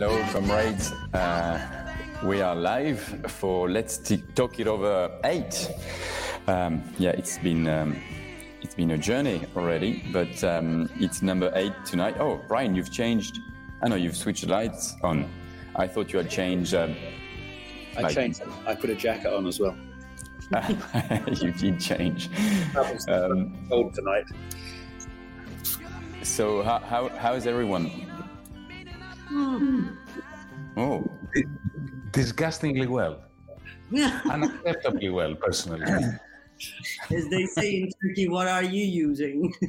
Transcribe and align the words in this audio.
Hello, 0.00 0.16
comrades. 0.30 0.92
Uh, 1.12 1.58
we 2.24 2.40
are 2.40 2.54
live 2.54 3.00
for 3.26 3.68
Let's 3.68 3.98
Talk 4.36 4.60
It 4.60 4.68
Over 4.68 5.10
8. 5.24 5.70
Um, 6.46 6.84
yeah, 7.00 7.10
it's 7.10 7.36
been 7.38 7.66
um, 7.66 7.96
it's 8.62 8.76
been 8.76 8.92
a 8.92 8.96
journey 8.96 9.44
already, 9.56 10.04
but 10.12 10.44
um, 10.44 10.88
it's 11.00 11.20
number 11.20 11.50
8 11.52 11.72
tonight. 11.84 12.14
Oh, 12.20 12.40
Brian, 12.46 12.76
you've 12.76 12.92
changed. 12.92 13.40
I 13.82 13.88
know 13.88 13.96
you've 13.96 14.16
switched 14.16 14.46
the 14.46 14.52
lights 14.52 14.94
on. 15.02 15.28
I 15.74 15.88
thought 15.88 16.12
you 16.12 16.18
had 16.20 16.30
changed. 16.30 16.74
Um, 16.74 16.94
I 17.96 18.02
like- 18.02 18.14
changed. 18.14 18.42
I 18.68 18.76
put 18.76 18.90
a 18.90 18.94
jacket 18.94 19.34
on 19.34 19.48
as 19.48 19.58
well. 19.58 19.76
you 21.42 21.50
did 21.50 21.80
change. 21.80 22.30
Um, 23.08 23.66
Cold 23.68 23.94
tonight. 23.94 24.26
so, 26.22 26.62
how, 26.62 26.78
how, 26.78 27.08
how 27.08 27.34
is 27.34 27.48
everyone? 27.48 27.90
Oh, 30.76 31.04
disgustingly 32.12 32.86
well, 32.86 33.22
Yeah, 33.90 34.20
unacceptably 34.24 35.12
well, 35.12 35.34
personally. 35.34 35.84
as 37.10 37.28
they 37.28 37.46
say 37.46 37.74
in 37.82 37.90
Turkey, 38.02 38.28
what 38.28 38.48
are 38.48 38.62
you 38.62 38.84
using? 38.84 39.52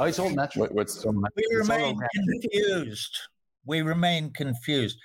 Oh, 0.00 0.04
it's 0.04 0.20
all 0.20 0.30
natural. 0.30 0.66
what, 0.66 0.74
what's 0.76 0.94
It's 0.94 1.04
all 1.04 1.12
nat- 1.12 1.32
We 1.34 1.56
remain 1.56 1.98
confused. 2.14 3.18
We 3.66 3.82
remain 3.82 4.30
confused. 4.32 4.96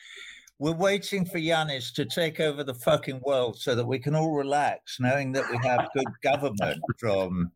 We're 0.60 0.72
waiting 0.76 1.26
for 1.26 1.40
Yanis 1.40 1.92
to 1.95 2.06
take 2.06 2.40
over 2.40 2.64
the 2.64 2.76
fucking 2.76 3.20
world 3.26 3.58
so 3.60 3.73
that 3.73 3.88
we 3.88 3.98
can 3.98 4.14
all 4.14 4.34
relax, 4.36 5.00
knowing 5.00 5.32
that 5.32 5.50
we 5.50 5.58
have 5.67 5.90
good 5.95 6.06
government 6.22 6.80
from 7.00 7.52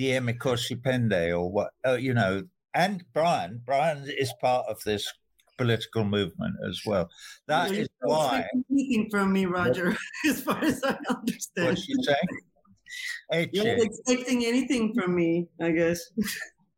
DiEM 0.00 0.36
Pende 0.82 1.30
or 1.38 1.48
what, 1.48 1.70
uh, 1.86 1.92
you 1.92 2.12
know. 2.12 2.42
And 2.74 3.04
Brian, 3.12 3.60
Brian 3.64 4.08
is 4.18 4.32
part 4.40 4.66
of 4.68 4.78
this 4.84 5.10
political 5.58 6.04
movement 6.04 6.54
as 6.68 6.80
well. 6.86 7.10
That 7.48 7.70
You're 7.70 7.82
is 7.82 7.88
not 8.02 8.08
why. 8.08 8.38
expecting 8.38 8.64
Anything 8.70 9.08
from 9.10 9.32
me, 9.32 9.46
Roger, 9.46 9.96
as 10.28 10.42
far 10.42 10.62
as 10.64 10.82
I 10.84 10.96
understand. 11.10 11.68
What's 11.68 11.82
she 11.84 11.94
saying? 12.02 12.16
Hey, 13.30 13.50
You're 13.52 13.76
not 13.76 13.86
expecting 13.86 14.44
anything 14.46 14.94
from 14.94 15.14
me, 15.14 15.48
I 15.60 15.70
guess. 15.72 16.00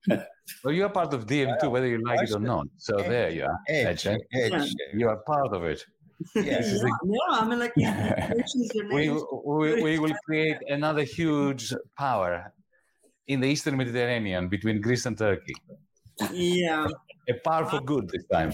Well, 0.65 0.75
you 0.75 0.85
are 0.85 0.91
part 0.91 1.15
of 1.15 1.27
DiEM 1.27 1.59
too, 1.61 1.71
whether 1.71 1.87
you 1.87 2.03
like 2.05 2.23
it 2.23 2.33
or 2.35 2.41
not. 2.41 2.67
So 2.77 2.97
there 2.97 3.31
you 3.31 3.45
are. 3.45 3.59
Hey, 3.69 3.85
Ed, 3.87 3.95
chick. 3.99 4.21
Hey, 4.33 4.51
Yeah. 4.51 4.59
chick. 4.65 4.77
You 4.93 5.09
are 5.09 5.19
part 5.19 5.53
of 5.55 5.63
it. 5.65 5.85
Yeah. 6.35 6.61
no, 6.83 6.89
no, 7.05 7.19
I'm 7.31 7.59
like, 7.59 7.73
mentions 7.77 8.71
your 8.75 8.89
We, 8.93 9.07
name. 9.09 9.21
we, 9.47 9.83
we 9.83 9.99
will 10.01 10.15
create 10.27 10.59
another 10.69 11.05
huge 11.05 11.73
power 11.97 12.53
in 13.29 13.41
the 13.41 13.47
Eastern 13.49 13.77
Mediterranean 13.77 14.49
between 14.49 14.81
Greece 14.81 15.07
and 15.07 15.17
Turkey. 15.17 15.55
Yeah. 16.33 16.89
A 17.29 17.35
power 17.45 17.67
for 17.67 17.81
good 17.81 18.09
this 18.09 18.25
time. 18.27 18.53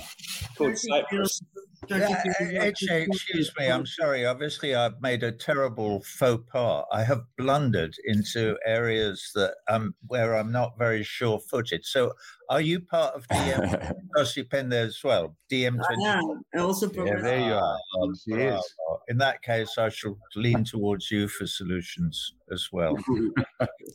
Called 0.56 0.70
Turkey 0.70 0.76
Cyprus. 0.76 1.42
Yeah, 1.88 2.22
excuse 2.62 3.52
me. 3.58 3.70
I'm 3.70 3.86
sorry. 3.86 4.26
Obviously, 4.26 4.74
I've 4.74 5.00
made 5.00 5.22
a 5.22 5.32
terrible 5.32 6.02
faux 6.02 6.42
pas. 6.50 6.84
I 6.92 7.02
have 7.04 7.22
blundered 7.36 7.94
into 8.04 8.56
areas 8.66 9.30
that 9.34 9.54
um 9.68 9.94
where 10.06 10.36
I'm 10.36 10.50
not 10.50 10.76
very 10.78 11.02
sure-footed. 11.04 11.84
So, 11.84 12.12
are 12.50 12.60
you 12.60 12.80
part 12.80 13.14
of 13.14 13.26
DiEM 13.28 13.94
Pende 14.50 14.72
as 14.72 15.00
well? 15.04 15.36
DiEM 15.50 15.80
I 15.80 16.18
am. 16.18 16.42
I 16.54 16.58
also 16.58 16.90
Yeah, 16.92 17.20
there 17.20 17.41
you 17.41 17.54
are. 17.54 17.78
She 18.24 18.32
is. 18.34 18.74
In 19.08 19.19
that 19.19 19.42
case, 19.42 19.78
I 19.78 19.88
shall 19.88 20.19
lean 20.36 20.64
towards 20.64 21.10
you 21.10 21.28
for 21.28 21.47
solutions 21.47 22.34
as 22.53 22.69
well. 22.72 22.97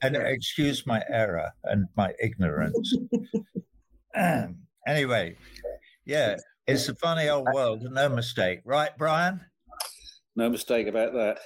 and 0.02 0.16
excuse 0.16 0.86
my 0.86 1.04
error 1.10 1.50
and 1.66 1.88
my 1.96 2.14
ignorance. 2.22 2.96
anyway, 4.88 5.36
yeah, 6.06 6.38
it's 6.68 6.88
a 6.90 6.96
funny 6.96 7.30
old 7.30 7.48
world, 7.54 7.84
no 7.84 8.10
mistake, 8.10 8.62
right, 8.66 8.92
Brian? 8.98 9.42
No 10.36 10.50
mistake 10.50 10.88
about 10.88 11.14
that. 11.14 11.40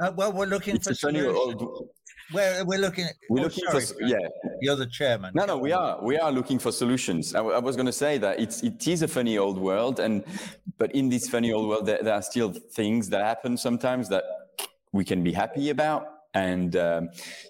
Uh, 0.00 0.12
well, 0.16 0.32
we're 0.32 0.46
looking 0.46 0.76
it's 0.76 0.86
for 0.86 0.92
a 0.92 0.96
funny 0.96 1.20
solutions. 1.20 1.62
old. 1.62 1.88
We're, 2.32 2.64
we're 2.64 2.78
looking. 2.78 3.06
We're 3.28 3.40
oh, 3.40 3.42
looking 3.44 3.64
sorry, 3.64 3.80
for 3.80 3.94
Frank, 3.94 4.12
yeah. 4.12 4.28
You're 4.60 4.76
the 4.76 4.86
chairman. 4.86 5.32
No, 5.34 5.46
no, 5.46 5.58
we 5.58 5.72
are 5.72 6.02
we 6.02 6.16
are 6.16 6.30
looking 6.30 6.58
for 6.58 6.70
solutions. 6.70 7.34
I, 7.34 7.38
w- 7.38 7.56
I 7.56 7.58
was 7.58 7.74
going 7.74 7.86
to 7.86 7.92
say 7.92 8.18
that 8.18 8.38
it's 8.38 8.62
it 8.62 8.86
is 8.86 9.02
a 9.02 9.08
funny 9.08 9.36
old 9.36 9.58
world, 9.58 9.98
and 9.98 10.24
but 10.78 10.94
in 10.94 11.08
this 11.08 11.28
funny 11.28 11.52
old 11.52 11.68
world, 11.68 11.86
there, 11.86 12.02
there 12.02 12.14
are 12.14 12.22
still 12.22 12.52
things 12.52 13.08
that 13.08 13.24
happen 13.24 13.56
sometimes 13.56 14.08
that 14.10 14.24
we 14.92 15.04
can 15.04 15.24
be 15.24 15.32
happy 15.32 15.70
about, 15.70 16.06
and 16.34 16.76
um, 16.76 17.08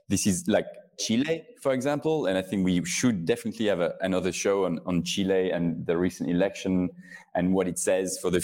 this 0.09 0.27
is 0.27 0.45
like 0.49 0.67
Chile, 1.05 1.37
for 1.65 1.73
example. 1.73 2.27
And 2.27 2.37
I 2.39 2.43
think 2.49 2.65
we 2.65 2.85
should 2.85 3.19
definitely 3.33 3.67
have 3.73 3.81
a, 3.81 3.91
another 4.01 4.33
show 4.33 4.57
on 4.67 4.75
on 4.87 5.03
Chile 5.03 5.51
and 5.57 5.65
the 5.89 5.97
recent 5.97 6.29
election 6.37 6.75
and 7.35 7.45
what 7.55 7.67
it 7.73 7.79
says 7.79 8.19
for 8.23 8.31
the. 8.31 8.43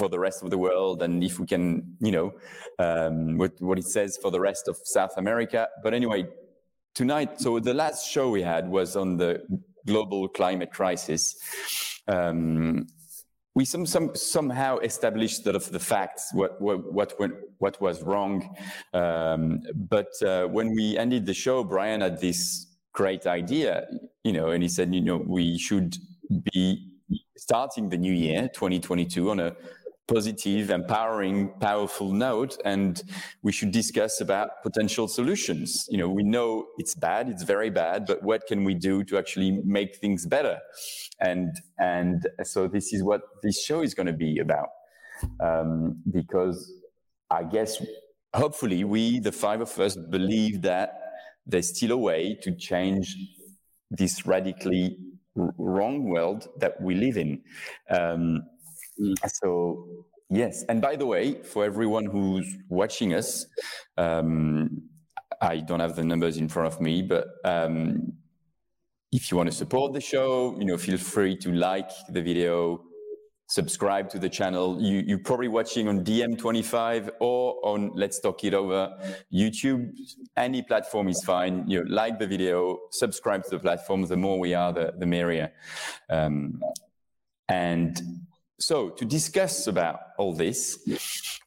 For 0.00 0.08
the 0.08 0.20
rest 0.20 0.44
of 0.44 0.50
the 0.50 0.60
world, 0.66 1.02
and 1.02 1.24
if 1.24 1.40
we 1.40 1.46
can, 1.46 1.96
you 1.98 2.12
know, 2.16 2.28
um, 2.78 3.38
what 3.40 3.52
what 3.68 3.76
it 3.76 3.88
says 3.96 4.16
for 4.22 4.30
the 4.30 4.38
rest 4.38 4.68
of 4.68 4.76
South 4.84 5.14
America. 5.16 5.68
But 5.82 5.94
anyway, 5.94 6.28
tonight 6.94 7.40
so 7.40 7.58
the 7.58 7.74
last 7.74 8.08
show 8.08 8.30
we 8.30 8.42
had 8.42 8.68
was 8.68 8.94
on 8.94 9.16
the 9.16 9.30
global 9.84 10.28
climate 10.28 10.72
crisis 10.72 11.34
um, 12.06 12.86
we 13.54 13.64
some, 13.64 13.86
some 13.86 14.14
somehow 14.14 14.78
established 14.78 15.44
sort 15.44 15.56
of 15.56 15.70
the 15.70 15.78
facts 15.78 16.30
what 16.32 16.60
what 16.60 16.92
what 16.92 17.18
went 17.20 17.34
what 17.58 17.80
was 17.80 18.02
wrong. 18.02 18.54
Um, 18.92 19.60
but 19.74 20.10
uh, 20.22 20.46
when 20.46 20.74
we 20.74 20.98
ended 20.98 21.26
the 21.26 21.34
show 21.34 21.62
brian 21.64 22.00
had 22.00 22.20
this 22.20 22.66
great 22.92 23.26
idea 23.26 23.86
you 24.22 24.32
know 24.32 24.50
and 24.50 24.62
he 24.62 24.68
said 24.68 24.94
you 24.94 25.00
know 25.00 25.16
we 25.16 25.58
should 25.58 25.96
be 26.52 26.90
starting 27.36 27.88
the 27.88 27.96
new 27.98 28.12
year 28.12 28.48
2022 28.54 29.30
on 29.30 29.40
a 29.40 29.56
positive 30.06 30.70
empowering 30.70 31.48
powerful 31.60 32.12
note 32.12 32.58
and 32.64 33.02
we 33.42 33.52
should 33.52 33.70
discuss 33.70 34.20
about 34.20 34.62
potential 34.62 35.08
solutions. 35.08 35.86
You 35.90 35.98
know 35.98 36.08
we 36.08 36.22
know 36.22 36.66
it's 36.78 36.94
bad 36.94 37.28
it's 37.28 37.42
very 37.42 37.70
bad 37.70 38.06
but 38.06 38.22
what 38.22 38.46
can 38.46 38.64
we 38.64 38.74
do 38.74 39.04
to 39.04 39.18
actually 39.18 39.62
make 39.64 39.96
things 39.96 40.26
better? 40.26 40.58
And 41.20 41.56
and 41.78 42.26
so 42.42 42.68
this 42.68 42.92
is 42.92 43.02
what 43.02 43.22
this 43.42 43.62
show 43.64 43.82
is 43.82 43.94
going 43.94 44.06
to 44.08 44.12
be 44.12 44.38
about. 44.38 44.68
Um, 45.40 46.02
because 46.10 46.72
i 47.30 47.44
guess 47.44 47.80
hopefully 48.34 48.82
we 48.82 49.20
the 49.20 49.30
five 49.30 49.60
of 49.60 49.78
us 49.78 49.96
believe 50.10 50.60
that 50.60 50.98
there's 51.46 51.74
still 51.74 51.92
a 51.92 51.96
way 51.96 52.36
to 52.42 52.54
change 52.56 53.16
this 53.90 54.26
radically 54.26 54.96
wrong 55.36 56.04
world 56.04 56.48
that 56.58 56.80
we 56.80 56.94
live 56.94 57.16
in. 57.16 57.42
Um, 57.90 58.42
so 59.26 59.86
yes. 60.30 60.64
And 60.68 60.80
by 60.80 60.96
the 60.96 61.06
way 61.06 61.42
for 61.42 61.64
everyone 61.64 62.06
who's 62.06 62.46
watching 62.68 63.14
us 63.14 63.46
um, 63.96 64.82
i 65.40 65.56
don't 65.56 65.80
have 65.80 65.96
the 65.96 66.04
numbers 66.04 66.36
in 66.36 66.48
front 66.48 66.72
of 66.72 66.80
me 66.80 67.02
but 67.02 67.26
um, 67.44 68.12
if 69.10 69.30
you 69.30 69.36
want 69.36 69.50
to 69.50 69.56
support 69.56 69.92
the 69.92 70.00
show 70.00 70.56
you 70.58 70.64
know 70.64 70.78
feel 70.78 70.96
free 70.96 71.36
to 71.36 71.52
like 71.52 71.90
the 72.08 72.22
video 72.22 72.80
subscribe 73.46 74.08
to 74.10 74.18
the 74.18 74.28
channel. 74.28 74.80
You, 74.80 75.02
you're 75.06 75.18
probably 75.18 75.48
watching 75.48 75.88
on 75.88 76.04
DiEM25 76.04 77.10
or 77.20 77.58
on 77.62 77.92
let's 77.94 78.20
talk 78.20 78.42
it 78.44 78.54
over 78.54 78.92
youtube. 79.32 79.90
Any 80.36 80.62
platform 80.62 81.08
is 81.08 81.22
fine. 81.24 81.68
You 81.68 81.84
know, 81.84 81.94
like 81.94 82.18
the 82.18 82.26
video 82.26 82.78
subscribe 82.90 83.44
to 83.44 83.50
the 83.50 83.58
platform. 83.58 84.02
The 84.06 84.16
more 84.16 84.38
we 84.38 84.54
are 84.54 84.72
the, 84.72 84.94
the 84.96 85.06
merrier. 85.06 85.52
Um, 86.08 86.60
and 87.48 88.00
so, 88.58 88.90
to 88.90 89.04
discuss 89.04 89.66
about 89.66 89.98
all 90.18 90.34
this, 90.34 90.78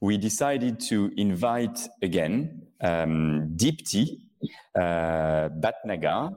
we 0.02 0.18
decided 0.18 0.80
to 0.82 1.12
invite 1.18 1.80
again 2.02 2.64
um, 2.82 3.54
Deepti 3.56 4.28
uh, 4.76 5.50
Batnagar. 5.50 6.34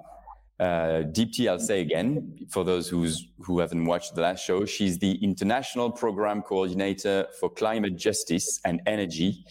Uh, 0.58 1.02
Deepti, 1.10 1.48
I'll 1.48 1.58
say 1.58 1.80
again, 1.80 2.36
for 2.50 2.64
those 2.64 2.88
who's, 2.88 3.26
who 3.40 3.60
haven't 3.60 3.84
watched 3.86 4.14
the 4.14 4.20
last 4.20 4.44
show, 4.44 4.64
she's 4.66 4.98
the 4.98 5.12
International 5.24 5.90
Program 5.90 6.42
Coordinator 6.42 7.26
for 7.40 7.48
Climate 7.48 7.96
Justice 7.96 8.60
and 8.64 8.80
Energy 8.86 9.44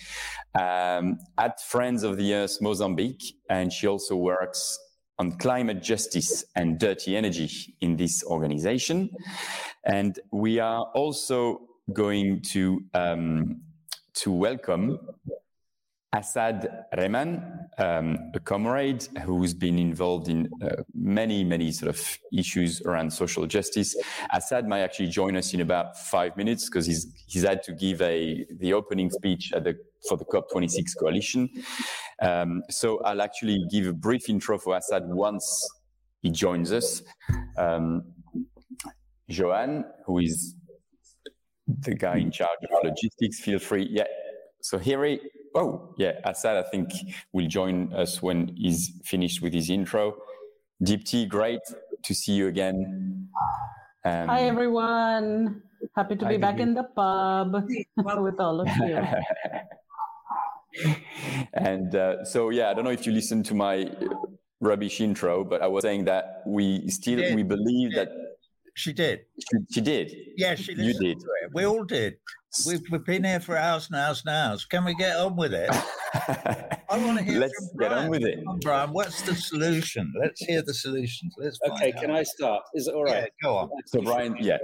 um, 0.60 1.18
at 1.38 1.60
Friends 1.62 2.04
of 2.04 2.18
the 2.18 2.34
Earth 2.34 2.60
Mozambique. 2.62 3.36
And 3.50 3.74
she 3.74 3.88
also 3.88 4.16
works 4.16 4.78
on 5.20 5.34
climate 5.34 5.84
justice 5.84 6.46
and 6.56 6.80
dirty 6.80 7.16
energy 7.16 7.76
in 7.82 7.98
this 7.98 8.24
organization. 8.24 9.10
And 9.86 10.18
we 10.32 10.60
are 10.60 10.84
also 10.96 11.62
going 11.94 12.42
to, 12.54 12.82
um, 12.94 13.62
to 14.16 14.32
welcome 14.32 14.98
Asad 16.12 16.86
Rehman, 16.98 17.68
um, 17.78 18.32
a 18.34 18.40
comrade 18.40 19.08
who's 19.24 19.54
been 19.54 19.78
involved 19.78 20.28
in 20.28 20.50
uh, 20.64 20.82
many, 20.96 21.44
many 21.44 21.72
sort 21.72 21.90
of 21.90 22.18
issues 22.34 22.82
around 22.82 23.12
social 23.12 23.46
justice. 23.46 23.96
Assad 24.34 24.68
might 24.68 24.80
actually 24.80 25.10
join 25.10 25.36
us 25.36 25.54
in 25.54 25.62
about 25.62 25.98
five 25.98 26.36
minutes 26.36 26.68
because 26.68 26.88
he's, 26.88 27.14
he's 27.28 27.44
had 27.44 27.62
to 27.64 27.74
give 27.74 28.02
a, 28.02 28.44
the 28.58 28.74
opening 28.74 29.12
speech 29.12 29.54
at 29.54 29.64
the 29.64 29.78
for 30.08 30.18
the 30.18 30.26
COP26 30.26 30.98
coalition. 30.98 31.50
Um, 32.22 32.64
so 32.70 33.00
I'll 33.00 33.22
actually 33.22 33.66
give 33.72 33.88
a 33.88 33.94
brief 33.94 34.30
intro 34.30 34.58
for 34.58 34.76
Asad 34.76 35.04
once 35.08 35.68
he 36.22 36.30
joins 36.30 36.72
us. 36.72 37.02
Um, 37.58 38.04
Johan, 39.28 39.86
who 40.06 40.20
is 40.20 40.56
the 41.68 41.96
guy 41.96 42.18
in 42.18 42.32
charge 42.32 42.60
of 42.64 42.84
logistics, 42.84 43.40
feel 43.40 43.60
free. 43.60 43.88
Yeah. 43.90 44.06
So 44.62 44.78
here 44.78 45.06
he, 45.06 45.20
oh, 45.56 45.94
yeah, 45.98 46.20
Asad, 46.26 46.58
I 46.58 46.64
think, 46.70 46.90
will 47.32 47.48
join 47.48 47.94
us 47.94 48.22
when 48.22 48.54
he's 48.56 48.92
finished 49.06 49.42
with 49.42 49.54
his 49.54 49.70
intro. 49.70 50.18
Dipti, 50.84 51.28
great 51.28 51.62
to 52.04 52.14
see 52.14 52.34
you 52.34 52.48
again. 52.48 53.30
Um, 54.06 54.28
Hi, 54.28 54.42
everyone. 54.44 55.62
Happy 55.96 56.16
to 56.16 56.26
be 56.28 56.38
back 56.38 56.56
Vivi. 56.56 56.70
in 56.70 56.74
the 56.74 56.84
pub 56.84 57.54
with 57.98 58.40
all 58.40 58.62
of 58.62 58.68
you. 58.78 59.00
and 61.54 61.96
uh, 61.96 62.24
so, 62.26 62.50
yeah, 62.50 62.70
I 62.70 62.74
don't 62.74 62.84
know 62.84 62.92
if 62.92 63.06
you 63.06 63.12
listened 63.12 63.46
to 63.48 63.56
my 63.56 63.90
rubbish 64.62 65.00
intro, 65.02 65.44
but 65.44 65.62
I 65.62 65.68
was 65.68 65.84
saying 65.84 66.06
that 66.06 66.44
we 66.46 66.88
still 66.90 67.20
we 67.36 67.44
believe 67.44 67.94
that 67.96 68.10
She 68.76 68.94
did. 68.94 69.26
she, 69.40 69.58
she 69.74 69.82
did. 69.82 70.12
Yeah, 70.38 70.56
she 70.56 70.72
You 70.74 70.78
listened 70.84 71.06
did. 71.06 71.20
to 71.20 71.26
it. 71.44 71.52
We 71.54 71.66
all 71.66 71.84
did. 71.84 72.18
We've, 72.66 72.82
we've 72.92 73.06
been 73.06 73.24
here 73.24 73.40
for 73.40 73.56
hours 73.56 73.88
and 73.92 74.00
hours 74.00 74.24
and 74.26 74.34
hours. 74.36 74.66
Can 74.66 74.84
we 74.84 74.96
get 74.96 75.16
on 75.18 75.36
with 75.36 75.54
it? 75.54 75.70
I 76.90 76.98
want 77.06 77.20
to 77.20 77.24
hear 77.24 77.40
Let's 77.40 77.54
from 77.72 77.78
get 77.80 77.94
on 77.94 78.10
with 78.10 78.24
it. 78.24 78.40
On, 78.48 78.58
Brian, 78.60 78.92
what's 78.92 79.22
the 79.22 79.36
solution? 79.36 80.12
Let's 80.20 80.44
hear 80.44 80.62
the 80.64 80.74
solutions. 80.74 81.36
Let's 81.38 81.58
find 81.60 81.74
Okay, 81.74 81.94
out. 81.94 82.02
can 82.02 82.12
I 82.12 82.24
start? 82.24 82.64
Is 82.74 82.88
it 82.88 82.96
all 82.96 83.04
right? 83.04 83.24
Yeah, 83.24 83.28
go 83.44 83.56
on. 83.58 83.70
So, 83.86 84.02
Brian, 84.02 84.36
yeah. 84.40 84.58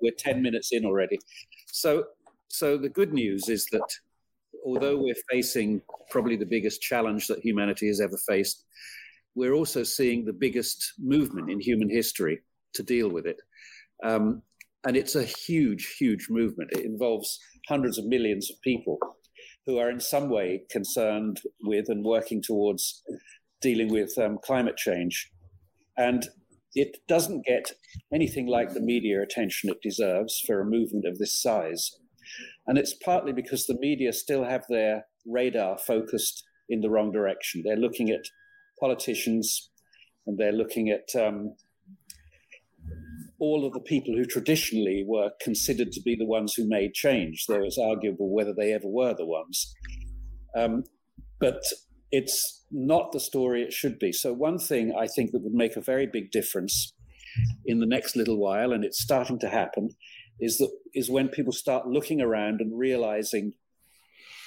We're 0.00 0.12
10 0.18 0.40
minutes 0.42 0.72
in 0.72 0.84
already. 0.86 1.18
So, 1.66 2.04
so 2.48 2.78
the 2.78 2.88
good 2.88 3.12
news 3.12 3.48
is 3.50 3.66
that 3.72 3.86
although 4.66 4.96
we're 4.96 5.14
facing 5.30 5.80
probably 6.10 6.36
the 6.36 6.44
biggest 6.44 6.82
challenge 6.82 7.28
that 7.28 7.38
humanity 7.38 7.86
has 7.86 8.00
ever 8.00 8.18
faced, 8.28 8.64
we're 9.36 9.54
also 9.54 9.84
seeing 9.84 10.24
the 10.24 10.32
biggest 10.32 10.94
movement 10.98 11.50
in 11.50 11.60
human 11.60 11.88
history 11.88 12.40
to 12.74 12.82
deal 12.82 13.08
with 13.08 13.26
it. 13.26 13.40
Um, 14.02 14.42
and 14.84 14.96
it's 14.96 15.14
a 15.14 15.22
huge, 15.22 15.96
huge 15.98 16.28
movement. 16.28 16.70
It 16.72 16.84
involves 16.84 17.38
hundreds 17.68 17.98
of 17.98 18.06
millions 18.06 18.50
of 18.50 18.60
people 18.62 18.98
who 19.66 19.78
are 19.78 19.90
in 19.90 20.00
some 20.00 20.28
way 20.30 20.62
concerned 20.70 21.40
with 21.62 21.88
and 21.88 22.04
working 22.04 22.42
towards 22.42 23.02
dealing 23.60 23.88
with 23.88 24.16
um, 24.18 24.38
climate 24.42 24.76
change. 24.76 25.30
And 25.96 26.28
it 26.74 26.98
doesn't 27.08 27.46
get 27.46 27.72
anything 28.12 28.46
like 28.46 28.74
the 28.74 28.80
media 28.80 29.22
attention 29.22 29.70
it 29.70 29.80
deserves 29.82 30.42
for 30.46 30.60
a 30.60 30.66
movement 30.66 31.04
of 31.06 31.18
this 31.18 31.40
size. 31.40 31.98
And 32.66 32.78
it's 32.78 32.94
partly 32.94 33.32
because 33.32 33.66
the 33.66 33.78
media 33.78 34.12
still 34.12 34.44
have 34.44 34.64
their 34.68 35.06
radar 35.24 35.78
focused 35.78 36.44
in 36.68 36.80
the 36.80 36.90
wrong 36.90 37.12
direction. 37.12 37.62
They're 37.64 37.76
looking 37.76 38.10
at 38.10 38.24
politicians 38.80 39.70
and 40.26 40.36
they're 40.38 40.52
looking 40.52 40.90
at 40.90 41.08
um, 41.20 41.54
all 43.38 43.66
of 43.66 43.72
the 43.72 43.80
people 43.80 44.14
who 44.14 44.24
traditionally 44.24 45.04
were 45.06 45.30
considered 45.40 45.92
to 45.92 46.00
be 46.02 46.16
the 46.16 46.26
ones 46.26 46.54
who 46.54 46.68
made 46.68 46.94
change, 46.94 47.44
though 47.48 47.62
it's 47.62 47.78
arguable 47.78 48.34
whether 48.34 48.52
they 48.52 48.72
ever 48.72 48.88
were 48.88 49.14
the 49.14 49.26
ones. 49.26 49.74
Um, 50.56 50.84
but 51.38 51.62
it's 52.10 52.64
not 52.70 53.12
the 53.12 53.20
story 53.20 53.62
it 53.62 53.72
should 53.72 53.98
be. 53.98 54.12
So, 54.12 54.32
one 54.32 54.58
thing 54.58 54.94
I 54.98 55.06
think 55.06 55.32
that 55.32 55.42
would 55.42 55.52
make 55.52 55.76
a 55.76 55.80
very 55.80 56.06
big 56.06 56.30
difference 56.30 56.94
in 57.66 57.80
the 57.80 57.86
next 57.86 58.16
little 58.16 58.38
while, 58.38 58.72
and 58.72 58.84
it's 58.84 59.02
starting 59.02 59.38
to 59.40 59.48
happen, 59.48 59.90
is 60.40 60.58
that 60.58 60.70
is 60.94 61.10
when 61.10 61.28
people 61.28 61.52
start 61.52 61.86
looking 61.86 62.20
around 62.20 62.60
and 62.60 62.78
realizing 62.78 63.54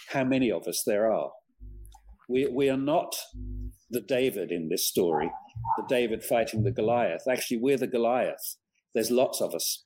how 0.09 0.23
many 0.23 0.51
of 0.51 0.67
us 0.67 0.83
there 0.85 1.11
are. 1.11 1.31
We 2.27 2.47
we 2.47 2.69
are 2.69 2.77
not 2.77 3.15
the 3.89 4.01
David 4.01 4.51
in 4.51 4.69
this 4.69 4.87
story, 4.87 5.31
the 5.77 5.85
David 5.87 6.23
fighting 6.23 6.63
the 6.63 6.71
Goliath. 6.71 7.23
Actually, 7.29 7.57
we're 7.57 7.77
the 7.77 7.87
Goliath. 7.87 8.57
There's 8.93 9.11
lots 9.11 9.41
of 9.41 9.53
us. 9.53 9.85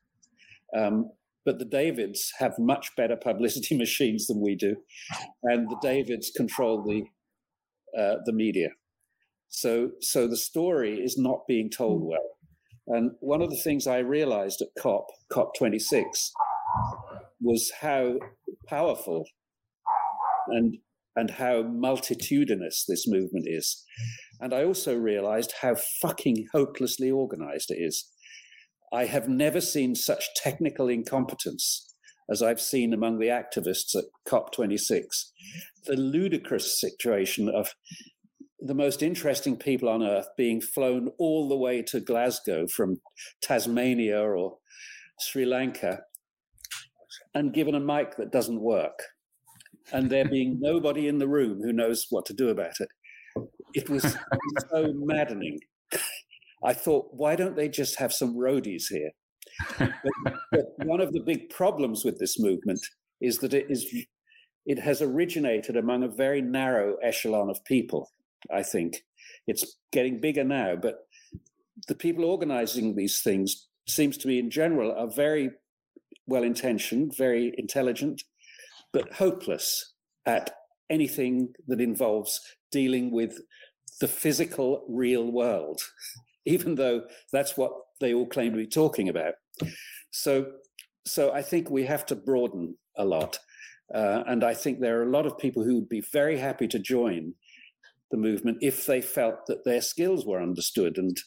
Um, 0.75 1.11
but 1.45 1.59
the 1.59 1.65
Davids 1.65 2.31
have 2.39 2.57
much 2.57 2.95
better 2.95 3.15
publicity 3.15 3.77
machines 3.85 4.27
than 4.27 4.41
we 4.41 4.55
do, 4.55 4.75
and 5.43 5.69
the 5.69 5.77
Davids 5.81 6.31
control 6.35 6.83
the 6.83 7.03
uh, 7.99 8.17
the 8.25 8.33
media. 8.33 8.69
So 9.49 9.91
so 10.01 10.27
the 10.27 10.37
story 10.37 10.99
is 10.99 11.17
not 11.17 11.47
being 11.47 11.69
told 11.69 12.03
well. 12.03 12.32
And 12.87 13.11
one 13.19 13.41
of 13.41 13.49
the 13.49 13.61
things 13.63 13.87
I 13.87 13.99
realized 13.99 14.61
at 14.61 14.81
COP 14.81 15.07
COP 15.31 15.55
26 15.57 16.31
was 17.41 17.71
how 17.81 18.15
powerful 18.67 19.25
and 20.47 20.77
and 21.15 21.29
how 21.29 21.61
multitudinous 21.61 22.85
this 22.87 23.07
movement 23.07 23.45
is. 23.47 23.83
And 24.39 24.53
I 24.53 24.63
also 24.63 24.97
realized 24.97 25.53
how 25.61 25.75
fucking 26.01 26.47
hopelessly 26.51 27.11
organized 27.11 27.69
it 27.69 27.77
is. 27.79 28.09
I 28.91 29.05
have 29.05 29.29
never 29.29 29.61
seen 29.61 29.95
such 29.95 30.33
technical 30.35 30.89
incompetence 30.89 31.93
as 32.29 32.41
I've 32.41 32.61
seen 32.61 32.93
among 32.93 33.19
the 33.19 33.27
activists 33.27 33.95
at 33.95 34.05
COP26. 34.27 35.03
The 35.85 35.95
ludicrous 35.95 36.79
situation 36.79 37.49
of 37.49 37.73
the 38.63 38.73
most 38.73 39.03
interesting 39.03 39.57
people 39.57 39.89
on 39.89 40.03
earth 40.03 40.27
being 40.37 40.61
flown 40.61 41.09
all 41.19 41.49
the 41.49 41.57
way 41.57 41.81
to 41.81 41.99
Glasgow 41.99 42.65
from 42.67 42.99
Tasmania 43.41 44.21
or 44.21 44.57
Sri 45.19 45.45
Lanka 45.45 45.99
and 47.33 47.53
given 47.53 47.75
a 47.75 47.79
mic 47.79 48.15
that 48.17 48.31
doesn't 48.31 48.61
work. 48.61 48.99
And 49.91 50.09
there 50.09 50.25
being 50.25 50.57
nobody 50.61 51.07
in 51.07 51.17
the 51.17 51.27
room 51.27 51.61
who 51.61 51.73
knows 51.73 52.07
what 52.09 52.25
to 52.27 52.33
do 52.33 52.49
about 52.49 52.79
it. 52.79 52.89
It 53.73 53.89
was 53.89 54.15
so 54.69 54.93
maddening. 54.95 55.59
I 56.63 56.73
thought, 56.73 57.07
why 57.11 57.35
don't 57.35 57.55
they 57.55 57.67
just 57.67 57.99
have 57.99 58.13
some 58.13 58.35
roadies 58.35 58.83
here? 58.89 59.11
But, 59.77 59.91
but 60.51 60.65
one 60.85 61.01
of 61.01 61.11
the 61.11 61.19
big 61.19 61.49
problems 61.49 62.05
with 62.05 62.17
this 62.19 62.39
movement 62.39 62.79
is 63.19 63.39
that 63.39 63.53
it 63.53 63.65
is 63.69 63.93
it 64.65 64.79
has 64.79 65.01
originated 65.01 65.75
among 65.75 66.03
a 66.03 66.07
very 66.07 66.41
narrow 66.41 66.95
echelon 67.03 67.49
of 67.49 67.63
people. 67.65 68.09
I 68.51 68.63
think 68.63 69.03
it's 69.47 69.77
getting 69.91 70.19
bigger 70.19 70.43
now, 70.43 70.75
but 70.75 71.07
the 71.87 71.95
people 71.95 72.25
organizing 72.25 72.95
these 72.95 73.21
things 73.21 73.67
seems 73.87 74.17
to 74.17 74.27
me 74.27 74.39
in 74.39 74.49
general 74.49 74.91
are 74.93 75.07
very 75.07 75.51
well 76.27 76.43
intentioned, 76.43 77.15
very 77.17 77.53
intelligent, 77.57 78.23
but 78.91 79.13
hopeless 79.13 79.93
at 80.25 80.51
anything 80.89 81.53
that 81.67 81.81
involves 81.81 82.39
dealing 82.71 83.11
with 83.11 83.37
the 83.99 84.07
physical 84.07 84.85
real 84.87 85.31
world, 85.31 85.81
even 86.45 86.75
though 86.75 87.03
that's 87.31 87.57
what 87.57 87.71
they 87.99 88.13
all 88.13 88.27
claim 88.27 88.51
to 88.51 88.57
be 88.57 88.67
talking 88.67 89.09
about. 89.09 89.33
So, 90.11 90.51
so 91.05 91.31
I 91.31 91.41
think 91.41 91.69
we 91.69 91.85
have 91.85 92.05
to 92.07 92.15
broaden 92.15 92.77
a 92.97 93.05
lot. 93.05 93.39
Uh, 93.93 94.23
and 94.27 94.43
I 94.43 94.53
think 94.53 94.79
there 94.79 94.99
are 94.99 95.03
a 95.03 95.11
lot 95.11 95.25
of 95.25 95.37
people 95.37 95.63
who 95.63 95.75
would 95.75 95.89
be 95.89 96.03
very 96.11 96.37
happy 96.37 96.67
to 96.69 96.79
join 96.79 97.33
the 98.11 98.17
movement 98.17 98.57
if 98.61 98.85
they 98.85 99.01
felt 99.01 99.45
that 99.47 99.65
their 99.65 99.81
skills 99.81 100.25
were 100.25 100.41
understood 100.41 100.97
and 100.97 101.17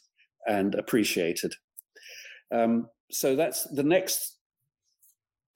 and 0.47 0.75
appreciated. 0.75 1.54
Um, 2.54 2.88
so 3.11 3.35
that's 3.35 3.64
the 3.73 3.83
next 3.83 4.38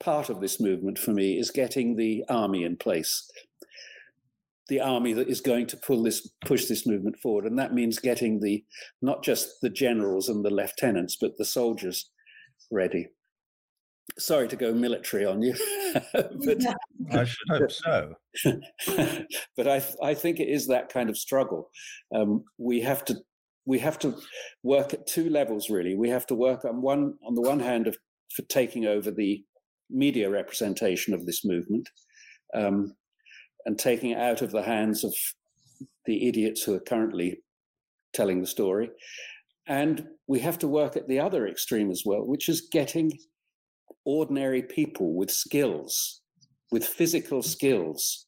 part 0.01 0.29
of 0.29 0.41
this 0.41 0.59
movement 0.59 0.97
for 0.97 1.11
me 1.11 1.37
is 1.37 1.51
getting 1.51 1.95
the 1.95 2.25
army 2.27 2.63
in 2.63 2.75
place. 2.75 3.29
The 4.67 4.81
army 4.81 5.13
that 5.13 5.29
is 5.29 5.41
going 5.41 5.67
to 5.67 5.77
pull 5.77 6.03
this 6.03 6.29
push 6.45 6.65
this 6.65 6.85
movement 6.85 7.17
forward, 7.21 7.45
and 7.45 7.57
that 7.59 7.73
means 7.73 7.99
getting 7.99 8.39
the 8.39 8.63
not 9.01 9.23
just 9.23 9.61
the 9.61 9.69
generals 9.69 10.29
and 10.29 10.43
the 10.43 10.49
lieutenants, 10.49 11.17
but 11.19 11.37
the 11.37 11.45
soldiers 11.45 12.09
ready. 12.71 13.07
Sorry 14.17 14.47
to 14.47 14.55
go 14.55 14.73
military 14.73 15.25
on 15.25 15.41
you, 15.41 15.55
but 16.13 16.61
I 17.11 17.23
should 17.23 17.49
hope 17.49 17.71
so. 17.71 18.13
but 19.57 19.67
I, 19.67 19.83
I 20.03 20.13
think 20.13 20.39
it 20.39 20.49
is 20.49 20.67
that 20.67 20.89
kind 20.89 21.09
of 21.09 21.17
struggle. 21.17 21.69
Um, 22.13 22.43
we 22.57 22.81
have 22.81 23.05
to 23.05 23.15
we 23.65 23.79
have 23.79 23.99
to 23.99 24.15
work 24.63 24.93
at 24.93 25.07
two 25.07 25.29
levels 25.29 25.69
really. 25.69 25.95
We 25.95 26.09
have 26.09 26.25
to 26.27 26.35
work 26.35 26.65
on 26.65 26.81
one 26.81 27.15
on 27.25 27.35
the 27.35 27.41
one 27.41 27.59
hand 27.59 27.87
of 27.87 27.97
for 28.33 28.41
taking 28.43 28.85
over 28.85 29.11
the 29.11 29.43
media 29.89 30.29
representation 30.29 31.13
of 31.13 31.25
this 31.25 31.43
movement 31.43 31.89
um, 32.55 32.93
and 33.65 33.77
taking 33.77 34.11
it 34.11 34.17
out 34.17 34.41
of 34.41 34.51
the 34.51 34.63
hands 34.63 35.03
of 35.03 35.13
the 36.05 36.27
idiots 36.27 36.63
who 36.63 36.73
are 36.73 36.79
currently 36.79 37.41
telling 38.13 38.41
the 38.41 38.47
story. 38.47 38.89
And 39.67 40.07
we 40.27 40.39
have 40.39 40.57
to 40.59 40.67
work 40.67 40.95
at 40.95 41.07
the 41.07 41.19
other 41.19 41.47
extreme 41.47 41.91
as 41.91 42.03
well, 42.05 42.25
which 42.25 42.49
is 42.49 42.67
getting 42.71 43.11
ordinary 44.05 44.61
people 44.61 45.13
with 45.15 45.31
skills, 45.31 46.21
with 46.71 46.85
physical 46.85 47.41
skills 47.41 48.27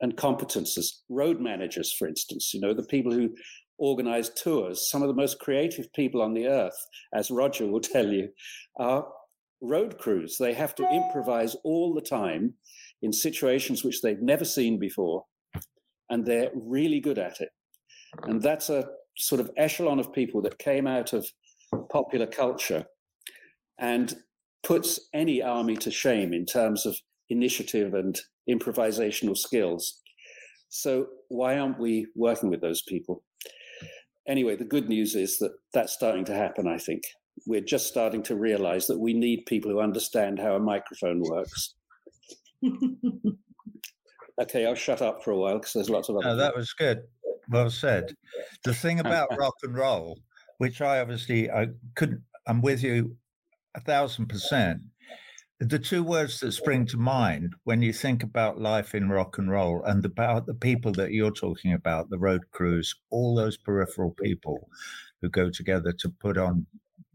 and 0.00 0.16
competences, 0.16 0.86
road 1.08 1.40
managers, 1.40 1.92
for 1.92 2.08
instance, 2.08 2.52
you 2.52 2.60
know, 2.60 2.74
the 2.74 2.84
people 2.84 3.12
who 3.12 3.30
organize 3.78 4.30
tours, 4.30 4.90
some 4.90 5.02
of 5.02 5.08
the 5.08 5.14
most 5.14 5.38
creative 5.38 5.92
people 5.92 6.22
on 6.22 6.34
the 6.34 6.46
earth, 6.46 6.76
as 7.14 7.30
Roger 7.30 7.66
will 7.66 7.80
tell 7.94 8.06
you, 8.06 8.28
are 8.78 9.06
road 9.60 9.98
crews. 9.98 10.36
They 10.38 10.54
have 10.54 10.74
to 10.76 10.88
improvise 10.90 11.56
all 11.64 11.94
the 11.94 12.00
time 12.00 12.54
in 13.02 13.12
situations 13.12 13.84
which 13.84 14.02
they've 14.02 14.20
never 14.20 14.44
seen 14.44 14.78
before, 14.78 15.24
and 16.10 16.24
they're 16.24 16.50
really 16.54 17.00
good 17.00 17.18
at 17.18 17.40
it. 17.40 17.50
And 18.24 18.40
that's 18.40 18.70
a 18.70 18.86
sort 19.18 19.40
of 19.40 19.50
echelon 19.56 19.98
of 19.98 20.12
people 20.12 20.42
that 20.42 20.58
came 20.58 20.86
out 20.86 21.12
of 21.12 21.26
popular 21.90 22.26
culture 22.26 22.84
and 23.78 24.16
puts 24.66 24.98
any 25.14 25.40
army 25.40 25.76
to 25.76 25.92
shame 25.92 26.32
in 26.32 26.44
terms 26.44 26.84
of 26.86 26.96
initiative 27.30 27.94
and 27.94 28.20
improvisational 28.50 29.36
skills. 29.36 30.00
So, 30.70 31.06
why 31.28 31.56
aren't 31.56 31.78
we 31.78 32.08
working 32.16 32.50
with 32.50 32.60
those 32.60 32.82
people? 32.82 33.22
Anyway, 34.26 34.56
the 34.56 34.64
good 34.64 34.88
news 34.88 35.14
is 35.14 35.38
that 35.38 35.52
that's 35.72 35.92
starting 35.92 36.24
to 36.24 36.34
happen, 36.34 36.66
I 36.66 36.78
think. 36.78 37.04
We're 37.46 37.60
just 37.60 37.86
starting 37.86 38.24
to 38.24 38.34
realize 38.34 38.88
that 38.88 38.98
we 38.98 39.14
need 39.14 39.46
people 39.46 39.70
who 39.70 39.78
understand 39.78 40.40
how 40.40 40.56
a 40.56 40.60
microphone 40.60 41.20
works. 41.20 41.74
okay, 44.42 44.66
I'll 44.66 44.74
shut 44.74 45.00
up 45.00 45.22
for 45.22 45.30
a 45.30 45.36
while 45.36 45.58
because 45.58 45.74
there's 45.74 45.90
lots 45.90 46.08
of 46.08 46.16
other. 46.16 46.26
No, 46.26 46.36
that 46.36 46.56
was 46.56 46.72
good. 46.72 47.02
Well 47.50 47.70
said. 47.70 48.16
The 48.64 48.74
thing 48.74 48.98
about 48.98 49.28
rock 49.38 49.54
and 49.62 49.76
roll, 49.76 50.18
which 50.58 50.80
I 50.80 50.98
obviously 50.98 51.48
I 51.48 51.68
couldn't, 51.94 52.20
I'm 52.48 52.60
with 52.62 52.82
you 52.82 53.16
a 53.76 53.80
thousand 53.80 54.26
percent. 54.26 54.80
The 55.60 55.78
two 55.78 56.02
words 56.02 56.40
that 56.40 56.52
spring 56.52 56.84
to 56.86 56.98
mind 56.98 57.54
when 57.64 57.80
you 57.80 57.92
think 57.92 58.22
about 58.22 58.60
life 58.60 58.94
in 58.94 59.08
rock 59.08 59.38
and 59.38 59.50
roll 59.50 59.82
and 59.84 60.04
about 60.04 60.44
the 60.46 60.54
people 60.54 60.92
that 60.92 61.12
you're 61.12 61.30
talking 61.30 61.72
about, 61.72 62.10
the 62.10 62.18
road 62.18 62.42
crews, 62.50 62.94
all 63.10 63.34
those 63.34 63.56
peripheral 63.56 64.14
people 64.22 64.68
who 65.22 65.30
go 65.30 65.48
together 65.48 65.92
to 66.00 66.10
put 66.20 66.36
on 66.36 66.66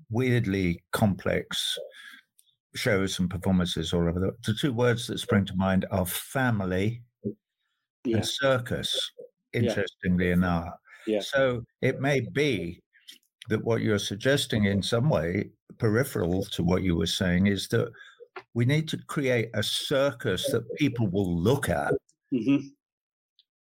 weirdly 0.10 0.82
complex 0.92 1.78
shows 2.74 3.20
and 3.20 3.30
performances 3.30 3.94
all 3.94 4.08
over 4.08 4.20
the, 4.20 4.32
the 4.46 4.58
two 4.58 4.74
words 4.74 5.06
that 5.08 5.20
spring 5.20 5.46
to 5.46 5.56
mind 5.56 5.86
are 5.92 6.06
family 6.06 7.02
Yeah. 8.06 8.18
and 8.18 8.26
circus 8.26 9.12
interestingly 9.54 10.32
enough 10.32 10.70
Yeah. 11.06 11.20
so 11.20 11.64
it 11.82 12.00
may 12.00 12.22
be 12.34 12.82
that 13.52 13.64
what 13.66 13.82
you're 13.82 14.00
suggesting 14.00 14.64
in 14.66 14.82
some 14.82 15.10
way 15.10 15.50
peripheral 15.78 16.44
to 16.46 16.64
what 16.64 16.84
you 16.84 16.96
were 16.96 17.06
saying 17.06 17.48
is 17.48 17.68
that 17.68 17.92
we 18.54 18.64
need 18.66 18.88
to 18.88 18.98
create 19.08 19.50
a 19.54 19.62
circus 19.62 20.46
that 20.52 20.64
people 20.76 21.08
will 21.10 21.38
look 21.38 21.68
at 21.70 21.94
hmm 22.32 22.58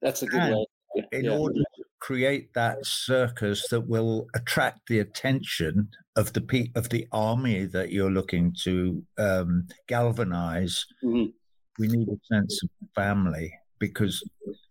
That's 0.02 0.22
a 0.22 0.26
good 0.26 0.42
And 0.42 0.54
way. 0.54 0.66
Yeah, 0.94 1.04
in 1.12 1.24
yeah. 1.24 1.38
order 1.38 1.54
to 1.76 1.82
create 2.00 2.52
that 2.54 2.84
circus 2.84 3.68
that 3.68 3.80
will 3.94 4.26
attract 4.34 4.80
the 4.88 4.98
attention 5.00 5.88
of 6.16 6.32
the 6.34 6.40
pe- 6.42 6.72
of 6.74 6.88
the 6.90 7.06
army 7.12 7.64
that 7.66 7.90
you're 7.92 8.10
looking 8.18 8.54
to 8.64 9.02
um, 9.18 9.66
galvanize, 9.86 10.84
Mhm. 11.02 11.32
we 11.78 11.88
need 11.88 12.08
a 12.08 12.18
sense 12.32 12.62
of 12.62 12.70
family 12.94 13.52
because 13.78 14.22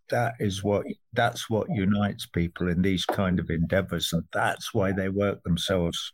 that 0.09 0.33
is 0.39 0.63
what 0.63 0.85
that's 1.13 1.49
what 1.49 1.67
unites 1.69 2.25
people 2.25 2.67
in 2.69 2.81
these 2.81 3.05
kind 3.05 3.39
of 3.39 3.49
endeavors, 3.49 4.13
and 4.13 4.23
that's 4.33 4.73
why 4.73 4.91
they 4.91 5.09
work 5.09 5.43
themselves, 5.43 6.13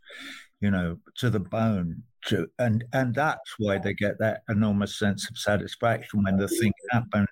you 0.61 0.71
know, 0.71 0.97
to 1.17 1.29
the 1.29 1.39
bone. 1.39 2.03
To, 2.27 2.47
and 2.57 2.85
and 2.93 3.13
that's 3.13 3.55
why 3.57 3.79
they 3.79 3.93
get 3.93 4.17
that 4.19 4.43
enormous 4.49 4.97
sense 4.97 5.29
of 5.29 5.37
satisfaction 5.37 6.23
when 6.23 6.37
the 6.37 6.47
thing 6.47 6.71
happens 6.91 7.27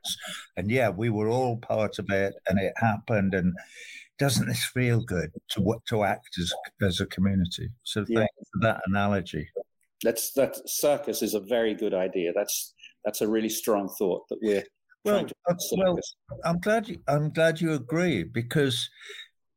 and 0.58 0.70
yeah, 0.70 0.90
we 0.90 1.10
were 1.10 1.30
all 1.30 1.58
part 1.58 1.98
of 1.98 2.10
it, 2.10 2.34
and 2.50 2.60
it 2.60 2.74
happened. 2.76 3.34
And 3.34 3.54
doesn't 4.20 4.48
this 4.48 4.66
feel 4.66 5.02
good 5.02 5.32
to 5.52 5.62
what 5.62 5.80
to 5.88 6.04
act 6.04 6.38
as 6.40 6.54
as 6.82 7.00
a 7.00 7.06
community? 7.06 7.70
So 7.84 8.06
Yeah. 8.08 8.20
thanks 8.20 8.50
for 8.52 8.60
that 8.64 8.82
analogy. 8.86 9.50
That's 10.04 10.34
that 10.34 10.58
circus 10.70 11.22
is 11.22 11.36
a 11.36 11.40
very 11.40 11.74
good 11.74 11.94
idea. 11.94 12.34
That's 12.36 12.74
that's 13.06 13.22
a 13.22 13.28
really 13.28 13.50
strong 13.50 13.88
thought 13.98 14.28
that 14.30 14.40
we're 14.42 14.64
Well, 15.04 15.26
well. 15.78 15.98
I'm 16.46 16.60
glad 16.60 16.88
you, 16.88 17.02
I'm 17.08 17.32
glad 17.32 17.60
you 17.60 17.74
agree 17.74 18.24
because 18.24 18.90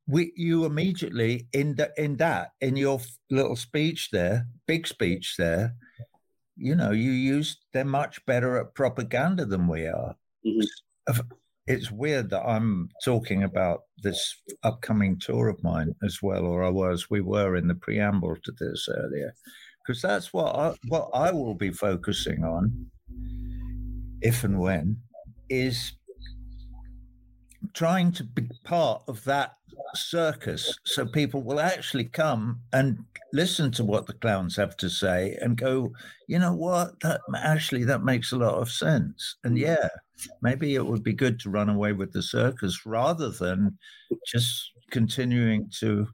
we 0.06 0.32
you 0.36 0.64
immediately 0.64 1.46
in 1.52 1.74
the, 1.74 1.92
in 1.96 2.16
that 2.16 2.52
in 2.60 2.76
your 2.76 3.00
little 3.30 3.56
speech 3.56 4.10
there, 4.10 4.46
big 4.66 4.86
speech 4.86 5.34
there, 5.36 5.74
you 6.56 6.74
know, 6.74 6.92
you 6.92 7.10
used 7.10 7.58
they're 7.72 7.84
much 7.84 8.24
better 8.26 8.56
at 8.58 8.74
propaganda 8.74 9.44
than 9.44 9.66
we 9.68 9.86
are. 9.86 10.14
Mhm. 10.46 10.66
It's 11.66 11.90
weird 11.90 12.28
that 12.28 12.46
I'm 12.46 12.90
talking 13.02 13.42
about 13.42 13.84
this 14.02 14.36
upcoming 14.62 15.18
tour 15.18 15.48
of 15.48 15.62
mine 15.62 15.94
as 16.04 16.18
well, 16.22 16.44
or 16.44 16.62
I 16.62 16.68
was, 16.68 17.08
we 17.08 17.22
were 17.22 17.56
in 17.56 17.68
the 17.68 17.74
preamble 17.74 18.36
to 18.44 18.52
this 18.60 18.86
earlier, 18.94 19.34
because 19.80 20.02
that's 20.02 20.30
what 20.34 20.54
I, 20.54 20.74
what 20.88 21.08
I 21.14 21.30
will 21.32 21.54
be 21.54 21.70
focusing 21.70 22.44
on, 22.44 22.90
if 24.20 24.44
and 24.44 24.60
when, 24.60 24.98
is 25.48 25.92
trying 27.72 28.12
to 28.12 28.24
be 28.24 28.48
part 28.64 29.02
of 29.08 29.24
that 29.24 29.54
circus 29.94 30.78
so 30.84 31.06
people 31.06 31.42
will 31.42 31.60
actually 31.60 32.04
come 32.04 32.60
and 32.72 32.98
listen 33.32 33.70
to 33.70 33.84
what 33.84 34.06
the 34.06 34.12
clowns 34.14 34.56
have 34.56 34.76
to 34.76 34.88
say 34.88 35.36
and 35.40 35.56
go 35.56 35.92
you 36.26 36.38
know 36.38 36.54
what? 36.54 36.98
That 37.00 37.20
actually 37.36 37.84
that 37.84 38.02
makes 38.02 38.32
a 38.32 38.36
lot 38.38 38.54
of 38.54 38.70
sense. 38.70 39.36
And 39.44 39.58
yeah 39.58 39.88
maybe 40.42 40.74
it 40.74 40.84
would 40.84 41.02
be 41.02 41.12
good 41.12 41.40
to 41.40 41.50
run 41.50 41.68
away 41.68 41.92
with 41.92 42.12
the 42.12 42.22
circus 42.22 42.86
rather 42.86 43.30
than 43.30 43.76
just 44.26 44.72
continuing 44.90 45.68
to 45.80 46.06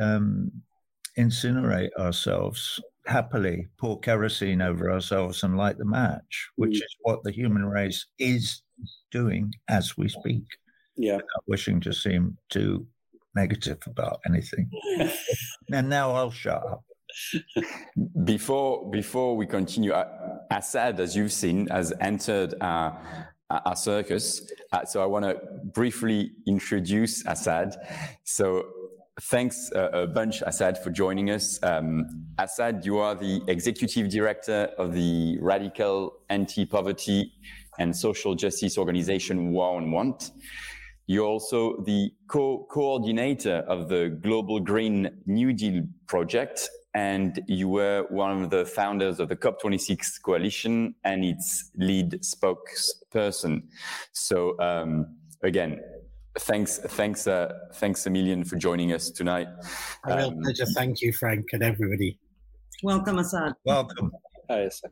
um, 0.00 0.50
incinerate 1.18 1.90
ourselves 1.98 2.80
happily 3.10 3.66
pour 3.80 3.98
kerosene 4.00 4.62
over 4.62 4.90
ourselves 4.90 5.42
and 5.42 5.56
light 5.56 5.76
the 5.78 5.84
match 5.84 6.48
which 6.56 6.76
Mm. 6.78 6.84
is 6.86 6.96
what 7.06 7.18
the 7.24 7.32
human 7.32 7.64
race 7.66 8.06
is 8.18 8.62
doing 9.10 9.52
as 9.68 9.96
we 9.98 10.08
speak 10.08 10.44
Yeah. 10.96 11.16
not 11.16 11.44
wishing 11.46 11.80
to 11.80 11.92
seem 11.92 12.36
too 12.50 12.86
negative 13.34 13.78
about 13.86 14.20
anything. 14.30 14.68
and 15.76 15.88
now 15.88 16.06
I'll 16.12 16.30
shut 16.44 16.62
up. 16.72 16.82
Before 18.24 18.90
before 18.90 19.36
we 19.36 19.46
continue, 19.46 19.92
uh, 19.92 20.06
Asad, 20.50 21.00
as 21.00 21.14
you've 21.16 21.32
seen, 21.32 21.66
has 21.68 21.92
entered 22.00 22.54
our, 22.60 22.88
our 23.50 23.76
circus. 23.76 24.24
Uh, 24.72 24.84
so 24.84 25.02
I 25.02 25.06
want 25.06 25.24
to 25.24 25.34
briefly 25.74 26.32
introduce 26.46 27.24
Asad. 27.26 27.74
So 28.24 28.64
thanks 29.22 29.70
uh, 29.74 29.90
a 29.92 30.06
bunch, 30.06 30.42
Asad, 30.42 30.78
for 30.78 30.90
joining 30.90 31.30
us. 31.30 31.58
Um, 31.62 32.26
Asad, 32.38 32.84
you 32.84 32.98
are 32.98 33.14
the 33.14 33.42
executive 33.48 34.08
director 34.08 34.70
of 34.78 34.92
the 34.94 35.38
radical 35.40 36.18
anti-poverty 36.28 37.32
and 37.78 37.94
social 37.96 38.34
justice 38.34 38.78
organization 38.78 39.52
War 39.52 39.76
on 39.76 39.90
Want. 39.90 40.32
You're 41.06 41.26
also 41.26 41.82
the 41.82 42.10
co 42.28 42.66
coordinator 42.70 43.64
of 43.68 43.88
the 43.88 44.16
Global 44.22 44.60
Green 44.60 45.10
New 45.26 45.52
Deal 45.52 45.84
project, 46.06 46.68
and 46.94 47.42
you 47.48 47.68
were 47.68 48.06
one 48.10 48.42
of 48.42 48.50
the 48.50 48.64
founders 48.64 49.18
of 49.18 49.28
the 49.28 49.36
COP26 49.36 50.22
coalition 50.22 50.94
and 51.04 51.24
its 51.24 51.70
lead 51.76 52.20
spokesperson. 52.22 53.62
So, 54.12 54.58
um, 54.60 55.16
again, 55.42 55.80
thanks, 56.38 56.78
thanks, 56.78 57.26
uh, 57.26 57.52
thanks 57.74 58.06
a 58.06 58.10
million 58.10 58.44
for 58.44 58.56
joining 58.56 58.92
us 58.92 59.10
tonight. 59.10 59.48
A 60.04 60.16
real 60.16 60.28
Um, 60.28 60.42
pleasure. 60.42 60.66
Thank 60.66 61.00
you, 61.00 61.12
Frank, 61.12 61.46
and 61.52 61.62
everybody. 61.62 62.18
Welcome, 62.82 63.18
Asad. 63.18 63.54
Welcome. 63.64 64.12
Yes. 64.48 64.82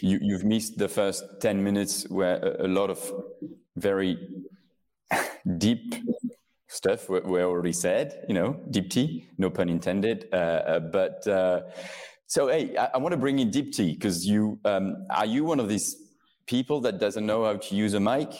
you, 0.00 0.18
you've 0.20 0.44
missed 0.44 0.78
the 0.78 0.88
first 0.88 1.24
10 1.40 1.62
minutes 1.62 2.08
where 2.08 2.36
a, 2.36 2.66
a 2.66 2.68
lot 2.68 2.90
of 2.90 3.12
very 3.76 4.28
deep 5.58 5.94
stuff 6.68 7.08
were, 7.08 7.20
were 7.22 7.42
already 7.42 7.72
said, 7.72 8.24
you 8.28 8.34
know, 8.34 8.60
deep 8.70 8.90
tea, 8.90 9.28
no 9.38 9.50
pun 9.50 9.68
intended. 9.68 10.28
Uh, 10.32 10.36
uh, 10.36 10.80
but 10.80 11.26
uh, 11.26 11.62
so, 12.26 12.48
hey, 12.48 12.76
I, 12.76 12.90
I 12.94 12.98
want 12.98 13.12
to 13.12 13.18
bring 13.18 13.38
in 13.38 13.50
Dipti 13.50 13.94
because 13.94 14.26
you 14.26 14.58
um, 14.64 15.06
are 15.10 15.26
you 15.26 15.44
one 15.44 15.60
of 15.60 15.68
these 15.68 15.96
people 16.46 16.80
that 16.82 16.98
doesn't 16.98 17.26
know 17.26 17.44
how 17.44 17.56
to 17.56 17.74
use 17.74 17.94
a 17.94 18.00
mic? 18.00 18.32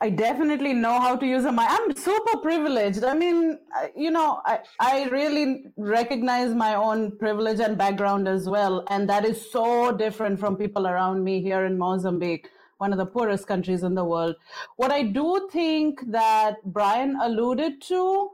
I 0.00 0.10
definitely 0.10 0.74
know 0.74 1.00
how 1.00 1.16
to 1.16 1.26
use 1.26 1.44
a 1.44 1.50
mic. 1.50 1.66
I'm 1.68 1.94
super 1.96 2.38
privileged. 2.38 3.02
I 3.02 3.14
mean, 3.14 3.58
you 3.96 4.12
know, 4.12 4.40
I, 4.44 4.60
I 4.78 5.08
really 5.08 5.64
recognize 5.76 6.54
my 6.54 6.76
own 6.76 7.18
privilege 7.18 7.58
and 7.58 7.76
background 7.76 8.28
as 8.28 8.48
well. 8.48 8.84
And 8.90 9.08
that 9.08 9.24
is 9.24 9.50
so 9.50 9.90
different 9.90 10.38
from 10.38 10.56
people 10.56 10.86
around 10.86 11.24
me 11.24 11.42
here 11.42 11.64
in 11.64 11.76
Mozambique, 11.76 12.48
one 12.76 12.92
of 12.92 12.98
the 12.98 13.06
poorest 13.06 13.48
countries 13.48 13.82
in 13.82 13.96
the 13.96 14.04
world. 14.04 14.36
What 14.76 14.92
I 14.92 15.02
do 15.02 15.48
think 15.50 16.00
that 16.12 16.62
Brian 16.64 17.18
alluded 17.20 17.82
to 17.82 18.30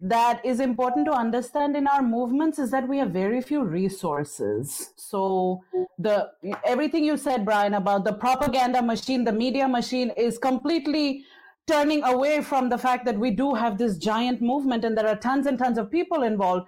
that 0.00 0.44
is 0.44 0.60
important 0.60 1.06
to 1.06 1.12
understand 1.12 1.74
in 1.76 1.86
our 1.86 2.02
movements 2.02 2.58
is 2.58 2.70
that 2.70 2.86
we 2.86 2.98
have 2.98 3.10
very 3.10 3.40
few 3.40 3.64
resources. 3.64 4.92
So 4.96 5.62
the 5.98 6.30
everything 6.64 7.04
you 7.04 7.16
said 7.16 7.44
brian 7.44 7.74
about 7.74 8.04
the 8.04 8.12
propaganda 8.12 8.82
machine 8.82 9.24
the 9.24 9.32
media 9.32 9.66
machine 9.66 10.10
is 10.10 10.36
completely 10.36 11.24
turning 11.66 12.02
away 12.04 12.42
from 12.42 12.68
the 12.68 12.76
fact 12.78 13.06
that 13.06 13.18
we 13.18 13.30
do 13.30 13.54
have 13.54 13.78
this 13.78 13.96
giant 13.96 14.42
movement 14.42 14.84
and 14.84 14.96
there 14.96 15.08
are 15.08 15.16
tons 15.16 15.46
and 15.46 15.58
tons 15.58 15.78
of 15.78 15.90
people 15.90 16.22
involved. 16.22 16.66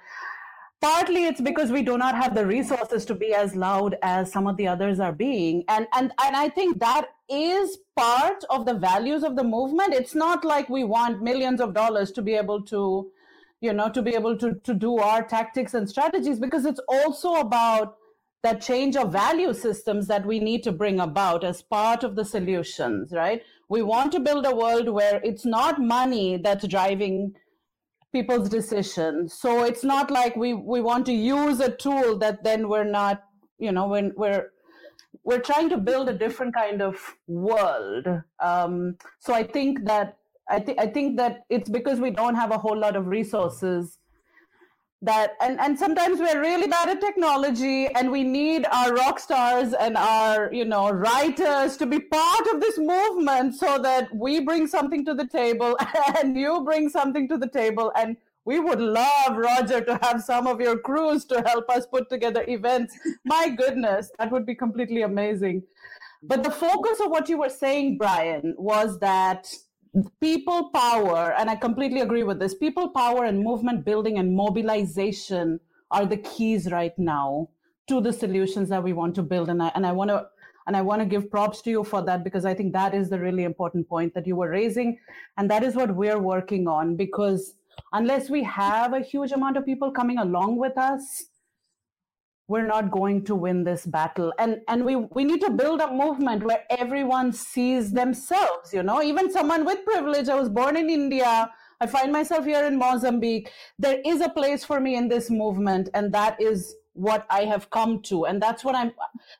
Partly 0.81 1.25
it's 1.25 1.41
because 1.41 1.71
we 1.71 1.83
do 1.83 1.99
not 1.99 2.15
have 2.15 2.35
the 2.35 2.47
resources 2.47 3.05
to 3.05 3.15
be 3.15 3.35
as 3.35 3.55
loud 3.55 3.97
as 4.03 4.33
some 4.33 4.47
of 4.47 4.57
the 4.57 4.67
others 4.67 5.01
are 5.01 5.13
being. 5.13 5.65
And 5.69 5.87
and 5.93 6.13
and 6.25 6.35
i 6.35 6.49
think 6.49 6.79
that 6.79 7.09
is 7.29 7.79
part 7.95 8.43
of 8.49 8.65
the 8.65 8.75
values 8.75 9.23
of 9.23 9.37
the 9.37 9.45
movement. 9.45 9.93
It's 9.93 10.15
not 10.15 10.45
like 10.45 10.71
we 10.71 10.85
want 10.85 11.23
millions 11.23 11.61
of 11.61 11.75
dollars 11.75 12.11
to 12.13 12.23
be 12.23 12.35
able 12.35 12.63
to 12.63 13.11
you 13.61 13.73
know 13.73 13.89
to 13.91 14.03
be 14.03 14.15
able 14.15 14.37
to 14.37 14.55
to 14.65 14.75
do 14.75 14.99
our 14.99 15.23
tactics 15.23 15.75
and 15.75 15.89
strategies 15.89 16.39
because 16.39 16.65
it's 16.65 16.81
also 16.89 17.35
about 17.35 17.97
that 18.45 18.61
change 18.61 18.97
of 18.97 19.13
value 19.13 19.53
systems 19.53 20.07
that 20.07 20.25
we 20.25 20.39
need 20.39 20.63
to 20.63 20.71
bring 20.71 21.01
about 21.01 21.43
as 21.43 21.61
part 21.63 22.05
of 22.05 22.15
the 22.15 22.25
solutions 22.25 23.13
right? 23.13 23.43
We 23.69 23.83
want 23.83 24.13
to 24.13 24.21
build 24.21 24.47
a 24.47 24.55
world 24.55 24.89
where 24.89 25.21
it's 25.23 25.45
not 25.45 25.81
money 25.81 26.39
that's 26.39 26.67
driving 26.67 27.35
people's 28.13 28.49
decisions. 28.49 29.35
So 29.35 29.65
it's 29.65 29.85
not 29.85 30.11
like 30.11 30.37
we 30.37 30.55
we 30.55 30.81
want 30.81 31.07
to 31.07 31.13
use 31.13 31.61
a 31.61 31.71
tool 31.71 32.17
that 32.19 32.45
then 32.45 32.69
we're 32.69 32.85
not 32.85 33.25
you 33.59 33.73
know 33.73 33.89
when 33.89 34.13
we're 34.17 34.51
we're 35.25 35.41
trying 35.41 35.69
to 35.71 35.77
build 35.77 36.09
a 36.09 36.17
different 36.17 36.55
kind 36.55 36.81
of 36.81 36.97
world. 37.27 38.07
Um, 38.41 38.97
so 39.19 39.35
i 39.35 39.43
think 39.43 39.85
that 39.85 40.18
I, 40.51 40.61
th- 40.61 40.79
I 40.79 40.87
think 40.87 41.17
that 41.19 41.45
it's 41.51 41.69
because 41.69 42.01
we 42.01 42.11
don't 42.11 42.35
have 42.35 42.51
a 42.51 42.59
whole 42.59 42.77
lot 42.77 42.97
of 42.97 43.07
resources 43.07 43.99
that 45.03 45.35
and, 45.41 45.61
and 45.61 45.79
sometimes 45.79 46.19
we're 46.19 46.41
really 46.41 46.67
bad 46.67 46.89
at 46.89 47.01
technology 47.01 47.87
and 47.87 48.11
we 48.11 48.25
need 48.25 48.67
our 48.73 48.95
rock 48.95 49.21
stars 49.21 49.73
and 49.73 49.97
our 49.97 50.53
you 50.53 50.65
know 50.65 50.91
writers 50.91 51.77
to 51.77 51.87
be 51.87 52.01
part 52.01 52.47
of 52.53 52.61
this 52.61 52.79
movement 52.79 53.55
so 53.55 53.79
that 53.79 54.13
we 54.13 54.41
bring 54.41 54.67
something 54.67 55.05
to 55.05 55.15
the 55.15 55.27
table 55.27 55.77
and 56.19 56.37
you 56.37 56.63
bring 56.65 56.89
something 56.89 57.29
to 57.29 57.39
the 57.39 57.49
table. 57.49 57.93
And 57.95 58.17
we 58.45 58.59
would 58.59 58.81
love 58.81 59.37
roger 59.37 59.81
to 59.83 59.99
have 60.03 60.23
some 60.23 60.47
of 60.47 60.61
your 60.61 60.79
crews 60.79 61.25
to 61.27 61.43
help 61.43 61.69
us 61.71 61.87
put 61.87 62.09
together 62.09 62.45
events. 62.49 62.99
My 63.25 63.51
goodness 63.51 64.11
that 64.19 64.33
would 64.33 64.47
be 64.47 64.55
completely 64.55 65.03
amazing. 65.03 65.63
But 66.25 66.43
the 66.43 66.51
focus 66.51 66.99
of 66.99 67.11
what 67.13 67.29
you 67.29 67.39
were 67.39 67.51
saying 67.51 67.99
brian 67.99 68.55
was 68.59 68.99
that 68.99 69.49
people 70.21 70.71
power, 70.71 71.35
and 71.39 71.51
I 71.51 71.57
completely 71.57 72.01
agree 72.01 72.23
with 72.23 72.39
this, 72.39 72.55
people 72.55 72.89
power 72.89 73.25
and 73.25 73.43
movement 73.43 73.85
building 73.85 74.19
and 74.19 74.35
mobilization 74.35 75.61
are 75.91 76.07
the 76.07 76.19
keys 76.19 76.71
right 76.71 76.99
now 76.99 77.49
to 77.89 78.01
the 78.01 78.13
solutions 78.13 78.69
that 78.69 78.83
we 78.83 78.93
want 78.93 79.15
to 79.15 79.23
build. 79.23 79.49
And 79.49 79.63
I 79.63 79.73
and 79.75 79.87
I 79.87 79.93
want 79.93 80.11
to 80.11 80.27
and 80.67 80.77
I 80.77 80.83
want 80.83 81.01
to 81.01 81.07
give 81.07 81.31
props 81.31 81.63
to 81.63 81.71
you 81.71 81.83
for 81.83 82.03
that 82.03 82.23
because 82.23 82.45
I 82.45 82.53
think 82.53 82.75
that 82.75 82.95
is 82.95 83.09
the 83.09 83.19
really 83.19 83.45
important 83.45 83.89
point 83.89 84.13
that 84.15 84.27
you 84.27 84.37
were 84.37 84.51
raising. 84.51 84.99
And 85.39 85.51
that 85.51 85.65
is 85.65 85.75
what 85.75 85.97
we're 85.97 86.19
working 86.19 86.69
on 86.69 86.95
because 86.95 87.55
unless 87.95 88.29
we 88.29 88.43
have 88.43 88.93
a 88.93 89.01
huge 89.01 89.33
amount 89.33 89.57
of 89.57 89.65
people 89.65 89.91
coming 89.91 90.19
along 90.19 90.59
with 90.59 90.77
us, 90.77 91.25
we're 92.49 92.67
not 92.67 92.91
going 92.91 93.25
to 93.27 93.35
win 93.35 93.63
this 93.63 93.87
battle. 93.87 94.33
And 94.39 94.63
and 94.67 94.85
we 94.85 94.97
we 94.97 95.25
need 95.25 95.41
to 95.43 95.51
build 95.51 95.81
a 95.81 95.93
movement 95.93 96.43
where 96.43 96.65
everyone 96.71 97.33
sees 97.33 97.93
themselves 97.93 98.73
you 98.73 98.83
know? 98.83 99.03
Even 99.03 99.31
someone 99.31 99.65
with 99.65 99.85
privilege 99.85 100.29
i 100.29 100.35
was 100.35 100.49
born 100.49 100.77
in 100.77 100.91
india. 100.91 101.51
I 101.81 101.87
find 101.87 102.11
myself 102.11 102.45
here 102.45 102.65
in 102.65 102.77
mozambique. 102.77 103.53
There 103.79 104.01
is 104.05 104.21
a 104.21 104.31
place 104.31 104.65
for 104.65 104.81
me 104.81 104.97
in 104.97 105.09
this 105.09 105.31
movement 105.31 105.91
and 105.95 106.13
that 106.13 106.41
is 106.41 106.75
what 106.95 107.27
i 107.31 107.45
have 107.45 107.69
come 107.71 108.01
to. 108.03 108.25
And 108.25 108.43
that's 108.43 108.65
what 108.65 108.75
i'm 108.75 108.93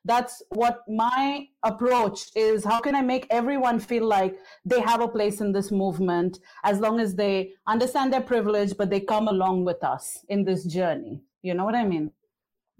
that's 0.05 0.43
what 0.51 0.85
my 0.87 1.49
approach 1.63 2.29
is. 2.37 2.63
How 2.63 2.79
can 2.81 2.95
i 2.95 3.01
make 3.01 3.27
everyone 3.31 3.81
feel 3.81 4.07
like 4.07 4.37
they 4.67 4.81
have 4.81 5.01
a 5.01 5.09
place 5.09 5.41
in 5.41 5.53
this 5.53 5.73
movement 5.73 6.39
as 6.63 6.79
long 6.79 7.01
as 7.01 7.15
they 7.15 7.53
understand 7.67 8.13
their 8.13 8.27
privilege 8.35 8.77
but 8.77 8.91
they 8.91 9.01
come 9.01 9.29
along 9.29 9.65
with 9.65 9.83
us 9.83 10.25
in 10.29 10.45
this 10.45 10.65
journey? 10.67 11.23
You 11.41 11.55
know 11.55 11.65
what 11.65 11.77
i 11.77 11.85
mean 11.85 12.11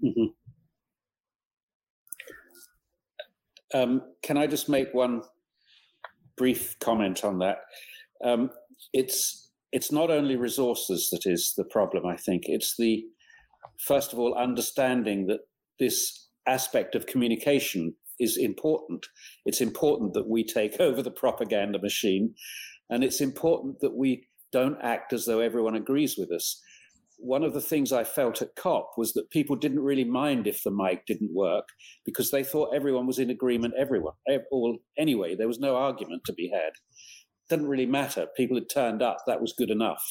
Mm-hmm. 0.03 0.25
Um, 3.77 4.01
can 4.23 4.37
I 4.37 4.47
just 4.47 4.69
make 4.69 4.93
one 4.93 5.21
brief 6.37 6.77
comment 6.79 7.23
on 7.23 7.39
that? 7.39 7.57
Um, 8.23 8.49
it's 8.93 9.51
it's 9.71 9.91
not 9.91 10.09
only 10.09 10.35
resources 10.35 11.09
that 11.11 11.29
is 11.29 11.53
the 11.55 11.65
problem. 11.65 12.05
I 12.05 12.15
think 12.17 12.43
it's 12.45 12.75
the 12.77 13.03
first 13.77 14.13
of 14.13 14.19
all 14.19 14.33
understanding 14.33 15.27
that 15.27 15.41
this 15.79 16.27
aspect 16.47 16.95
of 16.95 17.05
communication 17.05 17.93
is 18.19 18.37
important. 18.37 19.05
It's 19.45 19.61
important 19.61 20.13
that 20.13 20.27
we 20.27 20.43
take 20.43 20.75
over 20.79 21.01
the 21.03 21.11
propaganda 21.11 21.79
machine, 21.79 22.33
and 22.89 23.03
it's 23.03 23.21
important 23.21 23.79
that 23.81 23.95
we 23.95 24.27
don't 24.51 24.77
act 24.81 25.13
as 25.13 25.25
though 25.25 25.41
everyone 25.41 25.75
agrees 25.75 26.17
with 26.17 26.31
us 26.31 26.59
one 27.19 27.43
of 27.43 27.53
the 27.53 27.61
things 27.61 27.91
I 27.91 28.03
felt 28.03 28.41
at 28.41 28.55
COP 28.55 28.93
was 28.97 29.13
that 29.13 29.29
people 29.29 29.55
didn't 29.55 29.81
really 29.81 30.05
mind 30.05 30.47
if 30.47 30.63
the 30.63 30.71
mic 30.71 31.05
didn't 31.05 31.33
work 31.33 31.65
because 32.05 32.31
they 32.31 32.43
thought 32.43 32.73
everyone 32.73 33.07
was 33.07 33.19
in 33.19 33.29
agreement, 33.29 33.73
everyone. 33.77 34.13
All, 34.51 34.77
anyway, 34.97 35.35
there 35.35 35.47
was 35.47 35.59
no 35.59 35.75
argument 35.75 36.23
to 36.25 36.33
be 36.33 36.49
had. 36.49 36.69
It 36.69 37.49
didn't 37.49 37.67
really 37.67 37.85
matter. 37.85 38.27
People 38.37 38.55
had 38.55 38.69
turned 38.73 39.01
up, 39.01 39.17
that 39.27 39.41
was 39.41 39.53
good 39.57 39.69
enough. 39.69 40.03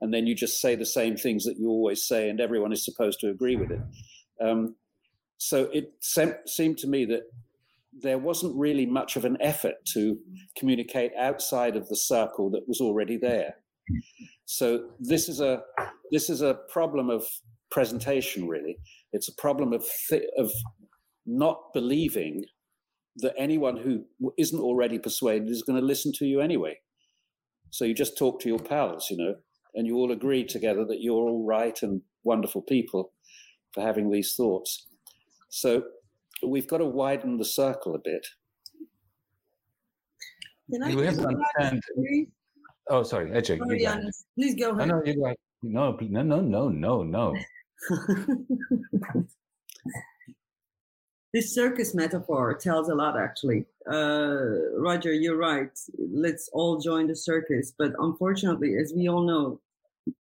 And 0.00 0.12
then 0.12 0.26
you 0.26 0.34
just 0.34 0.60
say 0.60 0.74
the 0.74 0.84
same 0.84 1.16
things 1.16 1.44
that 1.44 1.58
you 1.58 1.68
always 1.68 2.06
say, 2.06 2.28
and 2.28 2.40
everyone 2.40 2.72
is 2.72 2.84
supposed 2.84 3.20
to 3.20 3.30
agree 3.30 3.54
with 3.54 3.70
it. 3.70 3.80
Um, 4.44 4.74
so 5.38 5.68
it 5.72 5.92
sem- 6.00 6.34
seemed 6.46 6.78
to 6.78 6.88
me 6.88 7.04
that 7.06 7.22
there 8.00 8.18
wasn't 8.18 8.56
really 8.56 8.86
much 8.86 9.16
of 9.16 9.24
an 9.24 9.36
effort 9.40 9.74
to 9.92 10.18
communicate 10.56 11.12
outside 11.16 11.76
of 11.76 11.88
the 11.88 11.96
circle 11.96 12.50
that 12.50 12.66
was 12.66 12.80
already 12.80 13.16
there. 13.16 13.56
So 14.44 14.88
this 14.98 15.28
is 15.28 15.40
a 15.40 15.62
this 16.12 16.30
is 16.30 16.42
a 16.42 16.58
problem 16.68 17.10
of 17.10 17.24
presentation. 17.70 18.46
Really, 18.46 18.78
it's 19.12 19.28
a 19.28 19.34
problem 19.34 19.72
of 19.72 19.84
th- 20.08 20.30
of 20.38 20.52
not 21.26 21.72
believing 21.74 22.44
that 23.16 23.34
anyone 23.36 23.76
who 23.76 24.04
isn't 24.38 24.60
already 24.60 24.98
persuaded 24.98 25.50
is 25.50 25.62
going 25.62 25.78
to 25.80 25.84
listen 25.84 26.12
to 26.18 26.24
you 26.24 26.40
anyway. 26.40 26.78
So 27.70 27.84
you 27.84 27.94
just 27.94 28.16
talk 28.16 28.40
to 28.40 28.48
your 28.48 28.58
pals, 28.58 29.08
you 29.10 29.16
know, 29.16 29.34
and 29.74 29.86
you 29.86 29.96
all 29.96 30.12
agree 30.12 30.44
together 30.44 30.84
that 30.86 31.00
you're 31.00 31.28
all 31.28 31.44
right 31.44 31.78
and 31.82 32.00
wonderful 32.24 32.62
people 32.62 33.12
for 33.72 33.82
having 33.82 34.10
these 34.10 34.34
thoughts. 34.34 34.86
So 35.48 35.82
we've 36.46 36.66
got 36.68 36.78
to 36.78 36.86
widen 36.86 37.36
the 37.38 37.44
circle 37.44 37.94
a 37.94 37.98
bit. 37.98 38.26
Can 40.70 40.82
I 40.82 40.94
we 40.94 41.04
have 41.06 41.16
to 41.16 41.26
understand. 41.26 41.82
Oh, 42.88 43.02
sorry, 43.02 43.30
Ece. 43.30 43.58
Sorry, 43.58 43.80
Yanis. 43.84 44.24
Please 44.38 44.54
go 44.54 44.72
No, 44.72 44.76
ahead. 44.76 44.88
no, 44.88 45.02
you 45.04 45.16
go 45.16 45.24
ahead. 45.26 45.36
No, 45.62 45.96
no, 46.00 46.22
no, 46.22 46.40
no, 46.40 46.68
no, 46.68 47.02
no. 47.02 47.36
this 51.32 51.54
circus 51.54 51.94
metaphor 51.94 52.54
tells 52.54 52.88
a 52.88 52.94
lot, 52.94 53.18
actually. 53.18 53.66
Uh, 53.90 54.72
Roger, 54.76 55.12
you're 55.12 55.36
right. 55.36 55.70
Let's 55.98 56.48
all 56.52 56.80
join 56.80 57.06
the 57.06 57.14
circus. 57.14 57.72
But 57.76 57.92
unfortunately, 57.98 58.76
as 58.76 58.92
we 58.94 59.08
all 59.08 59.22
know, 59.22 59.60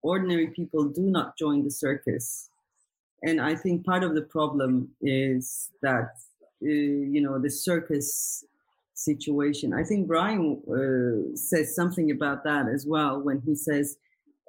ordinary 0.03 0.49
people 0.49 0.85
do 0.85 1.03
not 1.03 1.39
join 1.39 1.63
the 1.63 1.71
circus. 1.71 2.51
And 3.23 3.41
I 3.41 3.55
think 3.55 3.85
part 3.85 4.03
of 4.03 4.15
the 4.15 4.23
problem 4.23 4.91
is 5.01 5.71
that, 5.83 6.17
uh, 6.63 6.69
you 6.69 7.21
know, 7.21 7.39
the 7.39 7.51
circus 7.51 8.45
situation. 8.95 9.73
I 9.73 9.85
think 9.85 10.09
Brian 10.09 10.61
uh, 10.69 11.37
says 11.37 11.75
something 11.75 12.11
about 12.11 12.43
that 12.45 12.67
as 12.69 12.85
well 12.87 13.21
when 13.21 13.41
he 13.41 13.55
says 13.55 13.97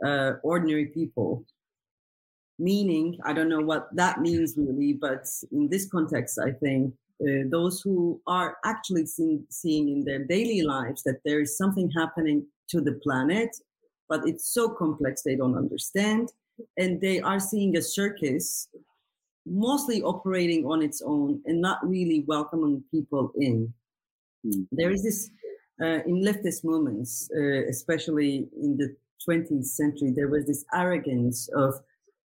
uh, 0.05 0.33
ordinary 0.43 0.88
people. 0.88 1.45
Meaning 2.62 3.17
i 3.23 3.31
don't 3.31 3.47
know 3.47 3.62
what 3.62 3.88
that 3.95 4.19
means 4.19 4.55
really 4.57 4.91
but 4.91 5.25
in 5.53 5.69
this 5.69 5.89
context 5.89 6.38
i 6.43 6.51
think 6.51 6.93
uh, 7.21 7.43
those 7.49 7.79
who 7.81 8.21
are 8.27 8.57
actually 8.65 9.05
seeing, 9.05 9.45
seeing 9.49 9.88
in 9.88 10.03
their 10.03 10.25
daily 10.25 10.62
lives 10.62 11.01
that 11.03 11.21
there 11.23 11.39
is 11.39 11.57
something 11.57 11.89
happening 11.91 12.45
to 12.69 12.81
the 12.81 12.99
planet 13.01 13.49
but 14.09 14.27
it's 14.27 14.53
so 14.53 14.67
complex 14.67 15.21
they 15.21 15.38
don't 15.38 15.57
understand 15.57 16.33
and 16.77 16.99
they 16.99 17.21
are 17.21 17.39
seeing 17.39 17.77
a 17.77 17.81
circus 17.81 18.67
mostly 19.45 20.01
operating 20.01 20.65
on 20.65 20.81
its 20.81 21.01
own 21.01 21.41
and 21.45 21.62
not 21.62 21.79
really 21.88 22.23
welcoming 22.27 22.83
people 22.91 23.31
in. 23.38 23.73
There 24.71 24.91
is 24.91 25.03
this 25.03 25.31
uh, 25.81 26.03
in 26.05 26.21
leftist 26.21 26.63
movements 26.63 27.29
uh, 27.35 27.67
especially 27.67 28.47
in 28.62 28.77
the 28.77 28.95
20th 29.27 29.65
century 29.65 30.12
there 30.15 30.27
was 30.27 30.45
this 30.45 30.65
arrogance 30.73 31.49
of 31.55 31.75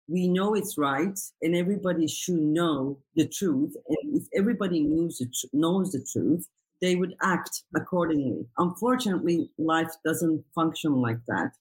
we 0.10 0.28
know 0.28 0.56
it's 0.56 0.78
right 0.78 1.20
and 1.42 1.56
everybody 1.56 2.08
should 2.08 2.40
know 2.40 2.98
the 3.16 3.28
truth 3.28 3.76
and 3.88 4.18
if 4.18 4.24
everybody 4.36 4.82
knows 4.82 5.20
the, 5.20 5.26
tr- 5.26 5.48
knows 5.54 5.92
the 5.92 6.06
truth 6.12 6.48
they 6.82 6.96
would 6.96 7.14
act 7.22 7.64
accordingly. 7.76 8.46
Unfortunately 8.58 9.50
life 9.58 9.92
doesn't 10.06 10.44
function 10.56 10.94
like 10.94 11.20
that 11.28 11.52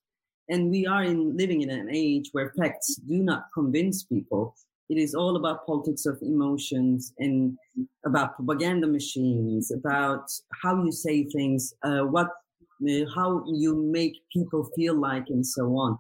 and 0.49 0.71
we 0.71 0.87
are 0.87 1.05
in 1.05 1.37
living 1.37 1.63
in 1.63 1.71
an 1.71 1.89
age 1.93 2.31
where 2.33 2.53
facts 2.59 2.97
do 2.97 3.19
not 3.19 3.45
convince 3.53 4.05
people. 4.05 4.57
It 4.89 4.97
is 4.97 5.15
all 5.15 5.37
about 5.37 5.67
politics 5.67 6.07
of 6.07 6.19
emotions 6.23 7.13
and 7.19 7.59
about 8.07 8.37
propaganda 8.37 8.87
machines 8.87 9.71
about 9.71 10.31
how 10.63 10.83
you 10.83 10.93
say 10.93 11.25
things 11.25 11.75
uh, 11.83 12.01
what 12.01 12.29
how 13.15 13.45
you 13.47 13.75
make 13.75 14.15
people 14.33 14.71
feel 14.77 14.95
like 14.95 15.25
and 15.29 15.45
so 15.47 15.77
on 15.77 15.99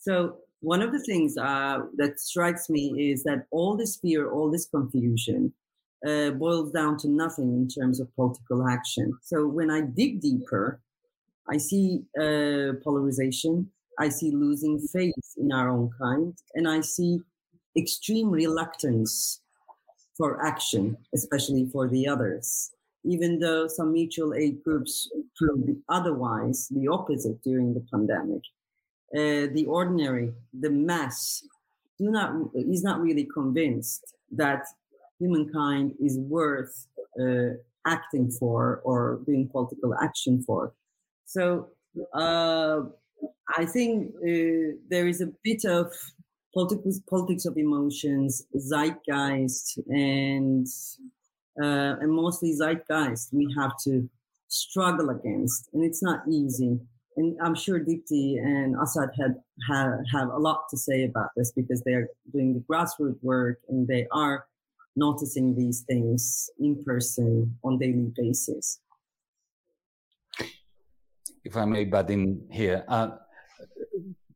so 0.00 0.36
one 0.60 0.82
of 0.82 0.92
the 0.92 0.98
things 0.98 1.36
uh, 1.36 1.78
that 1.96 2.18
strikes 2.18 2.68
me 2.68 3.10
is 3.12 3.22
that 3.24 3.46
all 3.50 3.76
this 3.76 3.96
fear, 3.96 4.30
all 4.30 4.50
this 4.50 4.66
confusion, 4.66 5.52
uh, 6.06 6.30
boils 6.30 6.72
down 6.72 6.96
to 6.98 7.08
nothing 7.08 7.54
in 7.54 7.68
terms 7.68 8.00
of 8.00 8.14
political 8.14 8.66
action. 8.68 9.12
So 9.22 9.46
when 9.46 9.70
I 9.70 9.82
dig 9.82 10.20
deeper, 10.20 10.80
I 11.48 11.58
see 11.58 12.02
uh, 12.18 12.82
polarization. 12.82 13.70
I 13.98 14.08
see 14.08 14.30
losing 14.30 14.78
faith 14.78 15.14
in 15.36 15.52
our 15.52 15.70
own 15.70 15.90
kind, 15.98 16.34
and 16.54 16.68
I 16.68 16.80
see 16.82 17.20
extreme 17.78 18.30
reluctance 18.30 19.40
for 20.16 20.44
action, 20.44 20.96
especially 21.14 21.66
for 21.66 21.88
the 21.88 22.08
others. 22.08 22.72
Even 23.06 23.38
though 23.38 23.68
some 23.68 23.92
mutual 23.92 24.34
aid 24.34 24.62
groups 24.64 25.10
proved 25.36 25.70
otherwise, 25.88 26.68
the 26.70 26.88
opposite 26.88 27.42
during 27.42 27.74
the 27.74 27.84
pandemic, 27.92 28.42
uh, 29.14 29.52
the 29.54 29.64
ordinary, 29.68 30.32
the 30.52 30.70
mass, 30.70 31.42
do 31.98 32.10
not 32.10 32.34
is 32.54 32.82
not 32.82 33.00
really 33.00 33.26
convinced 33.32 34.14
that 34.32 34.64
humankind 35.18 35.94
is 36.00 36.18
worth 36.18 36.86
uh, 37.20 37.54
acting 37.86 38.30
for 38.30 38.80
or 38.84 39.20
doing 39.24 39.48
political 39.48 39.94
action 40.02 40.42
for. 40.42 40.72
So 41.24 41.68
uh, 42.12 42.80
I 43.56 43.64
think 43.64 44.14
uh, 44.16 44.76
there 44.90 45.06
is 45.06 45.20
a 45.20 45.32
bit 45.42 45.64
of 45.64 45.92
politics, 46.54 47.00
politics 47.08 47.44
of 47.44 47.56
emotions, 47.56 48.42
zeitgeist, 48.56 49.78
and 49.88 50.66
uh, 51.62 51.96
and 52.00 52.12
mostly 52.12 52.52
zeitgeist. 52.52 53.32
We 53.32 53.52
have 53.58 53.72
to 53.84 54.08
struggle 54.48 55.10
against, 55.10 55.68
and 55.72 55.84
it's 55.84 56.02
not 56.02 56.22
easy. 56.28 56.78
And 57.16 57.36
I'm 57.42 57.54
sure 57.54 57.80
Dipti 57.80 58.38
and 58.38 58.76
Asad 58.76 59.08
had, 59.18 59.36
have, 59.70 59.92
have 60.12 60.28
a 60.28 60.36
lot 60.38 60.64
to 60.70 60.76
say 60.76 61.04
about 61.04 61.30
this 61.34 61.50
because 61.52 61.82
they 61.82 61.92
are 61.92 62.08
doing 62.32 62.52
the 62.52 62.60
grassroots 62.60 63.22
work 63.22 63.58
and 63.68 63.88
they 63.88 64.06
are 64.12 64.44
noticing 64.96 65.54
these 65.54 65.80
things 65.82 66.50
in 66.58 66.82
person 66.84 67.56
on 67.64 67.78
daily 67.78 68.12
basis. 68.16 68.80
If 71.44 71.56
I 71.56 71.64
may 71.64 71.84
butt 71.84 72.10
in 72.10 72.46
here, 72.50 72.84
uh, 72.88 73.10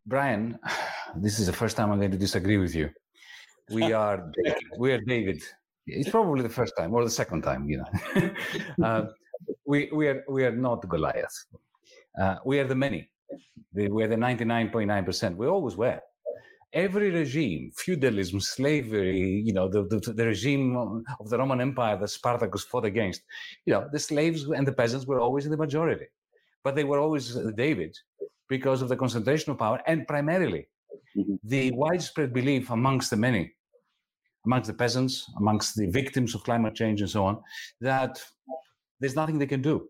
Brian, 0.07 0.59
this 1.17 1.39
is 1.39 1.47
the 1.47 1.53
first 1.53 1.77
time 1.77 1.91
I'm 1.91 1.99
going 1.99 2.13
to 2.13 2.19
disagree 2.19 2.59
with 2.59 2.75
you. 2.75 2.91
We 3.71 3.93
are 4.03 4.31
we 4.79 4.93
are 4.93 5.01
David. 5.01 5.43
It's 5.87 6.11
probably 6.11 6.43
the 6.43 6.49
first 6.49 6.75
time 6.77 6.95
or 6.95 7.05
the 7.05 7.11
second 7.11 7.43
time, 7.43 7.69
you 7.69 7.79
know. 7.79 8.31
uh, 8.85 9.07
we 9.67 9.91
we 9.93 10.09
are 10.09 10.25
we 10.29 10.45
are 10.45 10.53
not 10.53 10.89
Goliath. 10.89 11.47
Uh, 12.21 12.37
we 12.45 12.59
are 12.61 12.67
the 12.67 12.75
many. 12.75 13.11
we 13.73 14.03
are 14.03 14.09
the 14.09 14.17
99.9%. 14.17 15.37
We 15.37 15.47
always 15.47 15.77
were 15.77 16.01
every 16.73 17.11
regime, 17.11 17.73
feudalism, 17.77 18.41
slavery, 18.41 19.43
you 19.45 19.53
know, 19.53 19.69
the, 19.69 19.85
the, 19.85 20.13
the, 20.13 20.27
regime 20.27 20.77
of 21.19 21.29
the 21.29 21.39
Roman 21.39 21.61
Empire 21.61 21.97
that 21.97 22.09
Spartacus 22.09 22.65
fought 22.65 22.85
against, 22.85 23.23
you 23.67 23.73
know, 23.73 23.89
the 23.93 23.99
slaves 23.99 24.45
and 24.45 24.67
the 24.67 24.73
peasants 24.73 25.07
were 25.07 25.21
always 25.21 25.45
in 25.45 25.51
the 25.51 25.57
majority. 25.57 26.07
But 26.63 26.77
they 26.77 26.85
were 26.85 26.99
always 26.99 27.37
David 27.57 27.97
because 28.49 28.83
of 28.83 28.89
the 28.89 28.97
concentration 28.97 29.51
of 29.53 29.59
power 29.59 29.81
and 29.87 30.07
primarily 30.07 30.69
mm-hmm. 31.17 31.35
the 31.43 31.71
widespread 31.73 32.33
belief 32.33 32.71
amongst 32.71 33.11
the 33.11 33.17
many, 33.17 33.53
amongst 34.47 34.69
the 34.69 34.75
peasants, 34.75 35.31
amongst 35.39 35.77
the 35.77 35.87
victims 35.87 36.35
of 36.35 36.45
climate 36.45 36.75
change 36.75 37.01
and 37.01 37.11
so 37.11 37.25
on, 37.25 37.41
that 37.81 38.23
there's 38.99 39.17
nothing 39.17 39.39
they 39.39 39.47
can 39.47 39.63
do. 39.63 39.89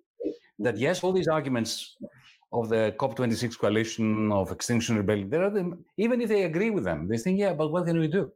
That 0.58 0.76
yes, 0.78 1.02
all 1.02 1.12
these 1.12 1.28
arguments 1.28 1.96
of 2.52 2.68
the 2.68 2.94
COP26 2.98 3.58
coalition 3.58 4.32
of 4.32 4.50
Extinction 4.50 4.96
Rebellion, 4.96 5.30
there 5.30 5.44
are 5.44 5.50
them, 5.50 5.84
even 5.96 6.20
if 6.20 6.28
they 6.28 6.44
agree 6.44 6.70
with 6.70 6.84
them, 6.84 7.08
they 7.08 7.16
think, 7.16 7.38
yeah, 7.38 7.52
but 7.52 7.70
what 7.70 7.86
can 7.86 7.98
we 7.98 8.08
do? 8.08 8.30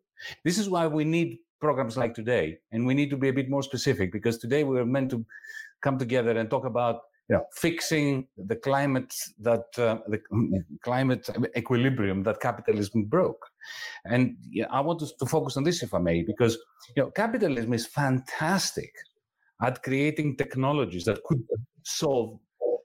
This 0.44 0.58
is 0.58 0.70
why 0.70 0.86
we 0.86 1.04
need 1.04 1.38
programs 1.60 1.96
like 1.96 2.14
today, 2.14 2.58
and 2.72 2.86
we 2.86 2.94
need 2.94 3.10
to 3.10 3.16
be 3.16 3.28
a 3.28 3.32
bit 3.32 3.50
more 3.50 3.62
specific 3.62 4.12
because 4.12 4.38
today 4.38 4.62
we 4.64 4.78
are 4.78 4.86
meant 4.86 5.10
to 5.10 5.24
come 5.82 5.98
together 5.98 6.38
and 6.38 6.48
talk 6.48 6.64
about 6.64 7.00
you 7.28 7.36
know, 7.36 7.44
fixing 7.52 8.26
the 8.36 8.56
climate 8.56 9.14
that 9.38 9.66
uh, 9.78 9.98
the 10.08 10.20
climate 10.82 11.28
equilibrium 11.56 12.22
that 12.22 12.40
capitalism 12.40 13.04
broke. 13.04 13.46
And 14.04 14.36
yeah, 14.50 14.66
I 14.70 14.80
want 14.80 15.00
to 15.00 15.26
focus 15.26 15.56
on 15.56 15.64
this, 15.64 15.82
if 15.82 15.94
I 15.94 15.98
may, 15.98 16.22
because 16.22 16.58
you 16.96 17.02
know, 17.02 17.10
capitalism 17.10 17.72
is 17.72 17.86
fantastic 17.86 18.92
at 19.62 19.82
creating 19.82 20.36
technologies 20.36 21.04
that 21.04 21.22
could 21.24 21.42
solve 21.82 22.38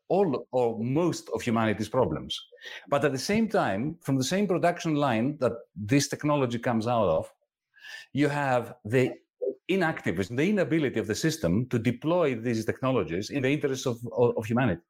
all 0.07 0.47
or 0.51 0.79
most 0.79 1.29
of 1.33 1.41
humanity's 1.41 1.89
problems. 1.89 2.39
But 2.87 3.05
at 3.05 3.11
the 3.11 3.19
same 3.19 3.47
time, 3.47 3.97
from 4.01 4.17
the 4.17 4.23
same 4.23 4.47
production 4.47 4.95
line 4.95 5.37
that 5.39 5.53
this 5.75 6.07
technology 6.07 6.59
comes 6.59 6.87
out 6.87 7.07
of, 7.07 7.31
you 8.13 8.27
have 8.27 8.75
the 8.85 9.13
inactiveness, 9.69 10.27
the 10.27 10.49
inability 10.49 10.99
of 10.99 11.07
the 11.07 11.15
system 11.15 11.67
to 11.69 11.79
deploy 11.79 12.35
these 12.35 12.65
technologies 12.65 13.29
in 13.29 13.43
the 13.43 13.49
interests 13.49 13.85
of, 13.85 13.97
of, 14.17 14.37
of 14.37 14.45
humanity. 14.45 14.81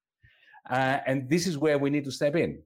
Uh, 0.69 0.99
and 1.05 1.29
this 1.29 1.47
is 1.47 1.57
where 1.57 1.77
we 1.77 1.89
need 1.89 2.03
to 2.05 2.11
step 2.11 2.35
in. 2.35 2.61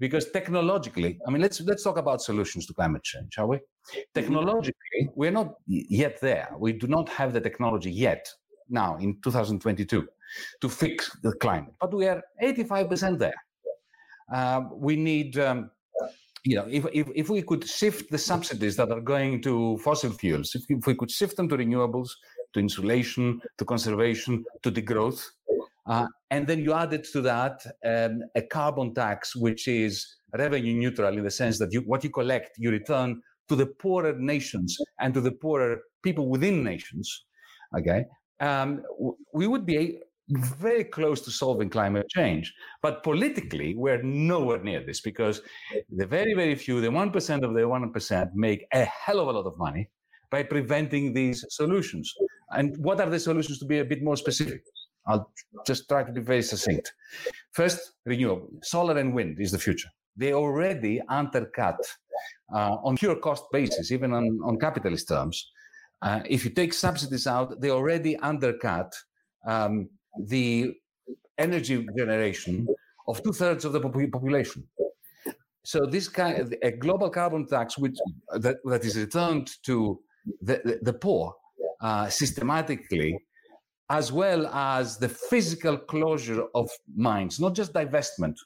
Because 0.00 0.30
technologically, 0.32 1.20
I 1.26 1.30
mean, 1.30 1.40
let's 1.40 1.60
let's 1.60 1.84
talk 1.84 1.98
about 1.98 2.20
solutions 2.20 2.66
to 2.66 2.74
climate 2.74 3.04
change, 3.04 3.32
shall 3.32 3.46
we? 3.46 3.60
Technologically, 4.12 5.08
we're 5.14 5.30
not 5.30 5.54
yet 5.66 6.20
there. 6.20 6.48
We 6.58 6.72
do 6.72 6.88
not 6.88 7.08
have 7.10 7.32
the 7.32 7.40
technology 7.40 7.92
yet 7.92 8.28
now 8.68 8.96
in 8.96 9.20
2022 9.22 10.08
to 10.60 10.68
fix 10.68 11.16
the 11.22 11.32
climate, 11.34 11.74
but 11.80 11.94
we 11.94 12.08
are 12.08 12.22
85% 12.42 13.18
there. 13.18 13.34
Uh, 14.32 14.62
we 14.72 14.96
need, 14.96 15.38
um, 15.38 15.70
you 16.44 16.56
know, 16.56 16.66
if, 16.70 16.84
if, 16.92 17.08
if 17.14 17.30
we 17.30 17.42
could 17.42 17.66
shift 17.66 18.10
the 18.10 18.18
subsidies 18.18 18.76
that 18.76 18.90
are 18.90 19.00
going 19.00 19.40
to 19.42 19.78
fossil 19.78 20.12
fuels, 20.12 20.54
if, 20.54 20.62
if 20.68 20.86
we 20.86 20.94
could 20.94 21.10
shift 21.10 21.36
them 21.36 21.48
to 21.48 21.56
renewables, 21.56 22.10
to 22.52 22.60
insulation, 22.60 23.40
to 23.58 23.64
conservation, 23.64 24.44
to 24.62 24.70
degrowth, 24.70 25.24
uh, 25.86 26.06
and 26.30 26.46
then 26.46 26.60
you 26.60 26.72
added 26.72 27.04
to 27.12 27.20
that 27.22 27.64
um, 27.84 28.20
a 28.34 28.42
carbon 28.42 28.94
tax, 28.94 29.34
which 29.34 29.68
is 29.68 30.16
revenue 30.36 30.74
neutral 30.74 31.16
in 31.16 31.24
the 31.24 31.30
sense 31.30 31.58
that 31.58 31.72
you, 31.72 31.80
what 31.80 32.04
you 32.04 32.10
collect, 32.10 32.50
you 32.58 32.70
return 32.70 33.20
to 33.48 33.56
the 33.56 33.66
poorer 33.66 34.14
nations 34.18 34.76
and 35.00 35.14
to 35.14 35.20
the 35.20 35.32
poorer 35.32 35.80
people 36.02 36.28
within 36.28 36.62
nations. 36.62 37.24
Okay, 37.78 38.04
um, 38.40 38.82
we 39.32 39.46
would 39.46 39.66
be 39.66 39.98
very 40.28 40.84
close 40.84 41.20
to 41.22 41.30
solving 41.30 41.68
climate 41.68 42.08
change. 42.08 42.52
But 42.82 43.02
politically, 43.02 43.74
we're 43.76 44.02
nowhere 44.02 44.62
near 44.62 44.84
this 44.84 45.00
because 45.00 45.42
the 45.90 46.06
very, 46.06 46.34
very 46.34 46.54
few, 46.54 46.80
the 46.80 46.88
1% 46.88 47.42
of 47.42 47.54
the 47.54 47.60
1%, 47.60 48.30
make 48.34 48.66
a 48.72 48.84
hell 48.84 49.20
of 49.20 49.28
a 49.28 49.32
lot 49.32 49.46
of 49.46 49.58
money 49.58 49.90
by 50.30 50.42
preventing 50.42 51.12
these 51.12 51.44
solutions. 51.50 52.12
And 52.50 52.76
what 52.78 53.00
are 53.00 53.10
the 53.10 53.20
solutions 53.20 53.58
to 53.58 53.66
be 53.66 53.78
a 53.80 53.84
bit 53.84 54.02
more 54.02 54.16
specific? 54.16 54.62
I'll 55.06 55.30
just 55.66 55.88
try 55.88 56.02
to 56.02 56.12
be 56.12 56.22
very 56.22 56.42
succinct. 56.42 56.94
First, 57.52 57.92
renewable. 58.06 58.48
Solar 58.62 58.96
and 58.98 59.14
wind 59.14 59.38
is 59.38 59.52
the 59.52 59.58
future. 59.58 59.90
They 60.16 60.32
already 60.32 61.00
undercut 61.08 61.78
uh, 62.54 62.76
on 62.82 62.96
pure 62.96 63.16
cost 63.16 63.44
basis, 63.52 63.92
even 63.92 64.12
on, 64.12 64.40
on 64.44 64.58
capitalist 64.58 65.08
terms. 65.08 65.50
Uh, 66.00 66.20
if 66.28 66.44
you 66.44 66.50
take 66.50 66.72
subsidies 66.72 67.26
out, 67.26 67.60
they 67.60 67.70
already 67.70 68.16
undercut 68.18 68.94
um, 69.46 69.88
the 70.18 70.74
energy 71.38 71.86
generation 71.96 72.66
of 73.08 73.22
two 73.22 73.32
thirds 73.32 73.64
of 73.64 73.72
the 73.72 73.80
population. 73.80 74.66
So 75.64 75.86
this 75.86 76.08
kind 76.08 76.38
of 76.38 76.54
a 76.62 76.70
global 76.72 77.10
carbon 77.10 77.46
tax, 77.46 77.78
which 77.78 77.96
that, 78.32 78.56
that 78.64 78.84
is 78.84 78.98
returned 78.98 79.50
to 79.64 80.00
the, 80.42 80.60
the, 80.64 80.78
the 80.82 80.92
poor 80.92 81.34
uh, 81.80 82.08
systematically, 82.08 83.18
as 83.90 84.12
well 84.12 84.46
as 84.48 84.98
the 84.98 85.08
physical 85.08 85.76
closure 85.76 86.44
of 86.54 86.68
mines, 86.94 87.40
not 87.40 87.54
just 87.54 87.72
divestment. 87.72 88.36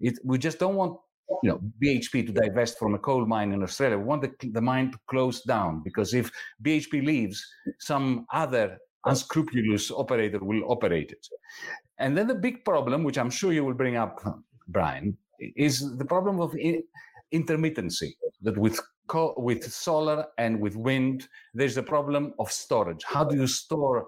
It, 0.00 0.18
we 0.24 0.38
just 0.38 0.58
don't 0.58 0.74
want 0.74 0.98
you 1.42 1.50
know 1.50 1.60
BHP 1.82 2.26
to 2.26 2.32
divest 2.32 2.78
from 2.78 2.94
a 2.94 2.98
coal 2.98 3.26
mine 3.26 3.52
in 3.52 3.62
Australia. 3.62 3.98
We 3.98 4.04
want 4.04 4.22
the, 4.22 4.50
the 4.50 4.60
mine 4.60 4.92
to 4.92 4.98
close 5.08 5.42
down 5.42 5.82
because 5.84 6.14
if 6.14 6.30
BHP 6.62 7.04
leaves, 7.04 7.44
some 7.78 8.26
other 8.32 8.78
unscrupulous 9.06 9.90
operator 9.90 10.38
will 10.40 10.62
operate 10.70 11.12
it. 11.12 11.26
And 11.98 12.16
then 12.16 12.26
the 12.26 12.34
big 12.34 12.64
problem, 12.64 13.04
which 13.04 13.18
I'm 13.18 13.30
sure 13.30 13.52
you 13.52 13.64
will 13.64 13.74
bring 13.74 13.96
up, 13.96 14.20
Brian, 14.68 15.16
is 15.56 15.96
the 15.96 16.04
problem 16.04 16.40
of 16.40 16.54
intermittency. 17.32 18.10
That 18.42 18.58
with 18.58 18.78
co- 19.06 19.34
with 19.38 19.64
solar 19.72 20.26
and 20.38 20.60
with 20.60 20.76
wind, 20.76 21.28
there's 21.54 21.76
a 21.76 21.82
problem 21.82 22.34
of 22.38 22.50
storage. 22.50 23.02
How 23.04 23.24
do 23.24 23.36
you 23.36 23.46
store 23.46 24.06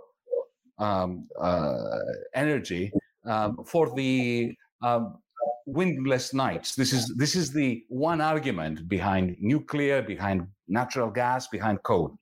um, 0.78 1.26
uh, 1.40 1.98
energy 2.34 2.92
um, 3.24 3.58
for 3.64 3.94
the 3.94 4.54
um, 4.82 5.18
windless 5.66 6.34
nights? 6.34 6.74
This 6.74 6.92
is 6.92 7.14
this 7.16 7.34
is 7.34 7.52
the 7.52 7.84
one 7.88 8.20
argument 8.20 8.88
behind 8.88 9.36
nuclear, 9.40 10.02
behind 10.02 10.46
natural 10.68 11.10
gas, 11.10 11.46
behind 11.48 11.82
coal. 11.82 12.18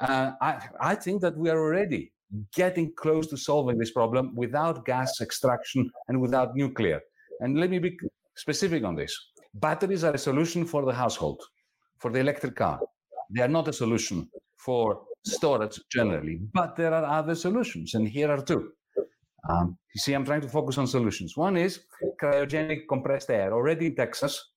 Uh, 0.00 0.32
I, 0.40 0.68
I 0.80 0.94
think 0.94 1.20
that 1.22 1.36
we 1.36 1.50
are 1.50 1.58
already 1.58 2.12
getting 2.54 2.92
close 2.94 3.26
to 3.28 3.36
solving 3.36 3.78
this 3.78 3.90
problem 3.90 4.34
without 4.34 4.84
gas 4.84 5.20
extraction 5.20 5.90
and 6.08 6.20
without 6.20 6.54
nuclear. 6.54 7.00
And 7.40 7.58
let 7.58 7.70
me 7.70 7.78
be 7.78 7.98
specific 8.36 8.84
on 8.84 8.94
this. 8.94 9.14
Batteries 9.54 10.04
are 10.04 10.14
a 10.14 10.18
solution 10.18 10.64
for 10.64 10.84
the 10.84 10.92
household, 10.92 11.42
for 11.98 12.10
the 12.10 12.20
electric 12.20 12.56
car. 12.56 12.80
They 13.30 13.42
are 13.42 13.48
not 13.48 13.68
a 13.68 13.72
solution 13.72 14.28
for 14.56 15.02
storage 15.24 15.80
generally, 15.90 16.40
but 16.54 16.76
there 16.76 16.94
are 16.94 17.04
other 17.04 17.34
solutions, 17.34 17.94
and 17.94 18.08
here 18.08 18.30
are 18.30 18.42
two. 18.42 18.72
Um, 19.48 19.76
you 19.94 20.00
see, 20.00 20.12
I'm 20.12 20.24
trying 20.24 20.42
to 20.42 20.48
focus 20.48 20.78
on 20.78 20.86
solutions. 20.86 21.36
One 21.36 21.56
is 21.56 21.80
cryogenic 22.20 22.82
compressed 22.88 23.30
air. 23.30 23.52
Already 23.52 23.86
in 23.86 23.96
Texas, 23.96 24.50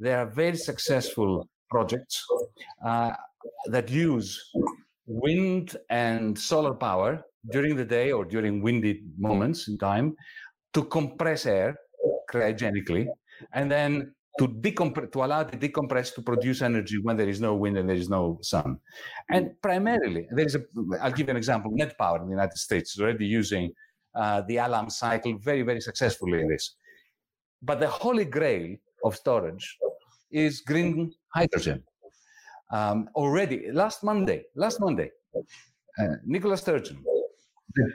there 0.00 0.18
are 0.18 0.26
very 0.26 0.56
successful 0.56 1.48
projects 1.70 2.24
uh, 2.84 3.12
that 3.66 3.90
use 3.90 4.50
wind 5.06 5.76
and 5.90 6.38
solar 6.38 6.74
power 6.74 7.24
during 7.50 7.76
the 7.76 7.84
day 7.84 8.12
or 8.12 8.24
during 8.24 8.62
windy 8.62 9.02
moments 9.18 9.68
in 9.68 9.76
time 9.78 10.14
to 10.72 10.84
compress 10.84 11.46
air 11.46 11.76
cryogenically 12.30 13.06
and 13.52 13.70
then 13.70 14.14
to 14.38 14.48
decompress 14.48 15.12
to 15.12 15.24
allow 15.24 15.42
the 15.42 15.56
decompress 15.56 16.14
to 16.14 16.22
produce 16.22 16.62
energy 16.62 16.98
when 16.98 17.16
there 17.16 17.28
is 17.28 17.40
no 17.40 17.54
wind 17.54 17.76
and 17.76 17.88
there 17.88 17.96
is 17.96 18.08
no 18.08 18.38
sun. 18.42 18.78
And 19.30 19.50
primarily 19.60 20.26
there 20.30 20.46
is 20.46 20.54
a 20.54 20.62
i'll 21.02 21.10
give 21.10 21.26
you 21.26 21.32
an 21.32 21.36
example 21.36 21.70
net 21.74 21.98
power 21.98 22.18
in 22.18 22.26
the 22.26 22.30
united 22.30 22.56
states 22.56 22.94
is 22.94 23.00
already 23.00 23.26
using 23.26 23.70
uh, 24.14 24.42
the 24.48 24.58
Allam 24.58 24.88
cycle 24.88 25.36
very 25.38 25.62
very 25.62 25.80
successfully 25.80 26.40
in 26.40 26.48
this. 26.48 26.76
But 27.60 27.80
the 27.80 27.88
holy 27.88 28.24
grail 28.24 28.76
of 29.04 29.16
storage 29.16 29.76
is 30.30 30.60
green 30.60 31.12
hydrogen 31.34 31.84
um, 32.72 33.08
already 33.14 33.70
last 33.72 34.02
monday 34.02 34.44
last 34.54 34.80
monday 34.80 35.10
uh, 36.00 36.14
nicola 36.24 36.56
sturgeon 36.56 36.98
the 37.74 37.86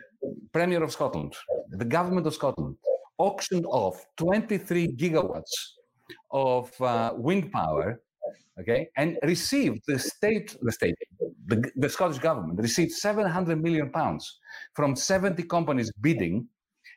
premier 0.52 0.84
of 0.84 0.92
scotland 0.92 1.34
the 1.70 1.86
government 1.86 2.26
of 2.26 2.34
scotland 2.34 2.76
auctioned 3.18 3.66
off 3.68 4.06
23 4.18 4.90
gigawatts 4.96 5.78
of 6.32 6.82
uh, 6.82 7.14
wind 7.16 7.52
power, 7.52 8.02
okay, 8.60 8.90
and 8.98 9.18
received 9.24 9.82
the 9.88 9.98
state, 9.98 10.56
the 10.62 10.72
state, 10.72 10.96
the, 11.48 11.70
the 11.76 11.90
Scottish 11.90 12.20
government 12.20 12.60
received 12.60 12.92
700 12.92 13.62
million 13.62 13.90
pounds 13.90 14.40
from 14.76 14.96
70 14.96 15.44
companies 15.44 15.92
bidding 16.02 16.48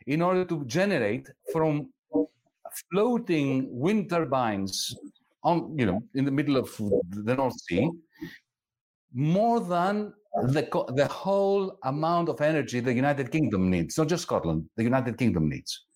in 0.07 0.23
order 0.23 0.45
to 0.45 0.65
generate 0.67 1.29
from 1.53 1.91
floating 2.93 3.69
wind 3.71 4.09
turbines 4.09 4.95
on, 5.43 5.77
you 5.79 5.87
know, 5.87 6.01
in 6.15 6.25
the 6.25 6.31
middle 6.31 6.57
of 6.57 6.75
the 7.11 7.35
North 7.35 7.59
Sea, 7.61 7.89
more 9.13 9.61
than 9.61 10.13
the, 10.43 10.69
the 10.95 11.07
whole 11.07 11.79
amount 11.85 12.29
of 12.29 12.41
energy 12.41 12.81
the 12.81 12.93
United 12.93 13.33
Kingdom 13.33 13.71
needs, 13.71 13.99
not 13.99 14.09
just 14.09 14.23
Scotland, 14.23 14.69
the 14.77 14.85
United 14.85 15.19
Kingdom 15.19 15.49
needs. 15.49 15.87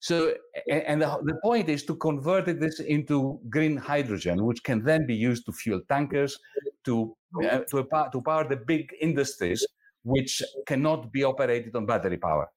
So, 0.00 0.34
and 0.70 1.02
the, 1.02 1.18
the 1.24 1.34
point 1.42 1.68
is 1.68 1.84
to 1.86 1.96
convert 1.96 2.46
this 2.60 2.80
into 2.80 3.40
green 3.50 3.76
hydrogen, 3.76 4.44
which 4.44 4.62
can 4.62 4.84
then 4.84 5.06
be 5.06 5.14
used 5.14 5.44
to 5.46 5.52
fuel 5.52 5.80
tankers, 5.88 6.38
to 6.84 7.16
uh, 7.44 7.58
to, 7.70 7.86
to 8.12 8.22
power 8.22 8.48
the 8.48 8.56
big 8.56 8.88
industries 9.00 9.66
which 10.04 10.42
cannot 10.66 11.12
be 11.12 11.24
operated 11.24 11.74
on 11.76 11.84
battery 11.84 12.16
power. 12.16 12.48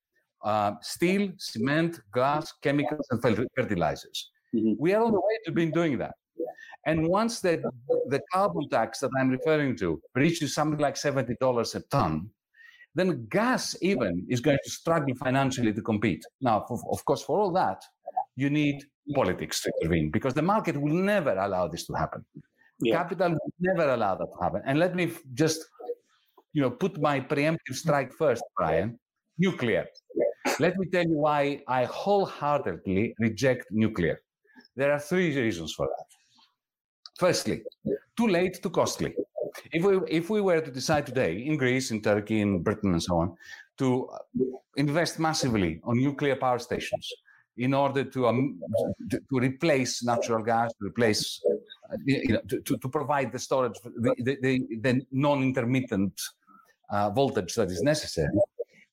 Uh, 0.43 0.73
steel, 0.81 1.29
cement, 1.37 1.99
glass, 2.11 2.53
chemicals, 2.61 3.05
and 3.11 3.21
fertilizers. 3.55 4.31
Mm-hmm. 4.55 4.73
We 4.79 4.93
are 4.93 5.03
on 5.03 5.11
the 5.11 5.19
way 5.19 5.37
to 5.45 5.51
be 5.51 5.65
doing 5.67 5.97
that. 5.97 6.15
And 6.85 7.07
once 7.07 7.41
the, 7.41 7.61
the 8.07 8.21
carbon 8.33 8.67
tax 8.69 8.99
that 8.99 9.11
I'm 9.19 9.29
referring 9.29 9.77
to 9.77 10.01
reaches 10.15 10.55
something 10.55 10.79
like 10.79 10.95
$70 10.95 11.75
a 11.75 11.79
ton, 11.91 12.29
then 12.95 13.27
gas 13.29 13.75
even 13.81 14.25
is 14.29 14.41
going 14.41 14.57
to 14.63 14.69
struggle 14.69 15.15
financially 15.15 15.73
to 15.73 15.81
compete. 15.81 16.23
Now, 16.41 16.65
for, 16.67 16.79
of 16.91 17.05
course, 17.05 17.23
for 17.23 17.39
all 17.39 17.51
that, 17.53 17.83
you 18.35 18.49
need 18.49 18.83
politics 19.13 19.61
to 19.61 19.71
intervene 19.81 20.09
because 20.11 20.33
the 20.33 20.41
market 20.41 20.79
will 20.79 20.93
never 20.93 21.37
allow 21.37 21.67
this 21.67 21.85
to 21.85 21.93
happen. 21.93 22.25
Yeah. 22.81 22.97
Capital 22.97 23.31
will 23.31 23.53
never 23.59 23.89
allow 23.91 24.15
that 24.15 24.25
to 24.25 24.43
happen. 24.43 24.61
And 24.65 24.79
let 24.79 24.95
me 24.95 25.11
just, 25.33 25.63
you 26.53 26.61
know, 26.61 26.71
put 26.71 26.99
my 26.99 27.19
preemptive 27.19 27.75
strike 27.75 28.11
first, 28.13 28.43
Brian. 28.57 28.99
Nuclear. 29.37 29.85
Let 30.59 30.77
me 30.77 30.87
tell 30.87 31.03
you 31.03 31.17
why 31.17 31.61
I 31.67 31.85
wholeheartedly 31.85 33.15
reject 33.19 33.67
nuclear. 33.71 34.19
There 34.75 34.91
are 34.91 34.99
three 34.99 35.35
reasons 35.35 35.73
for 35.73 35.87
that. 35.87 36.20
Firstly, 37.21 37.61
too 38.17 38.27
late, 38.27 38.63
too 38.63 38.71
costly. 38.71 39.13
If 39.71 39.83
we 39.85 39.93
if 40.19 40.31
we 40.31 40.41
were 40.41 40.59
to 40.59 40.71
decide 40.71 41.05
today 41.05 41.33
in 41.47 41.55
Greece, 41.55 41.91
in 41.91 42.01
Turkey, 42.01 42.41
in 42.41 42.63
Britain, 42.63 42.93
and 42.93 43.03
so 43.03 43.13
on, 43.23 43.37
to 43.77 44.09
invest 44.75 45.19
massively 45.19 45.71
on 45.83 45.97
nuclear 45.97 46.35
power 46.35 46.57
stations 46.57 47.05
in 47.57 47.75
order 47.75 48.03
to 48.13 48.19
um, 48.29 48.59
to, 49.11 49.19
to, 49.29 49.35
replace 49.49 50.03
natural 50.03 50.41
gas, 50.41 50.73
to 50.79 50.87
replace 50.87 51.39
you 52.05 52.33
know, 52.33 52.41
to, 52.49 52.75
to 52.83 52.89
provide 52.89 53.31
the 53.31 53.41
storage, 53.47 53.77
the, 53.83 54.37
the, 54.41 54.53
the 54.85 54.93
non-intermittent 55.11 56.19
uh, 56.89 57.11
voltage 57.11 57.53
that 57.53 57.69
is 57.69 57.83
necessary, 57.83 58.33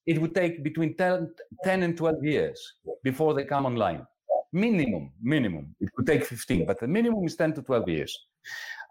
it 0.04 0.20
would 0.20 0.34
take 0.34 0.62
between 0.62 0.94
10, 0.96 1.32
10 1.64 1.82
and 1.82 1.96
12 1.96 2.24
years 2.24 2.74
before 3.02 3.32
they 3.32 3.44
come 3.44 3.64
online. 3.64 4.06
Minimum, 4.52 5.12
minimum. 5.20 5.74
It 5.80 5.90
could 5.94 6.06
take 6.06 6.24
15, 6.24 6.66
but 6.66 6.80
the 6.80 6.88
minimum 6.88 7.24
is 7.24 7.36
10 7.36 7.54
to 7.54 7.62
12 7.62 7.88
years. 7.88 8.18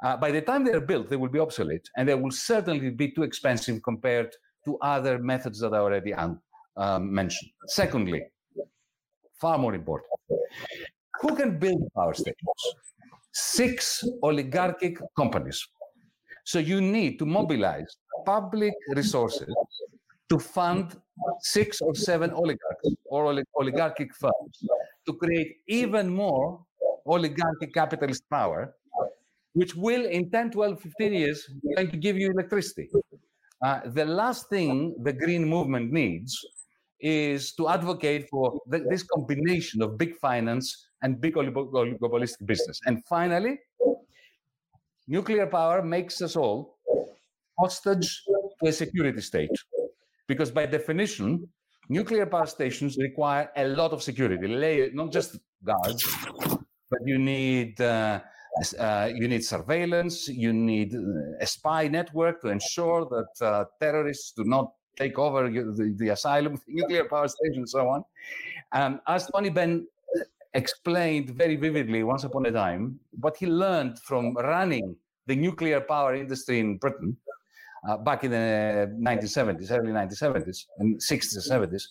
Uh, 0.03 0.15
by 0.15 0.29
the 0.31 0.41
time 0.41 0.63
they're 0.63 0.81
built, 0.81 1.09
they 1.09 1.15
will 1.15 1.29
be 1.29 1.39
obsolete 1.39 1.89
and 1.97 2.07
they 2.07 2.13
will 2.13 2.31
certainly 2.31 2.91
be 2.91 3.11
too 3.11 3.23
expensive 3.23 3.81
compared 3.81 4.35
to 4.65 4.77
other 4.81 5.17
methods 5.17 5.59
that 5.59 5.73
I 5.73 5.79
already 5.79 6.13
um, 6.13 6.39
mentioned. 7.13 7.51
Secondly, 7.65 8.23
far 9.39 9.57
more 9.57 9.73
important, 9.73 10.09
who 11.21 11.35
can 11.35 11.57
build 11.57 11.87
power 11.95 12.13
stations? 12.13 12.35
Six 13.31 14.03
oligarchic 14.23 14.99
companies. 15.15 15.65
So 16.45 16.59
you 16.59 16.81
need 16.81 17.17
to 17.19 17.25
mobilize 17.25 17.97
public 18.25 18.73
resources 18.89 19.53
to 20.29 20.39
fund 20.39 20.95
six 21.41 21.82
or 21.82 21.93
seven 21.95 22.32
oligarchs 22.32 22.89
or 23.06 23.43
oligarchic 23.60 24.13
firms 24.15 24.63
to 25.06 25.13
create 25.13 25.58
even 25.67 26.10
more 26.10 26.60
oligarchic 27.06 27.73
capitalist 27.73 28.23
power 28.30 28.73
which 29.58 29.73
will 29.75 30.06
in 30.06 30.30
10, 30.30 30.51
12, 30.51 30.80
15 30.82 31.13
years 31.13 31.49
going 31.75 31.89
to 31.89 31.97
give 31.97 32.15
you 32.15 32.30
electricity. 32.30 32.88
Uh, 33.65 33.80
the 33.88 34.06
last 34.06 34.49
thing 34.49 34.95
the 35.01 35.12
green 35.12 35.43
movement 35.43 35.91
needs 35.91 36.38
is 36.99 37.53
to 37.53 37.67
advocate 37.67 38.30
for 38.30 38.60
this 38.67 39.03
combination 39.03 39.82
of 39.82 39.97
big 39.97 40.15
finance 40.17 40.89
and 41.01 41.19
big 41.19 41.34
oligopolistic 41.34 42.45
business. 42.45 42.80
And 42.86 43.03
finally, 43.06 43.60
nuclear 45.08 45.47
power 45.47 45.82
makes 45.82 46.21
us 46.21 46.36
all 46.36 46.77
hostage 47.58 48.23
to 48.62 48.69
a 48.69 48.71
security 48.71 49.21
state. 49.21 49.49
Because 50.27 50.51
by 50.51 50.65
definition, 50.65 51.47
nuclear 51.89 52.25
power 52.25 52.45
stations 52.45 52.97
require 52.97 53.49
a 53.55 53.67
lot 53.67 53.91
of 53.91 54.03
security, 54.03 54.91
not 54.93 55.11
just 55.11 55.37
guards, 55.63 56.05
but 56.89 56.99
you 57.05 57.17
need 57.17 57.79
uh, 57.81 58.19
uh, 58.79 59.09
you 59.13 59.27
need 59.27 59.43
surveillance, 59.43 60.27
you 60.27 60.53
need 60.53 60.95
uh, 60.95 60.99
a 61.39 61.45
spy 61.45 61.87
network 61.87 62.41
to 62.41 62.49
ensure 62.49 63.05
that 63.05 63.45
uh, 63.45 63.65
terrorists 63.79 64.31
do 64.31 64.43
not 64.43 64.71
take 64.97 65.19
over 65.19 65.49
the, 65.49 65.93
the 65.97 66.09
asylum, 66.09 66.59
the 66.67 66.73
nuclear 66.81 67.05
power 67.05 67.27
station, 67.27 67.59
and 67.59 67.69
so 67.69 67.87
on. 67.87 68.03
Um, 68.71 69.01
as 69.07 69.27
Tony 69.27 69.49
Benn 69.49 69.87
uh, 70.15 70.23
explained 70.53 71.29
very 71.31 71.55
vividly 71.55 72.03
once 72.03 72.23
upon 72.23 72.45
a 72.47 72.51
time, 72.51 72.99
what 73.19 73.37
he 73.37 73.45
learned 73.45 73.99
from 73.99 74.35
running 74.35 74.95
the 75.27 75.35
nuclear 75.35 75.81
power 75.81 76.15
industry 76.15 76.59
in 76.59 76.77
Britain 76.77 77.15
uh, 77.87 77.97
back 77.97 78.23
in 78.23 78.31
the 78.31 78.91
1970s, 78.99 79.71
early 79.71 79.91
1970s, 79.91 80.65
and 80.79 80.99
60s 80.99 81.51
and 81.51 81.71
70s, 81.71 81.83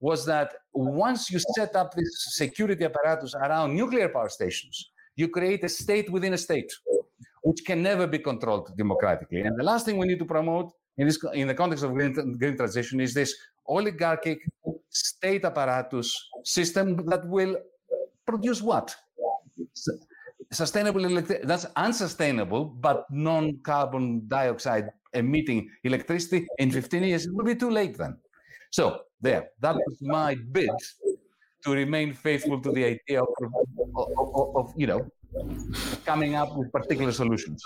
was 0.00 0.24
that 0.26 0.54
once 0.72 1.30
you 1.30 1.38
set 1.56 1.74
up 1.76 1.94
this 1.94 2.26
security 2.30 2.84
apparatus 2.84 3.34
around 3.34 3.74
nuclear 3.74 4.08
power 4.08 4.28
stations, 4.28 4.90
you 5.16 5.28
create 5.28 5.64
a 5.64 5.68
state 5.68 6.10
within 6.10 6.32
a 6.34 6.38
state, 6.38 6.72
which 7.42 7.64
can 7.64 7.82
never 7.82 8.06
be 8.06 8.18
controlled 8.18 8.76
democratically. 8.76 9.40
And 9.40 9.58
the 9.58 9.64
last 9.64 9.84
thing 9.84 9.98
we 9.98 10.06
need 10.06 10.18
to 10.20 10.24
promote 10.24 10.72
in, 10.96 11.06
this, 11.06 11.18
in 11.34 11.48
the 11.48 11.54
context 11.54 11.84
of 11.84 11.92
green, 11.92 12.12
green 12.38 12.56
transition 12.56 13.00
is 13.00 13.14
this 13.14 13.34
oligarchic 13.66 14.40
state 14.88 15.44
apparatus 15.44 16.30
system 16.44 17.04
that 17.06 17.26
will 17.26 17.56
produce 18.26 18.62
what? 18.62 18.94
Sustainable 20.50 21.04
electricity. 21.04 21.46
That's 21.46 21.66
unsustainable, 21.76 22.64
but 22.64 23.04
non 23.10 23.58
carbon 23.62 24.26
dioxide 24.28 24.88
emitting 25.14 25.68
electricity 25.84 26.46
in 26.58 26.70
15 26.70 27.02
years. 27.02 27.26
It 27.26 27.34
will 27.34 27.44
be 27.44 27.54
too 27.54 27.70
late 27.70 27.96
then. 27.96 28.16
So, 28.70 29.00
there, 29.20 29.50
that 29.60 29.74
was 29.74 29.96
my 30.00 30.36
bid 30.52 30.70
to 31.64 31.72
remain 31.72 32.12
faithful 32.12 32.60
to 32.60 32.70
the 32.72 32.84
idea 32.84 33.22
of, 33.22 33.28
of, 33.96 34.56
of, 34.56 34.74
you 34.76 34.86
know 34.86 35.10
coming 36.04 36.34
up 36.34 36.56
with 36.56 36.72
particular 36.72 37.12
solutions. 37.12 37.62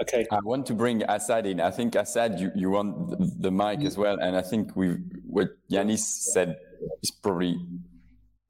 Okay. 0.00 0.26
I 0.30 0.38
want 0.42 0.66
to 0.66 0.74
bring 0.74 1.02
Asad 1.04 1.46
in. 1.46 1.60
I 1.60 1.70
think 1.70 1.96
Asad, 1.96 2.40
you, 2.40 2.50
you 2.54 2.70
want 2.70 3.10
the, 3.10 3.30
the 3.38 3.50
mic 3.50 3.80
as 3.80 3.98
well, 3.98 4.18
and 4.20 4.36
I 4.36 4.42
think 4.42 4.74
we 4.76 4.96
what 5.26 5.48
Yanis 5.70 5.98
said 5.98 6.56
is 7.02 7.10
probably 7.10 7.60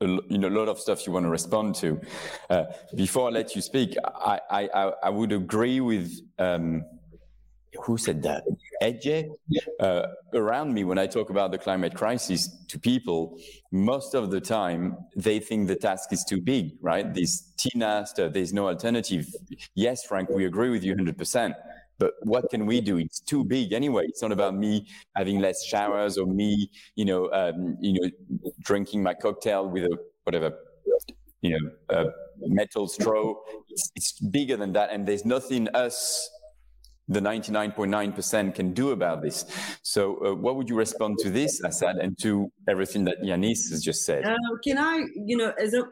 a 0.01 0.07
you 0.07 0.39
know 0.39 0.49
a 0.49 0.57
lot 0.61 0.69
of 0.69 0.79
stuff 0.79 1.07
you 1.07 1.13
want 1.13 1.25
to 1.25 1.31
respond 1.31 1.75
to. 1.77 2.01
Uh, 2.49 2.65
before 2.95 3.29
I 3.29 3.33
let 3.33 3.57
you 3.57 3.63
speak, 3.63 3.97
I 4.05 4.41
I 4.51 4.69
I, 4.75 4.93
I 5.05 5.11
would 5.11 5.33
agree 5.33 5.81
with. 5.81 6.21
Um, 6.39 6.85
who 7.83 7.97
said 7.99 8.23
that? 8.23 8.45
Edge 8.81 9.27
uh, 9.81 10.03
around 10.35 10.73
me 10.73 10.85
when 10.85 10.99
I 10.99 11.07
talk 11.07 11.31
about 11.31 11.51
the 11.51 11.59
climate 11.59 11.95
crisis 11.95 12.49
to 12.69 12.79
people, 12.79 13.39
most 13.73 14.15
of 14.15 14.31
the 14.31 14.41
time 14.41 14.97
they 15.17 15.41
think 15.41 15.69
the 15.69 15.77
task 15.77 16.13
is 16.13 16.25
too 16.25 16.41
big, 16.41 16.73
right? 16.81 17.13
This 17.13 17.53
TINA, 17.57 18.07
uh, 18.19 18.29
there's 18.29 18.53
no 18.53 18.69
alternative. 18.69 19.27
Yes, 19.75 20.05
Frank, 20.05 20.29
we 20.31 20.45
agree 20.45 20.71
with 20.71 20.85
you 20.85 20.95
100%. 20.95 21.55
But 21.99 22.13
what 22.23 22.49
can 22.51 22.67
we 22.67 22.81
do? 22.81 22.99
It's 22.99 23.19
too 23.19 23.45
big 23.45 23.73
anyway. 23.73 24.05
It's 24.07 24.23
not 24.23 24.31
about 24.31 24.55
me 24.55 24.87
having 25.17 25.41
less 25.41 25.65
showers 25.65 26.17
or 26.17 26.27
me, 26.27 26.71
you 26.95 27.05
know, 27.05 27.31
um, 27.33 27.77
you 27.81 28.01
know, 28.01 28.51
drinking 28.61 29.03
my 29.03 29.15
cocktail 29.15 29.69
with 29.69 29.85
a 29.85 29.99
whatever, 30.23 30.53
you 31.41 31.59
know, 31.59 31.71
a 31.91 32.05
metal 32.41 32.87
straw. 32.87 33.35
It's, 33.69 33.91
it's 33.97 34.13
bigger 34.21 34.57
than 34.57 34.73
that, 34.75 34.91
and 34.93 35.07
there's 35.07 35.25
nothing 35.25 35.69
us 35.71 36.31
the 37.09 37.21
99.9% 37.21 38.55
can 38.55 38.75
do 38.75 38.91
about 38.91 39.23
this. 39.23 39.45
So, 39.83 40.25
uh, 40.25 40.35
what 40.35 40.57
would 40.57 40.69
you 40.69 40.77
respond 40.77 41.19
to 41.21 41.31
this, 41.31 41.63
Asad, 41.65 41.97
and 41.97 42.19
to 42.21 42.53
everything 42.69 43.05
that 43.05 43.23
Yanis 43.23 43.71
has 43.71 43.83
just 43.83 44.05
said? 44.05 44.25
Uh, 44.25 44.37
can 44.63 44.79
I, 44.79 45.05
you 45.15 45.37
know, 45.37 45.53
as 45.59 45.75
a, 45.75 45.85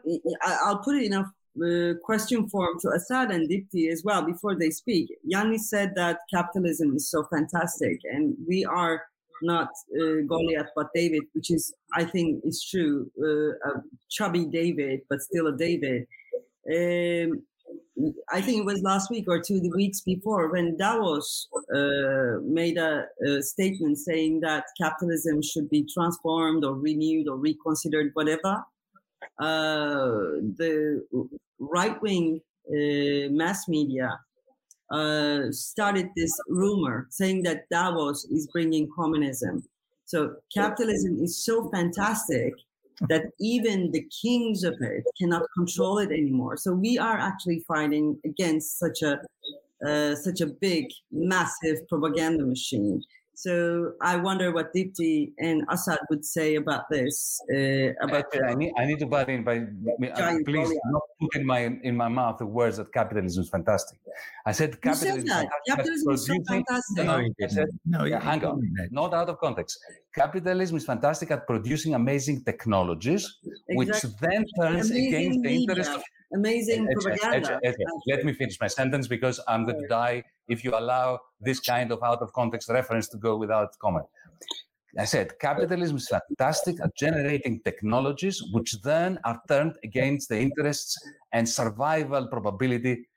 I'll 0.43 0.79
put 0.79 0.95
it 0.95 1.05
in 1.05 1.13
a 1.13 1.25
uh, 1.57 1.93
question 2.03 2.47
form 2.49 2.79
to 2.79 2.91
Asad 2.93 3.31
and 3.31 3.49
Dipti 3.49 3.91
as 3.91 4.03
well 4.05 4.21
before 4.21 4.55
they 4.55 4.69
speak. 4.69 5.09
Yanis 5.31 5.61
said 5.61 5.93
that 5.95 6.19
capitalism 6.31 6.95
is 6.95 7.09
so 7.09 7.23
fantastic, 7.31 7.99
and 8.03 8.35
we 8.47 8.63
are 8.65 9.01
not 9.41 9.69
uh, 9.99 10.21
Goliath 10.27 10.69
but 10.75 10.87
David, 10.93 11.23
which 11.33 11.51
is, 11.51 11.73
I 11.93 12.03
think, 12.05 12.43
is 12.43 12.63
true. 12.63 13.09
Uh, 13.19 13.69
a 13.69 13.81
chubby 14.09 14.45
David, 14.45 15.01
but 15.09 15.21
still 15.21 15.47
a 15.47 15.57
David. 15.57 16.05
Um, 16.69 17.41
I 18.31 18.41
think 18.41 18.59
it 18.59 18.65
was 18.65 18.81
last 18.83 19.09
week 19.09 19.25
or 19.27 19.41
two 19.41 19.59
the 19.59 19.71
weeks 19.75 20.01
before 20.01 20.51
when 20.51 20.77
Davos 20.77 21.47
uh, 21.73 22.39
made 22.43 22.77
a, 22.77 23.05
a 23.25 23.41
statement 23.41 23.97
saying 23.97 24.41
that 24.41 24.65
capitalism 24.79 25.41
should 25.41 25.69
be 25.69 25.87
transformed 25.91 26.63
or 26.63 26.75
renewed 26.75 27.27
or 27.27 27.37
reconsidered, 27.37 28.11
whatever. 28.13 28.63
Uh, 29.39 30.39
the 30.57 31.05
right 31.59 31.99
wing 32.01 32.39
uh, 32.69 33.29
mass 33.29 33.67
media 33.67 34.19
uh, 34.91 35.51
started 35.51 36.09
this 36.15 36.33
rumor 36.47 37.07
saying 37.09 37.43
that 37.43 37.67
Davos 37.69 38.25
is 38.25 38.47
bringing 38.47 38.89
communism. 38.95 39.63
So 40.05 40.35
capitalism 40.53 41.17
is 41.21 41.43
so 41.43 41.69
fantastic 41.69 42.53
that 43.09 43.25
even 43.39 43.91
the 43.91 44.05
kings 44.21 44.63
of 44.63 44.75
it 44.81 45.03
cannot 45.19 45.43
control 45.55 45.99
it 45.99 46.11
anymore. 46.11 46.57
So 46.57 46.73
we 46.73 46.97
are 46.97 47.17
actually 47.17 47.63
fighting 47.67 48.17
against 48.25 48.79
such 48.79 49.01
a 49.01 49.19
uh, 49.85 50.15
such 50.15 50.41
a 50.41 50.47
big, 50.47 50.87
massive 51.11 51.87
propaganda 51.87 52.43
machine. 52.43 53.03
So 53.43 53.93
I 54.01 54.15
wonder 54.15 54.51
what 54.51 54.73
Dipti 54.73 55.31
and 55.37 55.61
Asad 55.69 55.99
would 56.09 56.25
say 56.25 56.55
about 56.55 56.89
this. 56.89 57.39
Uh, 57.53 57.93
about 58.01 58.25
I, 58.33 58.47
I 58.49 58.53
need, 58.55 58.73
I 58.79 58.85
need 58.85 58.97
to 58.97 59.05
butt 59.05 59.29
in 59.29 59.43
but 59.43 59.57
uh, 59.57 60.37
please 60.43 60.69
Goliath. 60.69 60.79
not 60.95 61.03
put 61.21 61.35
in 61.39 61.45
my 61.45 61.59
in 61.83 61.95
my 61.95 62.07
mouth 62.07 62.39
the 62.39 62.47
words 62.47 62.77
that 62.77 62.91
capitalism 62.91 63.43
is 63.43 63.49
fantastic. 63.57 63.99
I 64.43 64.53
said 64.53 64.69
you 64.71 64.77
capitalism. 64.77 65.05
said 65.05 65.17
is 65.19 65.25
that 65.25 65.49
fantastic 65.67 65.75
capitalism 65.77 66.13
is 66.13 66.25
so 66.25 66.33
fantastic. 66.49 67.05
No, 67.05 67.17
No, 67.17 67.17
you 67.19 67.33
I 67.43 67.47
said. 67.47 67.67
No, 67.85 68.05
Yeah, 68.05 68.19
hang 68.21 68.43
on. 68.43 68.59
didn't. 68.59 69.13
Out 69.13 69.29
of 69.29 69.37
context. 69.37 69.77
Capitalism 70.15 70.75
is 70.77 70.85
fantastic 70.85 71.29
at 71.29 71.45
producing 71.45 71.93
amazing 71.93 72.43
technologies, 72.43 73.37
which 73.69 74.01
then 74.19 74.45
turns 74.59 74.89
Amazing 74.89 75.07
against 75.09 75.37
the 75.43 75.49
media, 75.49 75.67
interest 75.69 75.91
of. 75.91 76.01
amazing 76.33 76.87
Ece, 76.87 76.89
Ece, 76.89 77.03
propaganda. 77.03 77.59
Let 78.07 78.25
me 78.25 78.33
finish 78.33 78.59
my 78.59 78.65
sentence 78.79 79.07
because 79.07 79.39
I'm 79.47 79.63
going 79.65 79.79
to 79.83 79.87
die 79.87 80.23
if 80.47 80.63
you 80.63 80.71
allow 80.75 81.19
this 81.39 81.59
kind 81.59 81.91
of 81.91 82.01
out 82.03 82.21
of 82.21 82.33
context 82.33 82.69
reference 82.69 83.07
to 83.09 83.17
go 83.17 83.37
without 83.37 83.77
comment. 83.79 84.05
I 84.97 85.05
said 85.05 85.37
capitalism 85.39 85.97
is 85.97 86.07
fantastic 86.07 86.81
at 86.81 86.95
generating 86.95 87.59
technologies 87.63 88.41
which 88.51 88.81
then 88.81 89.19
are 89.25 89.39
turned 89.47 89.75
against 89.83 90.29
the 90.29 90.39
interests 90.39 90.97
and 91.33 91.47
survival 91.47 92.27
probability 92.27 93.07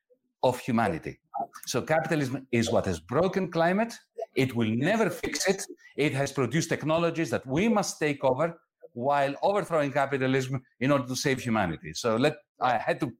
of 0.43 0.59
humanity. 0.61 1.19
So 1.67 1.81
capitalism 1.81 2.47
is 2.53 2.71
what 2.71 2.85
has 2.87 3.01
broken 3.01 3.51
climate. 3.51 3.95
It 4.35 4.55
will 4.55 4.69
never 4.69 5.09
fix 5.09 5.49
it. 5.49 5.65
It 5.97 6.13
has 6.13 6.33
produced 6.33 6.69
technologies 6.69 7.31
that 7.31 7.47
we 7.47 7.69
must 7.69 7.99
take 7.99 8.23
over 8.25 8.61
while 8.93 9.35
overthrowing 9.43 9.93
capitalism 9.93 10.63
in 10.81 10.91
order 10.91 11.07
to 11.07 11.17
save 11.17 11.41
humanity. 11.41 11.93
So 11.95 12.17
let 12.17 12.37
I 12.61 12.77
had 12.79 13.01
to 13.01 13.11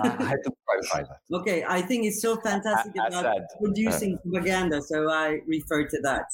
I 0.00 0.08
had 0.08 0.38
to 0.44 0.52
clarify 0.66 1.02
that. 1.02 1.18
Okay, 1.40 1.64
I 1.68 1.80
think 1.82 2.06
it's 2.06 2.20
so 2.22 2.36
fantastic 2.40 2.92
A- 2.96 3.06
about 3.06 3.26
Asad, 3.26 3.42
producing 3.62 4.18
propaganda, 4.18 4.80
so 4.82 5.10
I 5.10 5.38
refer 5.46 5.86
to 5.88 6.00
that. 6.02 6.24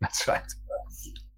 That's 0.00 0.26
right. 0.28 0.42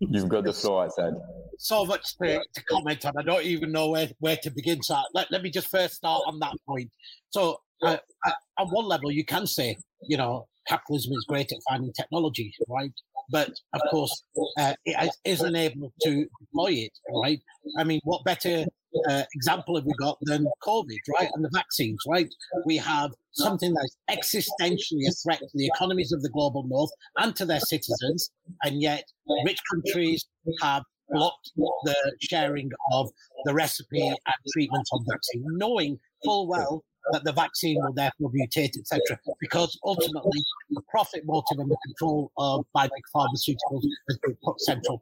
You've 0.00 0.28
got 0.28 0.44
the 0.44 0.52
floor, 0.52 0.85
I 0.85 0.88
said. 0.88 1.14
so 1.58 1.85
much 1.85 2.16
to, 2.18 2.40
to 2.54 2.64
comment 2.64 3.04
on. 3.06 3.12
I 3.18 3.22
don't 3.22 3.44
even 3.44 3.70
know 3.70 3.90
where, 3.90 4.08
where 4.18 4.37
to 4.42 4.50
begin. 4.50 4.82
So 4.82 5.00
let, 5.14 5.30
let 5.30 5.42
me 5.42 5.50
just 5.50 5.68
first 5.68 5.94
start 5.94 6.22
on 6.26 6.40
that 6.40 6.54
point. 6.68 6.90
So 7.30 7.58
uh, 7.85 7.98
uh, 8.26 8.32
on 8.58 8.68
one 8.68 8.87
level, 8.87 9.12
you 9.12 9.24
can 9.24 9.46
say, 9.46 9.76
you 10.08 10.16
know, 10.16 10.48
capitalism 10.66 11.12
is 11.12 11.24
great 11.28 11.52
at 11.52 11.58
finding 11.68 11.92
technology, 11.92 12.52
right? 12.68 12.92
But 13.33 13.51
of 13.73 13.81
course, 13.90 14.23
uh, 14.59 14.75
it 14.85 15.11
isn't 15.25 15.57
able 15.57 15.92
to 16.03 16.27
deploy 16.40 16.73
it, 16.73 16.92
right? 17.25 17.40
I 17.79 17.85
mean, 17.85 18.01
what 18.05 18.23
better 18.25 18.66
uh, 19.09 19.23
example 19.35 19.77
have 19.77 19.87
we 19.87 19.95
got 19.99 20.18
than 20.23 20.47
COVID, 20.62 20.99
right? 21.18 21.31
And 21.35 21.45
the 21.45 21.51
vaccines, 21.53 21.99
right? 22.07 22.29
We 22.66 22.77
have 22.77 23.11
something 23.33 23.75
that's 23.75 23.97
existentially 24.11 25.09
a 25.09 25.12
threat 25.12 25.40
to 25.40 25.49
the 25.55 25.66
economies 25.66 26.12
of 26.12 26.23
the 26.23 26.29
global 26.29 26.64
north 26.68 26.90
and 27.16 27.35
to 27.37 27.47
their 27.47 27.61
citizens, 27.61 28.31
and 28.62 28.83
yet 28.83 29.05
rich 29.47 29.61
countries 29.73 30.27
have 30.61 30.83
blocked 31.09 31.51
the 31.85 32.16
sharing 32.21 32.71
of 32.92 33.11
the 33.45 33.55
recipe 33.55 34.07
and 34.07 34.18
treatment 34.53 34.87
of 34.92 35.01
vaccine, 35.09 35.45
knowing 35.57 35.99
full 36.25 36.47
well 36.47 36.85
that 37.12 37.24
the 37.24 37.32
vaccine 37.32 37.76
will 37.80 37.92
therefore 37.92 38.30
mutate, 38.30 38.78
etc. 38.78 39.00
Because 39.40 39.78
ultimately, 39.84 40.40
the 40.70 40.82
profit 40.88 41.24
motive 41.26 41.58
and 41.58 41.70
the 41.70 41.76
control 41.86 42.30
of 42.38 42.64
by 42.72 42.84
big 42.84 43.04
pharmaceuticals 43.14 43.82
has 44.08 44.18
been 44.18 44.36
put 44.44 44.60
central, 44.60 45.00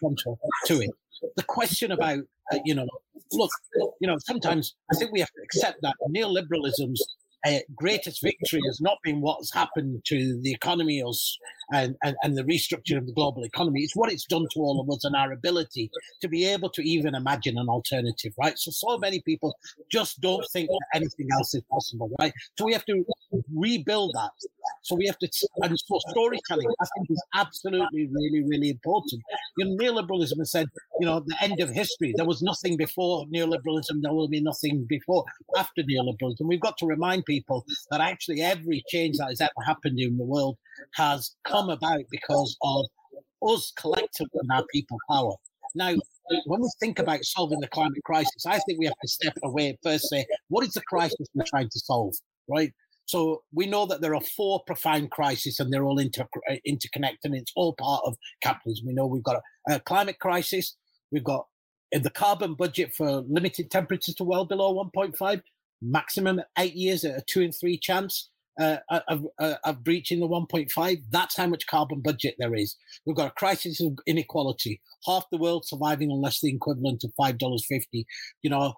central 0.00 0.38
to 0.66 0.80
it. 0.80 0.90
The 1.36 1.42
question 1.44 1.92
about, 1.92 2.18
uh, 2.52 2.58
you 2.64 2.74
know, 2.74 2.86
look, 3.32 3.50
you 4.00 4.08
know, 4.08 4.16
sometimes 4.18 4.74
I 4.92 4.96
think 4.96 5.12
we 5.12 5.20
have 5.20 5.30
to 5.30 5.42
accept 5.42 5.78
that 5.82 5.94
neoliberalism's 6.14 7.04
uh, 7.44 7.58
greatest 7.74 8.22
victory 8.22 8.60
has 8.66 8.80
not 8.80 8.98
been 9.02 9.20
what's 9.20 9.52
happened 9.52 10.00
to 10.06 10.40
the 10.42 10.52
economy 10.52 11.02
or, 11.02 11.12
and, 11.72 11.96
and, 12.02 12.16
and 12.22 12.36
the 12.36 12.44
restructure 12.44 12.96
of 12.96 13.06
the 13.06 13.12
global 13.12 13.44
economy. 13.44 13.80
It's 13.82 13.96
what 13.96 14.12
it's 14.12 14.26
done 14.26 14.46
to 14.52 14.60
all 14.60 14.80
of 14.80 14.94
us 14.94 15.04
and 15.04 15.16
our 15.16 15.32
ability 15.32 15.90
to 16.20 16.28
be 16.28 16.44
able 16.46 16.70
to 16.70 16.82
even 16.82 17.14
imagine 17.14 17.58
an 17.58 17.68
alternative, 17.68 18.32
right? 18.38 18.58
So, 18.58 18.70
so 18.70 18.98
many 18.98 19.20
people 19.20 19.56
just 19.90 20.20
don't 20.20 20.44
think 20.52 20.68
that 20.68 20.80
anything 20.94 21.28
else 21.32 21.54
is 21.54 21.62
possible, 21.70 22.10
right? 22.20 22.32
So 22.58 22.66
we 22.66 22.72
have 22.72 22.84
to 22.86 23.04
rebuild 23.54 24.12
that. 24.14 24.30
So 24.82 24.96
we 24.96 25.06
have 25.06 25.18
to, 25.18 25.28
and 25.62 25.78
storytelling, 25.78 26.68
I 26.80 26.84
think, 26.96 27.10
is 27.10 27.22
absolutely, 27.34 28.08
really, 28.12 28.44
really 28.46 28.70
important. 28.70 29.22
You 29.58 29.64
know, 29.66 29.76
neoliberalism 29.76 30.38
has 30.38 30.50
said, 30.50 30.66
you 31.00 31.06
know, 31.06 31.20
the 31.26 31.36
end 31.40 31.60
of 31.60 31.70
history. 31.70 32.12
There 32.16 32.26
was 32.26 32.42
nothing 32.42 32.76
before 32.76 33.26
neoliberalism. 33.26 34.02
There 34.02 34.12
will 34.12 34.28
be 34.28 34.40
nothing 34.40 34.86
before, 34.88 35.24
after 35.56 35.82
neoliberalism. 35.82 36.42
We've 36.42 36.60
got 36.60 36.76
to 36.78 36.86
remind 36.86 37.24
people 37.24 37.64
that 37.90 38.00
actually 38.00 38.42
every 38.42 38.84
change 38.88 39.18
that 39.18 39.28
has 39.28 39.40
ever 39.40 39.50
happened 39.64 39.98
in 39.98 40.16
the 40.16 40.24
world 40.24 40.58
has 40.94 41.34
come 41.44 41.61
about 41.70 42.00
because 42.10 42.56
of 42.62 42.86
us 43.48 43.72
collectively 43.76 44.40
and 44.40 44.50
our 44.52 44.64
people 44.72 44.98
power. 45.10 45.32
Now, 45.74 45.94
when 46.46 46.60
we 46.60 46.68
think 46.80 46.98
about 46.98 47.24
solving 47.24 47.60
the 47.60 47.68
climate 47.68 48.02
crisis, 48.04 48.46
I 48.46 48.58
think 48.60 48.78
we 48.78 48.86
have 48.86 48.98
to 49.00 49.08
step 49.08 49.36
away 49.42 49.68
and 49.68 49.78
first 49.82 50.08
say, 50.08 50.26
what 50.48 50.66
is 50.66 50.74
the 50.74 50.82
crisis 50.82 51.26
we're 51.34 51.44
trying 51.44 51.70
to 51.70 51.78
solve, 51.78 52.14
right? 52.48 52.72
So 53.06 53.42
we 53.52 53.66
know 53.66 53.86
that 53.86 54.00
there 54.00 54.14
are 54.14 54.20
four 54.20 54.62
profound 54.66 55.10
crises 55.10 55.60
and 55.60 55.72
they're 55.72 55.84
all 55.84 55.98
inter- 55.98 56.28
interconnected 56.64 57.30
and 57.32 57.40
it's 57.40 57.52
all 57.56 57.74
part 57.74 58.02
of 58.04 58.16
capitalism. 58.42 58.86
We 58.86 58.94
know 58.94 59.06
we've 59.06 59.22
got 59.22 59.40
a, 59.68 59.74
a 59.74 59.80
climate 59.80 60.18
crisis, 60.18 60.76
we've 61.10 61.24
got 61.24 61.46
uh, 61.94 61.98
the 61.98 62.10
carbon 62.10 62.54
budget 62.54 62.94
for 62.94 63.22
limited 63.28 63.70
temperatures 63.70 64.14
to 64.16 64.24
well 64.24 64.44
below 64.44 64.74
1.5, 64.94 65.42
maximum 65.80 66.40
eight 66.58 66.74
years 66.74 67.04
at 67.04 67.18
a 67.18 67.22
two 67.26 67.42
and 67.42 67.54
three 67.58 67.76
chance 67.76 68.30
uh, 68.60 68.76
uh, 68.88 69.54
of 69.64 69.84
breaching 69.84 70.20
the 70.20 70.28
1.5. 70.28 71.02
That's 71.10 71.36
how 71.36 71.46
much 71.46 71.66
carbon 71.66 72.00
budget 72.00 72.34
there 72.38 72.54
is. 72.54 72.76
We've 73.06 73.16
got 73.16 73.28
a 73.28 73.34
crisis 73.34 73.80
of 73.80 73.98
inequality. 74.06 74.80
Half 75.06 75.24
the 75.30 75.38
world 75.38 75.64
surviving 75.66 76.10
on 76.10 76.20
less 76.20 76.40
than 76.40 76.50
the 76.50 76.56
equivalent 76.56 77.04
of 77.04 77.12
$5.50. 77.18 78.04
You 78.42 78.50
know, 78.50 78.74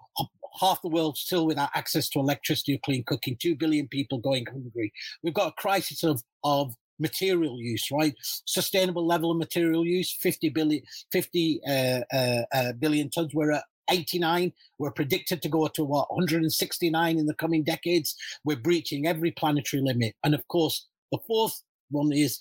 half 0.59 0.81
the 0.81 0.89
world 0.89 1.17
still 1.17 1.45
without 1.45 1.69
access 1.75 2.09
to 2.09 2.19
electricity 2.19 2.75
or 2.75 2.79
clean 2.85 3.03
cooking. 3.05 3.37
Two 3.39 3.55
billion 3.55 3.87
people 3.87 4.19
going 4.19 4.45
hungry. 4.45 4.91
We've 5.23 5.33
got 5.33 5.49
a 5.49 5.61
crisis 5.61 6.03
of, 6.03 6.21
of 6.43 6.73
material 6.99 7.59
use, 7.59 7.89
right? 7.91 8.15
Sustainable 8.45 9.05
level 9.05 9.31
of 9.31 9.37
material 9.37 9.85
use, 9.85 10.15
50 10.21 10.49
billion, 10.49 10.81
50 11.11 11.61
uh, 11.67 11.71
uh, 12.13 12.41
uh, 12.53 12.73
billion 12.73 13.09
tons. 13.09 13.33
We're 13.33 13.51
at 13.51 13.63
89. 13.89 14.53
We're 14.79 14.91
predicted 14.91 15.41
to 15.41 15.49
go 15.49 15.67
to 15.67 15.83
what 15.83 16.13
169 16.13 17.17
in 17.17 17.25
the 17.25 17.33
coming 17.35 17.63
decades. 17.63 18.15
We're 18.43 18.57
breaching 18.57 19.07
every 19.07 19.31
planetary 19.31 19.81
limit. 19.81 20.15
And 20.23 20.33
of 20.33 20.47
course, 20.47 20.87
the 21.11 21.19
fourth 21.27 21.61
one 21.91 22.11
is 22.11 22.39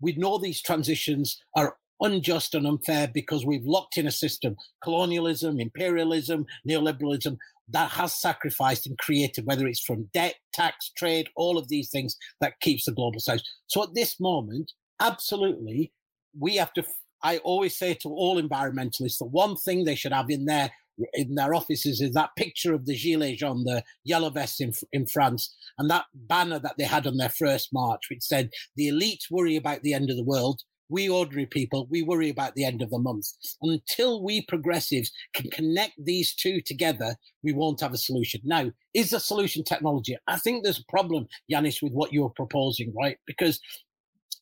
we 0.00 0.12
know 0.12 0.38
these 0.38 0.62
transitions 0.62 1.42
are 1.56 1.76
unjust 2.00 2.54
and 2.54 2.66
unfair 2.66 3.08
because 3.12 3.44
we've 3.44 3.66
locked 3.66 3.98
in 3.98 4.06
a 4.06 4.12
system 4.12 4.56
colonialism, 4.82 5.60
imperialism, 5.60 6.46
neoliberalism 6.68 7.36
that 7.70 7.90
has 7.90 8.14
sacrificed 8.14 8.86
and 8.86 8.96
created, 8.98 9.44
whether 9.46 9.66
it's 9.66 9.80
from 9.80 10.08
debt, 10.14 10.36
tax, 10.54 10.90
trade, 10.96 11.28
all 11.36 11.58
of 11.58 11.68
these 11.68 11.90
things 11.90 12.16
that 12.40 12.58
keeps 12.60 12.86
the 12.86 12.92
global 12.92 13.20
south. 13.20 13.40
So 13.66 13.82
at 13.82 13.94
this 13.94 14.18
moment, 14.20 14.72
absolutely, 15.00 15.92
we 16.38 16.56
have 16.56 16.72
to. 16.74 16.84
I 17.22 17.38
always 17.38 17.76
say 17.76 17.94
to 17.94 18.08
all 18.08 18.40
environmentalists, 18.40 19.18
the 19.18 19.24
one 19.24 19.56
thing 19.56 19.84
they 19.84 19.94
should 19.94 20.12
have 20.12 20.30
in 20.30 20.44
their 20.44 20.70
in 21.14 21.36
their 21.36 21.54
offices 21.54 22.00
is 22.00 22.12
that 22.12 22.30
picture 22.36 22.74
of 22.74 22.84
the 22.84 22.94
gilets 22.94 23.36
jaunes, 23.36 23.64
the 23.64 23.84
yellow 24.04 24.30
vests 24.30 24.60
in 24.60 24.72
in 24.92 25.06
France, 25.06 25.54
and 25.78 25.88
that 25.90 26.06
banner 26.14 26.58
that 26.58 26.74
they 26.78 26.84
had 26.84 27.06
on 27.06 27.16
their 27.16 27.28
first 27.28 27.72
march, 27.72 28.02
which 28.10 28.22
said, 28.22 28.50
"The 28.76 28.88
elites 28.88 29.30
worry 29.30 29.56
about 29.56 29.82
the 29.82 29.94
end 29.94 30.10
of 30.10 30.16
the 30.16 30.24
world, 30.24 30.62
we 30.88 31.08
ordinary 31.08 31.46
people, 31.46 31.86
we 31.90 32.02
worry 32.02 32.30
about 32.30 32.54
the 32.54 32.64
end 32.64 32.82
of 32.82 32.90
the 32.90 32.98
month. 32.98 33.26
Until 33.62 34.22
we 34.22 34.42
progressives 34.46 35.12
can 35.34 35.50
connect 35.50 35.92
these 36.02 36.34
two 36.34 36.60
together, 36.60 37.14
we 37.42 37.52
won't 37.52 37.80
have 37.80 37.92
a 37.92 37.98
solution. 37.98 38.40
Now, 38.44 38.70
is 38.94 39.10
the 39.10 39.20
solution 39.20 39.64
technology? 39.64 40.16
I 40.26 40.38
think 40.38 40.64
there's 40.64 40.80
a 40.80 40.90
problem, 40.90 41.28
Yanis, 41.52 41.82
with 41.82 41.92
what 41.92 42.12
you're 42.12 42.30
proposing, 42.30 42.92
right? 42.98 43.18
Because 43.26 43.60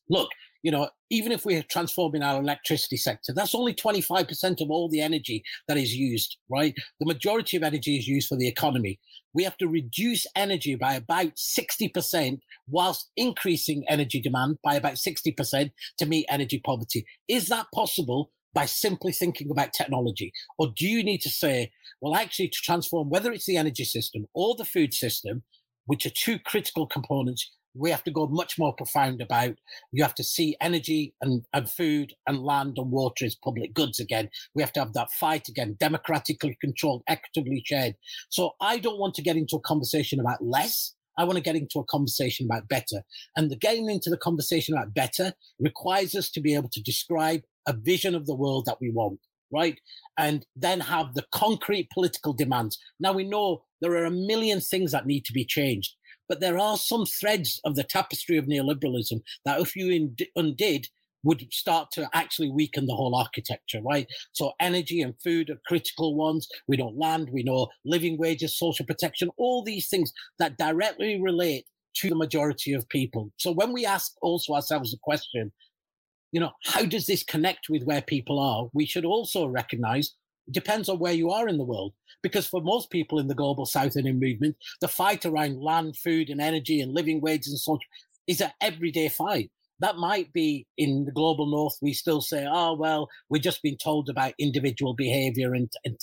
look, 0.09 0.29
you 0.67 0.71
know, 0.71 0.89
even 1.09 1.31
if 1.31 1.45
we're 1.45 1.63
transforming 1.63 2.21
our 2.21 2.41
electricity 2.41 2.97
sector, 2.97 3.31
that's 3.33 3.55
only 3.55 3.73
25% 3.73 4.59
of 4.59 4.69
all 4.69 4.89
the 4.89 4.99
energy 4.99 5.41
that 5.69 5.77
is 5.77 5.95
used, 5.95 6.35
right? 6.51 6.75
The 6.99 7.05
majority 7.05 7.55
of 7.55 7.63
energy 7.63 7.95
is 7.95 8.05
used 8.05 8.27
for 8.27 8.35
the 8.35 8.49
economy. 8.49 8.99
We 9.33 9.45
have 9.45 9.55
to 9.59 9.69
reduce 9.69 10.25
energy 10.35 10.75
by 10.75 10.95
about 10.95 11.37
60% 11.37 12.39
whilst 12.67 13.09
increasing 13.15 13.85
energy 13.87 14.19
demand 14.19 14.57
by 14.61 14.75
about 14.75 14.95
60% 14.95 15.71
to 15.99 16.05
meet 16.05 16.25
energy 16.27 16.61
poverty. 16.65 17.05
Is 17.29 17.47
that 17.47 17.67
possible 17.73 18.31
by 18.53 18.65
simply 18.65 19.13
thinking 19.13 19.49
about 19.49 19.71
technology? 19.71 20.33
Or 20.59 20.73
do 20.75 20.85
you 20.85 21.01
need 21.01 21.21
to 21.21 21.29
say, 21.29 21.71
well, 22.01 22.13
actually, 22.13 22.49
to 22.49 22.59
transform 22.61 23.09
whether 23.09 23.31
it's 23.31 23.45
the 23.45 23.55
energy 23.55 23.85
system 23.85 24.25
or 24.33 24.53
the 24.57 24.65
food 24.65 24.93
system, 24.93 25.43
which 25.85 26.05
are 26.05 26.09
two 26.09 26.39
critical 26.39 26.87
components, 26.87 27.49
we 27.77 27.91
have 27.91 28.03
to 28.03 28.11
go 28.11 28.27
much 28.27 28.57
more 28.57 28.73
profound 28.73 29.21
about. 29.21 29.55
You 29.91 30.03
have 30.03 30.15
to 30.15 30.23
see 30.23 30.57
energy 30.61 31.13
and, 31.21 31.45
and 31.53 31.69
food 31.69 32.13
and 32.25 32.43
land 32.43 32.77
and 32.77 32.91
water 32.91 33.25
as 33.25 33.35
public 33.35 33.73
goods 33.73 33.99
again. 33.99 34.29
We 34.55 34.63
have 34.63 34.73
to 34.73 34.79
have 34.79 34.93
that 34.93 35.11
fight 35.11 35.47
again, 35.47 35.77
democratically 35.79 36.57
controlled, 36.59 37.03
equitably 37.07 37.63
shared. 37.65 37.95
So 38.29 38.51
I 38.61 38.79
don't 38.79 38.99
want 38.99 39.15
to 39.15 39.21
get 39.21 39.37
into 39.37 39.55
a 39.55 39.61
conversation 39.61 40.19
about 40.19 40.43
less. 40.43 40.93
I 41.17 41.23
want 41.23 41.37
to 41.37 41.43
get 41.43 41.55
into 41.55 41.79
a 41.79 41.85
conversation 41.85 42.45
about 42.45 42.67
better. 42.67 43.01
And 43.35 43.49
the 43.49 43.55
getting 43.55 43.89
into 43.89 44.09
the 44.09 44.17
conversation 44.17 44.75
about 44.75 44.93
better 44.93 45.33
requires 45.59 46.15
us 46.15 46.29
to 46.31 46.41
be 46.41 46.53
able 46.53 46.69
to 46.69 46.81
describe 46.81 47.41
a 47.67 47.73
vision 47.73 48.15
of 48.15 48.27
the 48.27 48.35
world 48.35 48.65
that 48.65 48.77
we 48.79 48.91
want, 48.91 49.19
right? 49.51 49.79
And 50.17 50.45
then 50.55 50.79
have 50.79 51.15
the 51.15 51.25
concrete 51.31 51.89
political 51.91 52.33
demands. 52.33 52.77
Now 52.99 53.13
we 53.13 53.23
know 53.23 53.63
there 53.81 53.93
are 53.93 54.05
a 54.05 54.11
million 54.11 54.61
things 54.61 54.91
that 54.91 55.05
need 55.05 55.25
to 55.25 55.33
be 55.33 55.45
changed. 55.45 55.95
But 56.29 56.39
there 56.39 56.57
are 56.57 56.77
some 56.77 57.05
threads 57.05 57.61
of 57.63 57.75
the 57.75 57.83
tapestry 57.83 58.37
of 58.37 58.45
neoliberalism 58.45 59.21
that, 59.45 59.59
if 59.59 59.75
you 59.75 60.09
undid, 60.35 60.87
would 61.23 61.51
start 61.51 61.91
to 61.91 62.09
actually 62.13 62.49
weaken 62.49 62.85
the 62.85 62.95
whole 62.95 63.15
architecture, 63.15 63.81
right? 63.81 64.07
So 64.31 64.53
energy 64.59 65.01
and 65.01 65.13
food 65.21 65.49
are 65.49 65.59
critical 65.65 66.15
ones. 66.15 66.47
We 66.67 66.77
know 66.77 66.93
land, 66.95 67.29
we 67.31 67.43
know 67.43 67.67
living 67.83 68.17
wages, 68.17 68.57
social 68.57 68.85
protection, 68.85 69.29
all 69.37 69.63
these 69.63 69.89
things 69.89 70.13
that 70.39 70.57
directly 70.57 71.19
relate 71.19 71.65
to 71.95 72.09
the 72.09 72.15
majority 72.15 72.73
of 72.73 72.87
people. 72.89 73.31
So 73.37 73.51
when 73.51 73.73
we 73.73 73.85
ask 73.85 74.13
also 74.21 74.53
ourselves 74.53 74.91
the 74.91 74.97
question, 75.01 75.51
you 76.31 76.39
know, 76.39 76.51
how 76.65 76.85
does 76.85 77.07
this 77.07 77.23
connect 77.23 77.67
with 77.69 77.83
where 77.83 78.01
people 78.01 78.39
are? 78.39 78.69
We 78.73 78.85
should 78.85 79.05
also 79.05 79.47
recognize 79.47 80.13
depends 80.51 80.89
on 80.89 80.99
where 80.99 81.13
you 81.13 81.31
are 81.31 81.47
in 81.47 81.57
the 81.57 81.65
world. 81.65 81.93
Because 82.23 82.47
for 82.47 82.61
most 82.61 82.89
people 82.89 83.19
in 83.19 83.27
the 83.27 83.35
global 83.35 83.65
south 83.65 83.95
and 83.95 84.07
in 84.07 84.19
movement, 84.19 84.55
the 84.81 84.87
fight 84.87 85.25
around 85.25 85.61
land, 85.61 85.95
food, 85.97 86.29
and 86.29 86.41
energy 86.41 86.81
and 86.81 86.93
living 86.93 87.21
wages 87.21 87.51
and 87.51 87.59
such 87.59 87.85
is 88.27 88.41
an 88.41 88.51
everyday 88.61 89.09
fight. 89.09 89.51
That 89.79 89.97
might 89.97 90.33
be 90.33 90.65
in 90.77 91.05
the 91.05 91.11
global 91.11 91.45
north. 91.45 91.75
We 91.81 91.93
still 91.93 92.21
say, 92.21 92.47
oh, 92.49 92.75
well, 92.75 93.07
we're 93.29 93.41
just 93.41 93.61
being 93.61 93.77
told 93.77 94.09
about 94.09 94.33
individual 94.39 94.95
behavior 94.95 95.53
and, 95.53 95.71
and 95.85 95.99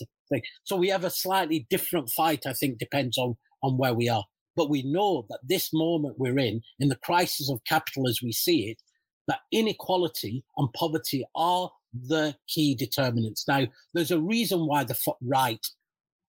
so 0.65 0.77
we 0.77 0.89
have 0.89 1.05
a 1.05 1.11
slightly 1.11 1.67
different 1.71 2.11
fight, 2.11 2.47
I 2.47 2.53
think, 2.53 2.79
depends 2.79 3.19
on, 3.19 3.37
on 3.63 3.77
where 3.77 3.95
we 3.95 4.09
are. 4.09 4.25
But 4.57 4.71
we 4.71 4.83
know 4.83 5.27
that 5.29 5.41
this 5.43 5.71
moment 5.73 6.17
we're 6.19 6.39
in, 6.39 6.63
in 6.79 6.89
the 6.89 6.97
crisis 6.97 7.51
of 7.51 7.65
capital 7.65 8.09
as 8.09 8.21
we 8.23 8.33
see 8.33 8.71
it, 8.71 8.79
that 9.27 9.41
inequality 9.53 10.45
and 10.57 10.73
poverty 10.73 11.25
are 11.35 11.71
the 11.95 12.37
key 12.49 12.75
determinants. 12.75 13.47
Now, 13.47 13.67
there's 13.93 14.11
a 14.11 14.21
reason 14.21 14.67
why 14.67 14.85
the 14.85 14.99
right 15.23 15.65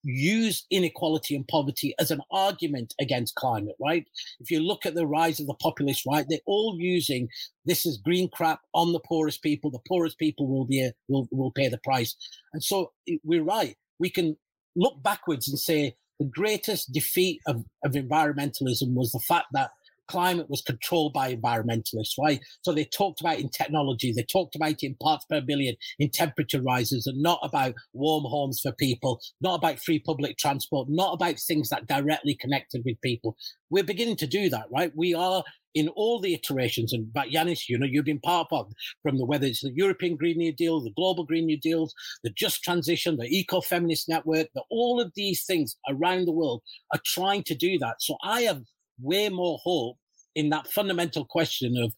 use 0.05 0.65
inequality 0.69 1.35
and 1.35 1.47
poverty 1.47 1.95
as 1.99 2.11
an 2.11 2.21
argument 2.31 2.93
against 3.01 3.35
climate, 3.35 3.75
right? 3.79 4.05
If 4.39 4.51
you 4.51 4.59
look 4.59 4.85
at 4.85 4.93
the 4.93 5.07
rise 5.07 5.39
of 5.39 5.47
the 5.47 5.55
populist 5.55 6.05
right, 6.05 6.25
they're 6.29 6.39
all 6.45 6.77
using 6.79 7.27
this 7.65 7.85
is 7.85 7.97
green 7.97 8.29
crap 8.29 8.59
on 8.73 8.93
the 8.93 8.99
poorest 8.99 9.41
people. 9.41 9.71
The 9.71 9.79
poorest 9.87 10.19
people 10.19 10.47
will 10.47 10.65
be 10.65 10.91
will 11.07 11.27
will 11.31 11.51
pay 11.51 11.67
the 11.67 11.79
price, 11.79 12.15
and 12.53 12.63
so 12.63 12.91
we're 13.23 13.43
right. 13.43 13.75
We 13.99 14.09
can 14.09 14.37
look 14.75 15.01
backwards 15.01 15.47
and 15.47 15.57
say 15.57 15.95
the 16.19 16.25
greatest 16.25 16.91
defeat 16.91 17.41
of, 17.47 17.63
of 17.83 17.93
environmentalism 17.93 18.93
was 18.93 19.11
the 19.11 19.19
fact 19.19 19.47
that 19.53 19.71
climate 20.07 20.49
was 20.49 20.61
controlled 20.61 21.13
by 21.13 21.35
environmentalists, 21.35 22.17
right? 22.19 22.39
So 22.61 22.71
they 22.71 22.85
talked 22.85 23.21
about 23.21 23.39
in 23.39 23.49
technology, 23.49 24.11
they 24.11 24.23
talked 24.23 24.55
about 24.55 24.83
in 24.83 24.95
parts 25.01 25.25
per 25.29 25.41
billion 25.41 25.75
in 25.99 26.09
temperature 26.09 26.61
rises, 26.61 27.07
and 27.07 27.21
not 27.21 27.39
about 27.43 27.75
warm 27.93 28.23
homes 28.25 28.59
for 28.61 28.71
people, 28.73 29.19
not 29.41 29.55
about 29.55 29.79
free 29.79 29.99
public 29.99 30.37
transport, 30.37 30.87
not 30.89 31.13
about 31.13 31.39
things 31.39 31.69
that 31.69 31.87
directly 31.87 32.35
connected 32.35 32.83
with 32.85 33.01
people. 33.01 33.35
We're 33.69 33.83
beginning 33.83 34.17
to 34.17 34.27
do 34.27 34.49
that, 34.49 34.65
right? 34.71 34.91
We 34.95 35.13
are 35.13 35.43
in 35.73 35.89
all 35.89 36.21
the 36.21 36.33
iterations, 36.33 36.93
and 36.93 37.11
but 37.11 37.29
Yanis, 37.29 37.67
you 37.67 37.77
know, 37.77 37.85
you've 37.85 38.05
been 38.05 38.19
part 38.19 38.47
of 38.51 38.71
from 39.03 39.17
the 39.17 39.25
whether 39.25 39.45
it's 39.45 39.61
the 39.61 39.73
European 39.75 40.15
Green 40.15 40.37
New 40.37 40.53
Deal, 40.53 40.81
the 40.81 40.93
Global 40.95 41.25
Green 41.25 41.45
New 41.45 41.59
Deals, 41.59 41.93
the 42.23 42.29
Just 42.29 42.63
Transition, 42.63 43.17
the 43.17 43.25
Eco-Feminist 43.25 44.07
Network, 44.07 44.47
that 44.55 44.63
all 44.69 45.01
of 45.01 45.11
these 45.15 45.43
things 45.43 45.75
around 45.89 46.25
the 46.25 46.31
world 46.31 46.61
are 46.93 47.01
trying 47.05 47.43
to 47.43 47.55
do 47.55 47.77
that. 47.79 47.95
So 47.99 48.15
I 48.23 48.43
have 48.43 48.61
way 48.99 49.29
more 49.29 49.59
hope 49.63 49.97
in 50.35 50.49
that 50.49 50.67
fundamental 50.67 51.25
question 51.25 51.77
of 51.77 51.93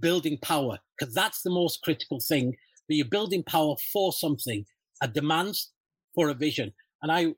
building 0.00 0.38
power, 0.42 0.78
because 0.98 1.14
that's 1.14 1.42
the 1.42 1.50
most 1.50 1.82
critical 1.82 2.20
thing. 2.20 2.54
That 2.88 2.96
you're 2.96 3.06
building 3.06 3.44
power 3.44 3.76
for 3.92 4.12
something, 4.12 4.64
a 5.00 5.06
demand 5.06 5.54
for 6.14 6.28
a 6.28 6.34
vision. 6.34 6.72
And 7.02 7.12
I 7.12 7.34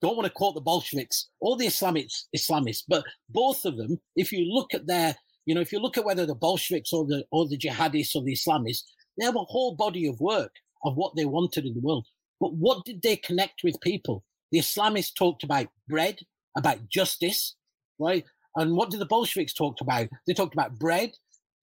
don't 0.00 0.16
want 0.16 0.24
to 0.26 0.30
quote 0.30 0.54
the 0.54 0.60
Bolsheviks 0.60 1.30
or 1.40 1.56
the 1.56 1.66
Islamists, 1.66 2.24
Islamists, 2.36 2.84
but 2.86 3.04
both 3.28 3.64
of 3.64 3.76
them, 3.76 4.00
if 4.14 4.30
you 4.30 4.44
look 4.52 4.72
at 4.72 4.86
their, 4.86 5.16
you 5.46 5.54
know, 5.54 5.60
if 5.60 5.72
you 5.72 5.80
look 5.80 5.98
at 5.98 6.04
whether 6.04 6.26
the 6.26 6.34
Bolsheviks 6.34 6.92
or 6.92 7.04
the 7.06 7.24
or 7.32 7.48
the 7.48 7.58
jihadists 7.58 8.14
or 8.14 8.22
the 8.22 8.36
Islamists, 8.36 8.82
they 9.18 9.24
have 9.24 9.36
a 9.36 9.40
whole 9.40 9.74
body 9.74 10.06
of 10.06 10.20
work 10.20 10.52
of 10.84 10.94
what 10.94 11.16
they 11.16 11.24
wanted 11.24 11.64
in 11.64 11.74
the 11.74 11.80
world. 11.80 12.06
But 12.40 12.54
what 12.54 12.84
did 12.84 13.02
they 13.02 13.16
connect 13.16 13.62
with 13.64 13.80
people? 13.80 14.24
The 14.52 14.58
Islamists 14.58 15.14
talked 15.16 15.42
about 15.42 15.68
bread, 15.88 16.18
about 16.56 16.88
justice, 16.88 17.56
right? 17.98 18.24
And 18.56 18.76
what 18.76 18.90
did 18.90 19.00
the 19.00 19.06
Bolsheviks 19.06 19.52
talk 19.52 19.80
about? 19.80 20.08
They 20.26 20.34
talked 20.34 20.54
about 20.54 20.78
bread, 20.78 21.12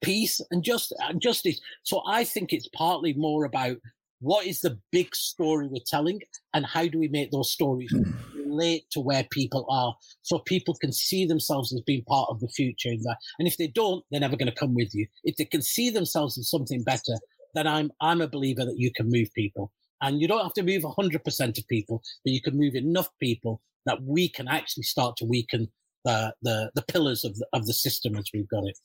peace, 0.02 0.42
and 0.52 0.64
just 0.64 0.94
and 1.00 1.22
justice. 1.22 1.60
So 1.84 2.02
I 2.08 2.24
think 2.24 2.52
it's 2.52 2.68
partly 2.76 3.14
more 3.14 3.46
about 3.46 3.78
what 4.20 4.46
is 4.46 4.62
the 4.62 4.78
big 4.92 5.16
story 5.16 5.68
we're 5.68 5.82
telling, 5.88 6.20
and 6.54 6.66
how 6.66 6.88
do 6.88 7.00
we 7.00 7.08
make 7.08 7.32
those 7.32 7.52
stories 7.52 7.92
hmm. 7.92 8.12
relate 8.36 8.86
to 8.92 9.00
where 9.00 9.26
people 9.32 9.66
are, 9.70 9.96
so 10.22 10.40
people 10.40 10.76
can 10.76 10.92
see 10.92 11.26
themselves 11.26 11.74
as 11.74 11.82
being 11.82 12.04
part 12.04 12.30
of 12.30 12.40
the 12.40 12.50
future. 12.50 12.90
And 13.40 13.48
if 13.48 13.58
they 13.58 13.68
don't, 13.68 14.04
they're 14.12 14.20
never 14.20 14.38
going 14.38 14.52
to 14.52 14.60
come 14.60 14.76
with 14.76 14.94
you. 14.94 15.08
If 15.24 15.38
they 15.38 15.46
can 15.46 15.62
see 15.62 15.90
themselves 15.90 16.38
as 16.38 16.50
something 16.50 16.84
better, 16.84 17.18
then 17.56 17.68
I'm 17.68 17.92
I'm 18.02 18.22
a 18.22 18.28
believer 18.28 18.66
that 18.66 18.78
you 18.78 18.92
can 18.94 19.10
move 19.10 19.34
people. 19.34 19.72
And 20.02 20.20
you 20.20 20.28
don't 20.28 20.42
have 20.42 20.54
to 20.54 20.64
move 20.64 20.82
100% 20.82 21.58
of 21.58 21.68
people, 21.68 22.02
but 22.26 22.34
you 22.34 22.42
can 22.42 22.58
move 22.58 22.74
enough 22.74 23.10
people 23.20 23.62
that 23.86 24.02
we 24.02 24.30
can 24.30 24.48
actually 24.48 24.84
start 24.84 25.16
to 25.18 25.26
weaken 25.26 25.70
the 26.06 26.34
the, 26.41 26.72
the 26.76 26.82
pillars 26.84 27.24
of 27.24 27.36
the, 27.36 27.45
of 27.54 27.66
the 27.66 27.74
system 27.74 28.16
as 28.16 28.26
we've 28.34 28.49
got 28.49 28.66
it. 28.66 28.78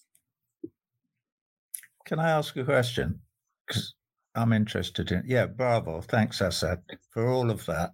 Can 2.06 2.18
I 2.18 2.30
ask 2.30 2.56
a 2.56 2.64
question? 2.64 3.20
Because 3.66 3.94
I'm 4.34 4.52
interested 4.52 5.10
in. 5.10 5.24
Yeah, 5.26 5.46
bravo. 5.46 6.00
Thanks, 6.02 6.40
Asad, 6.40 6.80
for 7.10 7.28
all 7.28 7.50
of 7.50 7.66
that. 7.66 7.90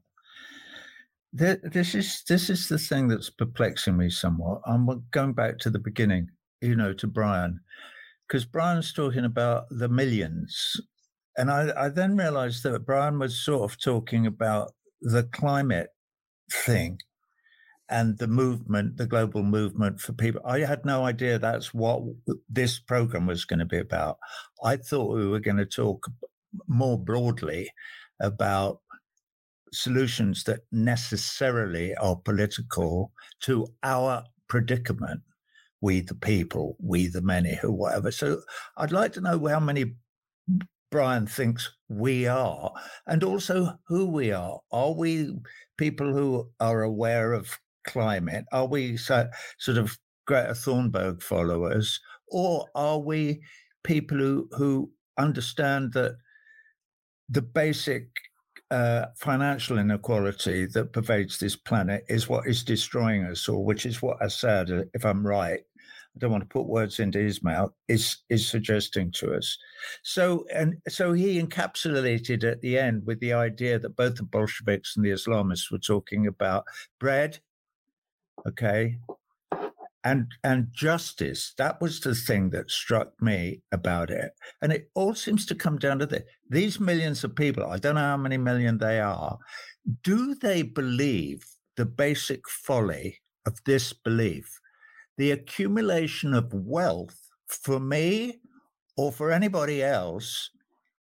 This 1.33 1.95
is 1.95 2.23
this 2.29 2.51
is 2.51 2.69
the 2.69 2.79
thing 2.79 3.09
that's 3.09 3.31
perplexing 3.31 3.97
me 3.97 4.11
somewhat. 4.11 4.61
I'm 4.67 4.87
going 5.13 5.33
back 5.33 5.59
to 5.61 5.71
the 5.71 5.79
beginning, 5.79 6.29
you 6.61 6.77
know, 6.77 6.93
to 6.93 7.07
Brian, 7.07 7.59
because 8.29 8.45
Brian's 8.45 8.93
talking 8.93 9.25
about 9.25 9.65
the 9.71 9.89
millions 9.89 10.77
and 11.37 11.51
I, 11.51 11.73
I 11.77 11.89
then 11.89 12.17
realized 12.17 12.63
that 12.65 12.85
Brian 12.85 13.19
was 13.19 13.45
sort 13.45 13.71
of 13.71 13.81
talking 13.81 14.27
about 14.27 14.73
the 15.01 15.25
climate 15.25 15.89
thing 16.51 16.99
and 17.93 18.17
the 18.19 18.27
movement, 18.27 18.97
the 18.97 19.07
global 19.07 19.43
movement 19.43 20.01
for 20.01 20.15
people. 20.15 20.41
I 20.47 20.61
had 20.61 20.85
no 20.85 21.05
idea 21.05 21.39
that's 21.39 21.75
what 21.75 22.03
this 22.49 22.79
program 22.79 23.27
was 23.27 23.45
going 23.45 23.59
to 23.59 23.67
be 23.67 23.79
about. 23.79 24.17
I 24.65 24.77
thought 24.77 25.15
we 25.15 25.29
were 25.29 25.41
going 25.41 25.59
to 25.59 25.67
talk 25.67 26.11
more 26.67 26.99
broadly 26.99 27.71
about 28.19 28.81
solutions 29.73 30.45
that 30.45 30.61
necessarily 30.73 31.95
are 31.97 32.17
political 32.17 33.13
to 33.41 33.67
our 33.83 34.25
predicament. 34.49 35.21
We, 35.83 36.01
the 36.01 36.15
people, 36.15 36.77
we, 36.81 37.09
the 37.09 37.21
many, 37.21 37.57
who, 37.57 37.73
whatever. 37.73 38.11
So 38.11 38.41
I'd 38.79 38.93
like 38.93 39.13
to 39.15 39.21
know 39.21 39.47
how 39.47 39.61
many 39.61 39.97
Brian 40.91 41.27
thinks 41.27 41.71
we 41.89 42.27
are, 42.27 42.73
and 43.07 43.25
also 43.25 43.79
who 43.89 44.07
we 44.07 44.31
are. 44.31 44.61
Are 44.71 44.93
we 44.93 45.35
people 45.77 46.13
who 46.13 46.51
are 46.61 46.83
aware 46.83 47.33
of 47.33 47.59
climate? 47.85 48.45
Are 48.53 48.67
we 48.67 48.97
so, 48.97 49.29
sort 49.59 49.79
of 49.79 49.97
Greta 50.27 50.53
Thunberg 50.53 51.23
followers, 51.23 52.01
or 52.29 52.67
are 52.75 52.99
we 52.99 53.43
people 53.85 54.19
who 54.19 54.49
who 54.53 54.91
understand 55.19 55.93
that 55.93 56.17
the 57.29 57.43
basic 57.43 58.09
uh, 58.71 59.07
financial 59.17 59.79
inequality 59.79 60.67
that 60.67 60.93
pervades 60.93 61.39
this 61.39 61.57
planet 61.57 62.05
is 62.09 62.29
what 62.29 62.47
is 62.47 62.65
destroying 62.65 63.25
us, 63.25 63.49
or 63.49 63.65
which 63.65 63.85
is 63.85 64.01
what 64.01 64.23
Asad, 64.23 64.71
if 64.95 65.05
I'm 65.05 65.27
right, 65.27 65.61
I 66.15 66.19
don't 66.19 66.31
want 66.31 66.43
to 66.43 66.49
put 66.49 66.67
words 66.67 67.01
into 67.01 67.19
his 67.19 67.43
mouth, 67.43 67.73
is 67.89 68.19
is 68.29 68.47
suggesting 68.47 69.13
to 69.13 69.35
us. 69.35 69.59
So 70.03 70.47
and 70.55 70.77
so 70.89 71.13
he 71.13 71.41
encapsulated 71.41 72.45
at 72.45 72.61
the 72.61 72.79
end 72.79 73.03
with 73.07 73.21
the 73.21 73.33
idea 73.33 73.79
that 73.79 73.97
both 73.97 74.17
the 74.17 74.23
Bolsheviks 74.23 74.97
and 74.97 75.05
the 75.05 75.11
Islamists 75.11 75.71
were 75.71 75.79
talking 75.79 76.27
about 76.27 76.65
bread, 76.99 77.41
okay, 78.47 78.99
and 80.05 80.27
and 80.45 80.69
justice. 80.73 81.55
That 81.59 81.81
was 81.81 82.01
the 82.01 82.15
thing 82.15 82.51
that 82.51 82.71
struck 82.71 83.21
me 83.21 83.63
about 83.73 84.11
it. 84.11 84.33
And 84.61 84.73
it 84.73 84.91
all 84.95 85.15
seems 85.15 85.47
to 85.47 85.55
come 85.55 85.79
down 85.79 85.99
to 86.01 86.07
this. 86.07 86.25
These 86.51 86.81
millions 86.81 87.25
of 87.25 87.37
people, 87.37 87.65
I 87.65 87.79
don't 87.79 87.95
know 87.95 88.01
how 88.01 88.17
many 88.17 88.39
million 88.39 88.79
they 88.79 89.01
are, 89.01 89.39
do 90.03 90.35
they 90.35 90.63
believe 90.63 91.45
the 91.77 91.87
basic 91.87 92.49
folly 92.49 93.19
of 93.47 93.59
this 93.65 93.93
belief? 93.93 94.61
the 95.19 95.31
accumulation 95.31 96.35
of 96.35 96.53
wealth 96.53 97.17
for 97.47 97.79
me 97.79 98.41
or 98.97 99.13
for 99.13 99.31
anybody 99.31 99.83
else 99.83 100.51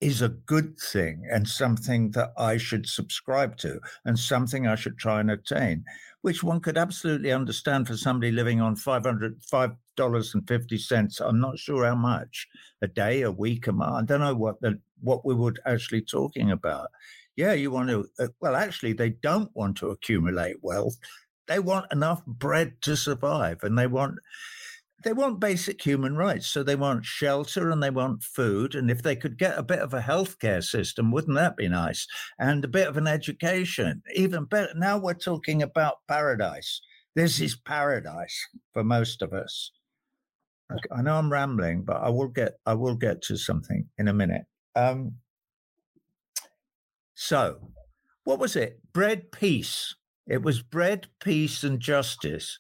is 0.05 0.20
a 0.20 0.28
good 0.28 0.78
thing 0.78 1.26
and 1.32 1.48
something 1.48 2.11
that 2.11 2.34
I 2.36 2.59
should 2.59 2.86
subscribe 2.86 3.57
to 3.59 3.80
and 4.05 4.18
something 4.18 4.66
I 4.66 4.74
should 4.74 4.98
try 4.98 5.20
and 5.20 5.30
attain, 5.30 5.86
which 6.20 6.42
one 6.42 6.61
could 6.61 6.76
absolutely 6.76 7.32
understand 7.32 7.86
for 7.86 7.96
somebody 7.96 8.30
living 8.30 8.61
on 8.61 8.76
$505.50. 8.76 11.20
I'm 11.26 11.40
not 11.40 11.59
sure 11.59 11.86
how 11.86 11.94
much 11.94 12.46
a 12.82 12.86
day, 12.86 13.22
a 13.22 13.32
week, 13.32 13.66
a 13.66 13.72
month. 13.72 13.96
I 13.96 14.02
don't 14.12 14.20
know 14.20 14.34
what 14.34 14.61
the, 14.61 14.78
what 15.00 15.24
we 15.24 15.34
were 15.34 15.55
actually 15.64 16.02
talking 16.02 16.50
about. 16.50 16.90
Yeah, 17.36 17.55
you 17.55 17.70
want 17.70 17.88
to, 17.88 18.07
uh, 18.18 18.28
well, 18.40 18.57
actually, 18.57 18.92
they 18.92 19.09
don't 19.11 19.50
want 19.55 19.78
to 19.78 19.88
accumulate 19.88 20.57
wealth 20.62 20.98
they 21.46 21.59
want 21.59 21.92
enough 21.92 22.24
bread 22.26 22.80
to 22.82 22.96
survive 22.96 23.62
and 23.62 23.78
they 23.78 23.86
want 23.86 24.18
they 25.05 25.12
want 25.12 25.38
basic 25.38 25.80
human 25.80 26.16
rights 26.16 26.46
so 26.46 26.62
they 26.62 26.76
want 26.76 27.05
shelter 27.05 27.70
and 27.70 27.82
they 27.82 27.90
want 27.90 28.22
food 28.22 28.74
and 28.74 28.90
if 28.90 29.02
they 29.02 29.14
could 29.14 29.38
get 29.38 29.59
a 29.59 29.62
bit 29.62 29.78
of 29.78 29.94
a 29.94 30.00
healthcare 30.00 30.62
system 30.62 31.12
wouldn't 31.12 31.36
that 31.36 31.57
be 31.57 31.68
nice? 31.68 32.07
And 32.38 32.64
a 32.64 32.68
bit 32.68 32.88
of 32.88 32.96
an 32.96 33.07
education 33.07 34.02
even 34.14 34.44
better 34.44 34.72
now 34.74 34.98
we're 34.98 35.14
talking 35.14 35.62
about 35.62 35.98
paradise. 36.09 36.80
This 37.14 37.40
is 37.40 37.55
paradise 37.55 38.36
for 38.72 38.82
most 38.82 39.22
of 39.22 39.32
us. 39.32 39.70
I 40.90 41.02
know 41.02 41.16
i'm 41.16 41.30
rambling 41.30 41.82
but 41.82 41.98
i 41.98 42.09
will 42.09 42.28
get 42.28 42.55
i 42.66 42.74
will 42.74 42.96
get 42.96 43.22
to 43.22 43.36
something 43.36 43.88
in 43.98 44.09
a 44.09 44.14
minute. 44.14 44.46
Um 44.74 45.16
so 47.14 47.70
what 48.24 48.38
was 48.38 48.57
it? 48.57 48.80
Bread 48.92 49.30
peace 49.30 49.94
it 50.26 50.42
was 50.42 50.62
bread, 50.62 51.06
peace, 51.22 51.64
and 51.64 51.78
justice. 51.80 52.58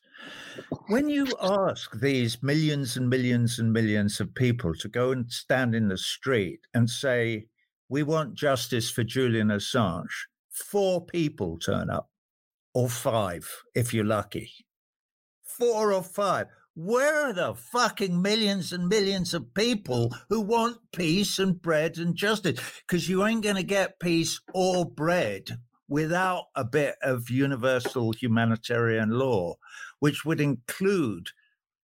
When 0.88 1.08
you 1.08 1.26
ask 1.40 1.98
these 1.98 2.42
millions 2.42 2.96
and 2.96 3.08
millions 3.08 3.58
and 3.58 3.72
millions 3.72 4.20
of 4.20 4.34
people 4.34 4.74
to 4.74 4.88
go 4.88 5.12
and 5.12 5.30
stand 5.30 5.74
in 5.74 5.88
the 5.88 5.96
street 5.96 6.60
and 6.74 6.88
say, 6.90 7.46
We 7.88 8.02
want 8.02 8.34
justice 8.34 8.90
for 8.90 9.02
Julian 9.02 9.48
Assange, 9.48 10.26
four 10.50 11.06
people 11.06 11.58
turn 11.58 11.88
up, 11.88 12.10
or 12.74 12.90
five, 12.90 13.50
if 13.74 13.94
you're 13.94 14.04
lucky. 14.04 14.50
Four 15.42 15.92
or 15.92 16.02
five. 16.02 16.48
Where 16.76 17.28
are 17.28 17.32
the 17.32 17.54
fucking 17.54 18.20
millions 18.20 18.72
and 18.72 18.88
millions 18.88 19.32
of 19.32 19.54
people 19.54 20.12
who 20.28 20.40
want 20.40 20.78
peace 20.92 21.38
and 21.38 21.60
bread 21.62 21.98
and 21.98 22.16
justice? 22.16 22.60
Because 22.86 23.08
you 23.08 23.24
ain't 23.24 23.44
going 23.44 23.56
to 23.56 23.62
get 23.62 24.00
peace 24.00 24.40
or 24.52 24.84
bread 24.84 25.56
without 25.94 26.46
a 26.56 26.64
bit 26.64 26.96
of 27.02 27.30
universal 27.30 28.10
humanitarian 28.10 29.10
law, 29.10 29.54
which 30.00 30.24
would 30.24 30.40
include, 30.40 31.28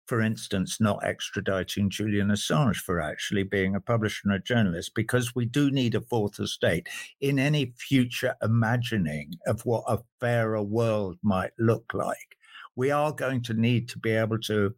for 0.08 0.22
instance, 0.22 0.80
not 0.80 1.04
extraditing 1.04 1.90
Julian 1.90 2.30
Assange 2.30 2.78
for 2.78 3.02
actually 3.02 3.44
being 3.44 3.76
a 3.76 3.82
publisher 3.82 4.22
and 4.24 4.34
a 4.34 4.40
journalist, 4.40 4.96
because 4.96 5.36
we 5.36 5.46
do 5.46 5.70
need 5.70 5.96
a 5.96 6.00
fourth 6.00 6.40
estate 6.40 6.88
in 7.20 7.38
any 7.40 7.74
future 7.78 8.36
imagining 8.42 9.34
of 9.46 9.66
what 9.66 9.84
a 9.86 10.00
fairer 10.22 10.64
world 10.64 11.18
might 11.22 11.52
look 11.60 11.92
like. 11.94 12.38
We 12.78 12.92
are 12.92 13.12
going 13.12 13.42
to 13.44 13.54
need 13.54 13.90
to 13.90 14.00
be 14.00 14.12
able 14.12 14.40
to 14.44 14.76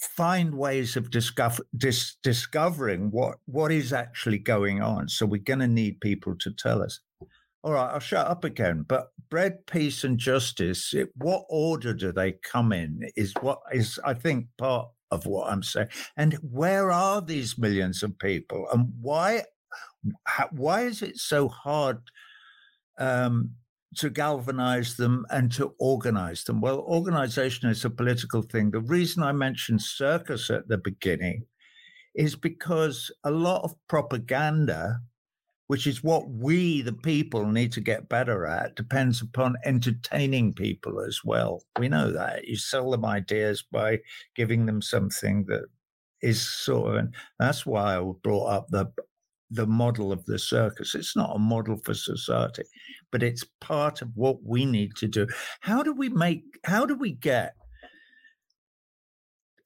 find 0.00 0.56
ways 0.56 0.96
of 0.96 1.12
discover, 1.12 1.62
dis, 1.76 2.16
discovering 2.24 3.12
what, 3.12 3.36
what 3.46 3.70
is 3.70 3.92
actually 3.92 4.38
going 4.38 4.82
on. 4.82 5.08
So 5.08 5.26
we're 5.26 5.50
going 5.52 5.60
to 5.60 5.68
need 5.68 6.00
people 6.00 6.34
to 6.40 6.50
tell 6.50 6.82
us 6.82 6.98
all 7.64 7.72
right, 7.72 7.94
I'll 7.94 8.00
shut 8.00 8.26
up 8.26 8.44
again. 8.44 8.84
But 8.86 9.08
bread, 9.30 9.66
peace, 9.66 10.04
and 10.04 10.18
justice, 10.18 10.92
it, 10.92 11.08
what 11.16 11.44
order 11.48 11.94
do 11.94 12.12
they 12.12 12.32
come 12.32 12.72
in? 12.72 13.00
Is 13.16 13.32
what 13.40 13.60
is, 13.72 13.98
I 14.04 14.12
think, 14.12 14.48
part 14.58 14.88
of 15.10 15.24
what 15.24 15.50
I'm 15.50 15.62
saying. 15.62 15.88
And 16.18 16.34
where 16.42 16.90
are 16.90 17.22
these 17.22 17.56
millions 17.56 18.02
of 18.02 18.18
people? 18.18 18.68
And 18.70 18.92
why, 19.00 19.44
why 20.50 20.82
is 20.82 21.00
it 21.00 21.16
so 21.16 21.48
hard 21.48 21.98
um, 22.98 23.52
to 23.96 24.10
galvanize 24.10 24.96
them 24.96 25.24
and 25.30 25.50
to 25.52 25.74
organize 25.78 26.44
them? 26.44 26.60
Well, 26.60 26.80
organization 26.80 27.70
is 27.70 27.82
a 27.86 27.90
political 27.90 28.42
thing. 28.42 28.72
The 28.72 28.80
reason 28.80 29.22
I 29.22 29.32
mentioned 29.32 29.80
circus 29.80 30.50
at 30.50 30.68
the 30.68 30.78
beginning 30.78 31.46
is 32.14 32.36
because 32.36 33.10
a 33.24 33.30
lot 33.30 33.62
of 33.64 33.74
propaganda 33.88 35.00
which 35.68 35.86
is 35.86 36.04
what 36.04 36.28
we, 36.28 36.82
the 36.82 36.92
people, 36.92 37.46
need 37.46 37.72
to 37.72 37.80
get 37.80 38.08
better 38.08 38.46
at, 38.46 38.76
depends 38.76 39.22
upon 39.22 39.56
entertaining 39.64 40.52
people 40.52 41.00
as 41.00 41.20
well. 41.24 41.62
We 41.78 41.88
know 41.88 42.12
that. 42.12 42.46
You 42.46 42.56
sell 42.56 42.90
them 42.90 43.04
ideas 43.04 43.64
by 43.70 44.00
giving 44.34 44.66
them 44.66 44.82
something 44.82 45.44
that 45.48 45.64
is 46.22 46.40
sort 46.40 46.90
of, 46.90 46.96
and 46.96 47.14
that's 47.38 47.64
why 47.64 47.96
I 47.96 48.12
brought 48.22 48.50
up 48.50 48.68
the 48.68 48.86
the 49.50 49.66
model 49.66 50.10
of 50.10 50.24
the 50.24 50.38
circus. 50.38 50.94
It's 50.94 51.14
not 51.14 51.36
a 51.36 51.38
model 51.38 51.76
for 51.84 51.94
society, 51.94 52.64
but 53.12 53.22
it's 53.22 53.44
part 53.60 54.02
of 54.02 54.08
what 54.14 54.42
we 54.42 54.64
need 54.64 54.96
to 54.96 55.06
do. 55.06 55.26
How 55.60 55.82
do 55.82 55.92
we 55.92 56.08
make, 56.08 56.42
how 56.64 56.84
do 56.86 56.96
we 56.96 57.12
get 57.12 57.54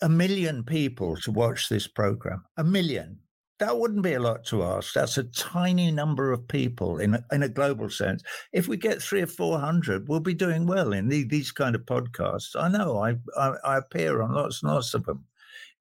a 0.03 0.09
million 0.09 0.63
people 0.63 1.17
to 1.19 1.33
watch 1.33 1.69
this 1.69 1.87
program? 1.87 2.45
A 2.59 2.65
million 2.65 3.19
that 3.59 3.79
wouldn't 3.79 4.03
be 4.03 4.15
a 4.15 4.21
lot 4.21 4.45
to 4.47 4.63
ask. 4.63 4.95
That's 4.95 5.19
a 5.19 5.25
tiny 5.25 5.91
number 5.91 6.33
of 6.33 6.47
people 6.47 6.99
in 6.99 7.15
a, 7.15 7.25
in 7.33 7.43
a 7.43 7.49
global 7.49 7.91
sense. 7.91 8.23
If 8.53 8.69
we 8.69 8.77
get 8.77 9.03
three 9.03 9.23
or 9.23 9.27
four 9.27 9.59
hundred, 9.59 10.09
we'll 10.09 10.21
be 10.21 10.35
doing 10.35 10.67
well 10.67 10.93
in 10.93 11.09
the, 11.09 11.25
these 11.25 11.51
kind 11.51 11.75
of 11.75 11.83
podcasts. 11.83 12.55
I 12.55 12.69
know 12.69 12.99
I, 12.99 13.17
I, 13.37 13.55
I 13.65 13.77
appear 13.79 14.23
on 14.23 14.33
lots 14.33 14.63
and 14.63 14.73
lots 14.73 14.95
of 14.95 15.05
them. 15.05 15.25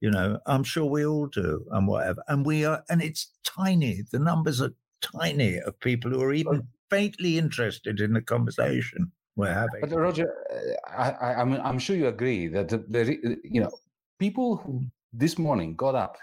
You 0.01 0.11
know, 0.11 0.39
I'm 0.45 0.63
sure 0.63 0.85
we 0.85 1.05
all 1.05 1.27
do, 1.27 1.65
and 1.71 1.87
whatever. 1.87 2.23
And 2.27 2.45
we 2.45 2.65
are, 2.65 2.83
and 2.89 3.01
it's 3.01 3.31
tiny. 3.43 4.03
The 4.11 4.19
numbers 4.19 4.61
are 4.61 4.73
tiny 5.01 5.59
of 5.59 5.79
people 5.79 6.11
who 6.11 6.21
are 6.21 6.33
even 6.33 6.67
faintly 6.89 7.37
interested 7.37 7.99
in 7.99 8.13
the 8.13 8.21
conversation 8.21 9.11
we're 9.35 9.53
having. 9.53 9.81
But 9.81 9.91
Roger, 9.91 10.33
uh, 10.51 11.13
I, 11.21 11.41
am 11.41 11.53
I'm, 11.53 11.61
I'm 11.61 11.79
sure 11.79 11.95
you 11.95 12.07
agree 12.07 12.47
that 12.47 12.69
the, 12.69 12.77
the 12.89 13.37
you 13.43 13.61
know 13.61 13.71
people 14.19 14.57
who 14.57 14.85
this 15.13 15.37
morning 15.37 15.75
got 15.75 15.95
up 15.95 16.17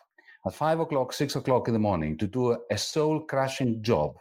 at 0.47 0.55
five 0.55 0.80
o'clock, 0.80 1.12
six 1.12 1.36
o'clock 1.36 1.68
in 1.68 1.74
the 1.74 1.80
morning 1.80 2.16
to 2.18 2.26
do 2.26 2.57
a 2.70 2.78
soul 2.78 3.20
crushing 3.20 3.82
job. 3.82 4.14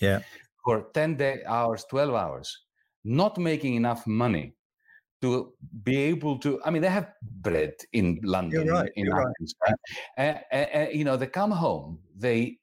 Yeah. 0.00 0.20
For 0.64 0.86
10 0.94 1.16
day 1.16 1.42
hours, 1.46 1.84
12 1.88 2.14
hours, 2.14 2.64
not 3.04 3.38
making 3.38 3.74
enough 3.74 4.06
money 4.06 4.54
to 5.20 5.52
be 5.82 5.96
able 5.96 6.38
to 6.38 6.60
i 6.64 6.70
mean 6.70 6.80
they 6.80 6.88
have 6.88 7.10
bread 7.40 7.72
in 7.92 8.20
london 8.22 8.64
you're 8.64 8.72
right, 8.72 8.92
in 8.94 9.06
you're 9.06 9.20
Athens, 9.20 9.52
right. 9.66 9.74
uh, 10.16 10.54
uh, 10.54 10.66
uh, 10.78 10.86
you 10.92 11.02
know 11.02 11.16
they 11.16 11.26
come 11.26 11.50
home 11.50 11.98
they 12.16 12.56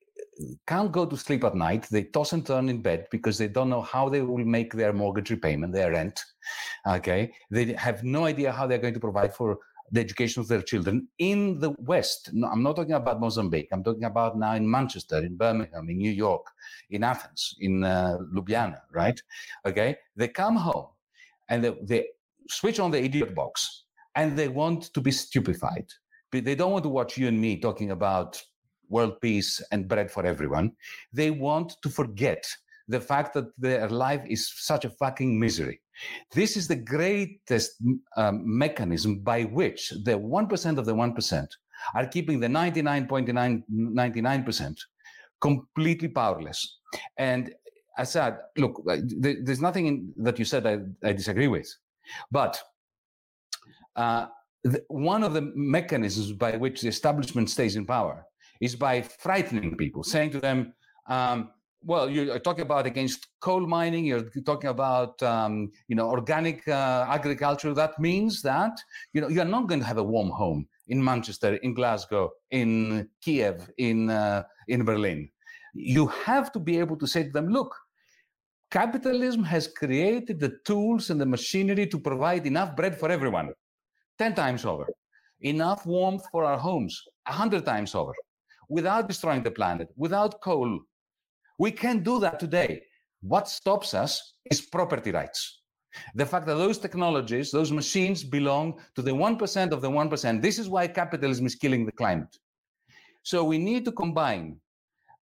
can't 0.67 0.91
go 0.91 1.05
to 1.05 1.17
sleep 1.17 1.43
at 1.43 1.55
night. 1.55 1.87
They 1.89 2.03
toss 2.03 2.33
and 2.33 2.45
turn 2.45 2.69
in 2.69 2.81
bed 2.81 3.07
because 3.11 3.37
they 3.37 3.47
don't 3.47 3.69
know 3.69 3.81
how 3.81 4.09
they 4.09 4.21
will 4.21 4.43
make 4.43 4.73
their 4.73 4.93
mortgage 4.93 5.29
repayment, 5.29 5.73
their 5.73 5.91
rent. 5.91 6.23
Okay. 6.87 7.31
They 7.51 7.73
have 7.73 8.03
no 8.03 8.25
idea 8.25 8.51
how 8.51 8.67
they're 8.67 8.77
going 8.77 8.93
to 8.93 8.99
provide 8.99 9.33
for 9.33 9.59
the 9.91 9.99
education 9.99 10.41
of 10.41 10.47
their 10.47 10.61
children 10.61 11.07
in 11.19 11.59
the 11.59 11.71
West. 11.77 12.31
No, 12.33 12.47
I'm 12.47 12.63
not 12.63 12.75
talking 12.75 12.93
about 12.93 13.19
Mozambique. 13.19 13.69
I'm 13.71 13.83
talking 13.83 14.03
about 14.03 14.37
now 14.37 14.53
in 14.53 14.69
Manchester, 14.69 15.19
in 15.19 15.37
Birmingham, 15.37 15.89
in 15.89 15.97
New 15.97 16.11
York, 16.11 16.45
in 16.89 17.03
Athens, 17.03 17.55
in 17.59 17.83
uh, 17.83 18.17
Ljubljana, 18.33 18.79
right? 18.91 19.21
Okay. 19.65 19.95
They 20.15 20.27
come 20.27 20.55
home 20.55 20.87
and 21.49 21.63
they, 21.63 21.75
they 21.83 22.07
switch 22.49 22.79
on 22.79 22.91
the 22.91 23.03
idiot 23.03 23.35
box 23.35 23.85
and 24.15 24.37
they 24.37 24.47
want 24.47 24.93
to 24.93 25.01
be 25.01 25.11
stupefied. 25.11 25.85
They 26.31 26.55
don't 26.55 26.71
want 26.71 26.83
to 26.83 26.89
watch 26.89 27.17
you 27.17 27.27
and 27.27 27.39
me 27.39 27.59
talking 27.59 27.91
about 27.91 28.41
world 28.89 29.21
peace 29.21 29.61
and 29.71 29.87
bread 29.87 30.11
for 30.11 30.25
everyone. 30.25 30.71
They 31.13 31.31
want 31.31 31.77
to 31.81 31.89
forget 31.89 32.45
the 32.87 32.99
fact 32.99 33.33
that 33.33 33.45
their 33.57 33.89
life 33.89 34.21
is 34.27 34.51
such 34.55 34.85
a 34.85 34.89
fucking 34.89 35.39
misery. 35.39 35.81
This 36.31 36.55
is 36.57 36.67
the 36.67 36.75
greatest 36.75 37.81
um, 38.17 38.43
mechanism 38.45 39.19
by 39.19 39.43
which 39.43 39.93
the 40.03 40.19
1% 40.19 40.77
of 40.77 40.85
the 40.85 40.93
1% 40.93 41.47
are 41.93 42.07
keeping 42.07 42.39
the 42.39 42.47
99.99% 42.47 44.77
completely 45.41 46.07
powerless. 46.07 46.77
And 47.17 47.53
I 47.97 48.03
said, 48.03 48.37
look, 48.57 48.81
there's 48.85 49.61
nothing 49.61 49.87
in, 49.87 50.13
that 50.17 50.37
you 50.39 50.45
said 50.45 50.67
I, 50.67 50.79
I 51.07 51.13
disagree 51.13 51.47
with. 51.47 51.73
But 52.31 52.61
uh, 53.95 54.27
the, 54.63 54.83
one 54.89 55.23
of 55.23 55.33
the 55.33 55.51
mechanisms 55.55 56.33
by 56.33 56.57
which 56.57 56.81
the 56.81 56.89
establishment 56.89 57.49
stays 57.49 57.75
in 57.75 57.85
power 57.85 58.25
is 58.61 58.75
by 58.75 59.01
frightening 59.01 59.75
people, 59.77 60.03
saying 60.03 60.29
to 60.31 60.39
them, 60.39 60.73
um, 61.07 61.49
well, 61.85 62.09
you're 62.09 62.39
talking 62.39 62.63
about 62.63 62.87
against 62.87 63.27
coal 63.41 63.65
mining. 63.67 64.05
You're 64.05 64.29
talking 64.45 64.71
about, 64.71 65.21
um, 65.21 65.71
you 65.87 65.95
know, 65.95 66.09
organic 66.09 66.67
uh, 66.67 67.05
agriculture. 67.07 67.73
That 67.73 67.99
means 67.99 68.41
that, 68.41 68.77
you 69.13 69.21
know, 69.21 69.29
you're 69.29 69.45
not 69.45 69.67
going 69.67 69.81
to 69.81 69.85
have 69.85 69.99
a 69.99 70.03
warm 70.03 70.29
home 70.29 70.67
in 70.87 71.03
Manchester, 71.03 71.55
in 71.57 71.73
Glasgow, 71.75 72.31
in 72.49 73.07
Kiev, 73.21 73.69
in 73.77 74.09
uh, 74.09 74.43
in 74.67 74.83
Berlin. 74.83 75.29
You 75.73 76.07
have 76.07 76.51
to 76.53 76.59
be 76.59 76.79
able 76.79 76.97
to 76.97 77.07
say 77.07 77.23
to 77.23 77.29
them, 77.29 77.49
look, 77.49 77.75
capitalism 78.71 79.43
has 79.43 79.67
created 79.67 80.39
the 80.39 80.57
tools 80.65 81.11
and 81.11 81.21
the 81.21 81.25
machinery 81.25 81.85
to 81.87 81.99
provide 81.99 82.47
enough 82.47 82.75
bread 82.75 82.99
for 82.99 83.11
everyone, 83.11 83.53
ten 84.17 84.33
times 84.33 84.65
over, 84.65 84.87
enough 85.41 85.85
warmth 85.85 86.23
for 86.31 86.45
our 86.45 86.57
homes, 86.57 86.99
a 87.27 87.33
hundred 87.33 87.63
times 87.63 87.93
over, 87.93 88.13
without 88.69 89.07
destroying 89.07 89.43
the 89.43 89.51
planet, 89.51 89.89
without 89.95 90.41
coal 90.41 90.79
we 91.57 91.71
can 91.71 92.03
do 92.03 92.19
that 92.19 92.39
today. 92.39 92.83
What 93.21 93.47
stops 93.47 93.93
us 93.93 94.33
is 94.51 94.61
property 94.61 95.11
rights. 95.11 95.61
The 96.13 96.25
fact 96.25 96.45
that 96.47 96.55
those 96.55 96.77
technologies, 96.77 97.51
those 97.51 97.71
machines 97.71 98.23
belong 98.23 98.79
to 98.95 99.01
the 99.01 99.11
1% 99.11 99.71
of 99.71 99.81
the 99.81 99.89
1%. 99.89 100.41
This 100.41 100.59
is 100.59 100.69
why 100.69 100.87
capitalism 100.87 101.45
is 101.45 101.55
killing 101.55 101.85
the 101.85 101.91
climate. 101.91 102.35
So 103.23 103.43
we 103.43 103.57
need 103.57 103.85
to 103.85 103.91
combine 103.91 104.57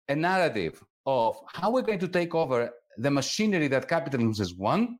a 0.08 0.16
narrative 0.16 0.82
of 1.06 1.36
how 1.52 1.70
we're 1.70 1.82
going 1.82 1.98
to 2.00 2.08
take 2.08 2.34
over 2.34 2.70
the 2.98 3.10
machinery 3.10 3.68
that 3.68 3.88
capitalism 3.88 4.34
has 4.34 4.54
won 4.54 4.98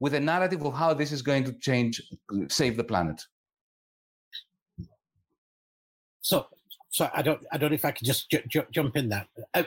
with 0.00 0.14
a 0.14 0.20
narrative 0.20 0.64
of 0.64 0.74
how 0.74 0.94
this 0.94 1.12
is 1.12 1.22
going 1.22 1.44
to 1.44 1.52
change, 1.54 2.00
save 2.48 2.76
the 2.76 2.84
planet. 2.84 3.20
So, 6.20 6.46
so 6.90 7.10
I 7.14 7.22
don't, 7.22 7.40
I 7.52 7.58
don't 7.58 7.70
know 7.70 7.74
if 7.74 7.84
I 7.84 7.92
can 7.92 8.04
just 8.04 8.30
j- 8.30 8.44
j- 8.48 8.66
jump 8.70 8.96
in 8.96 9.08
there. 9.08 9.26
Uh, 9.54 9.64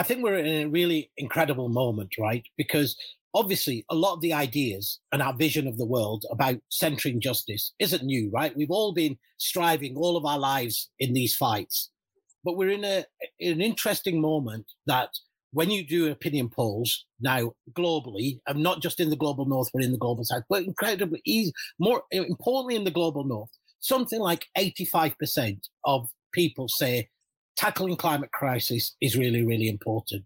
I 0.00 0.02
think 0.02 0.22
we're 0.22 0.38
in 0.38 0.66
a 0.66 0.70
really 0.70 1.10
incredible 1.18 1.68
moment, 1.68 2.14
right? 2.18 2.42
Because 2.56 2.96
obviously 3.34 3.84
a 3.90 3.94
lot 3.94 4.14
of 4.14 4.22
the 4.22 4.32
ideas 4.32 4.98
and 5.12 5.20
our 5.20 5.34
vision 5.34 5.68
of 5.68 5.76
the 5.76 5.84
world 5.84 6.24
about 6.30 6.56
centering 6.70 7.20
justice 7.20 7.74
isn't 7.78 8.02
new, 8.02 8.30
right? 8.32 8.56
We've 8.56 8.70
all 8.70 8.94
been 8.94 9.18
striving 9.36 9.98
all 9.98 10.16
of 10.16 10.24
our 10.24 10.38
lives 10.38 10.88
in 11.00 11.12
these 11.12 11.36
fights. 11.36 11.90
But 12.42 12.56
we're 12.56 12.70
in 12.70 12.82
a 12.82 13.04
an 13.40 13.60
interesting 13.60 14.22
moment 14.22 14.64
that 14.86 15.10
when 15.52 15.70
you 15.70 15.86
do 15.86 16.10
opinion 16.10 16.48
polls 16.48 17.04
now 17.20 17.52
globally, 17.74 18.40
and 18.46 18.62
not 18.62 18.80
just 18.80 19.00
in 19.00 19.10
the 19.10 19.16
global 19.16 19.44
north, 19.44 19.68
but 19.74 19.84
in 19.84 19.92
the 19.92 19.98
global 19.98 20.24
south, 20.24 20.44
but 20.48 20.62
incredibly 20.62 21.20
easy, 21.26 21.52
more 21.78 22.04
importantly 22.10 22.74
in 22.74 22.84
the 22.84 22.90
global 22.90 23.24
north, 23.24 23.50
something 23.80 24.20
like 24.20 24.46
85% 24.56 25.58
of 25.84 26.08
people 26.32 26.68
say 26.68 27.10
tackling 27.60 27.94
climate 27.94 28.32
crisis 28.32 28.96
is 29.02 29.18
really, 29.18 29.44
really 29.44 29.68
important. 29.68 30.24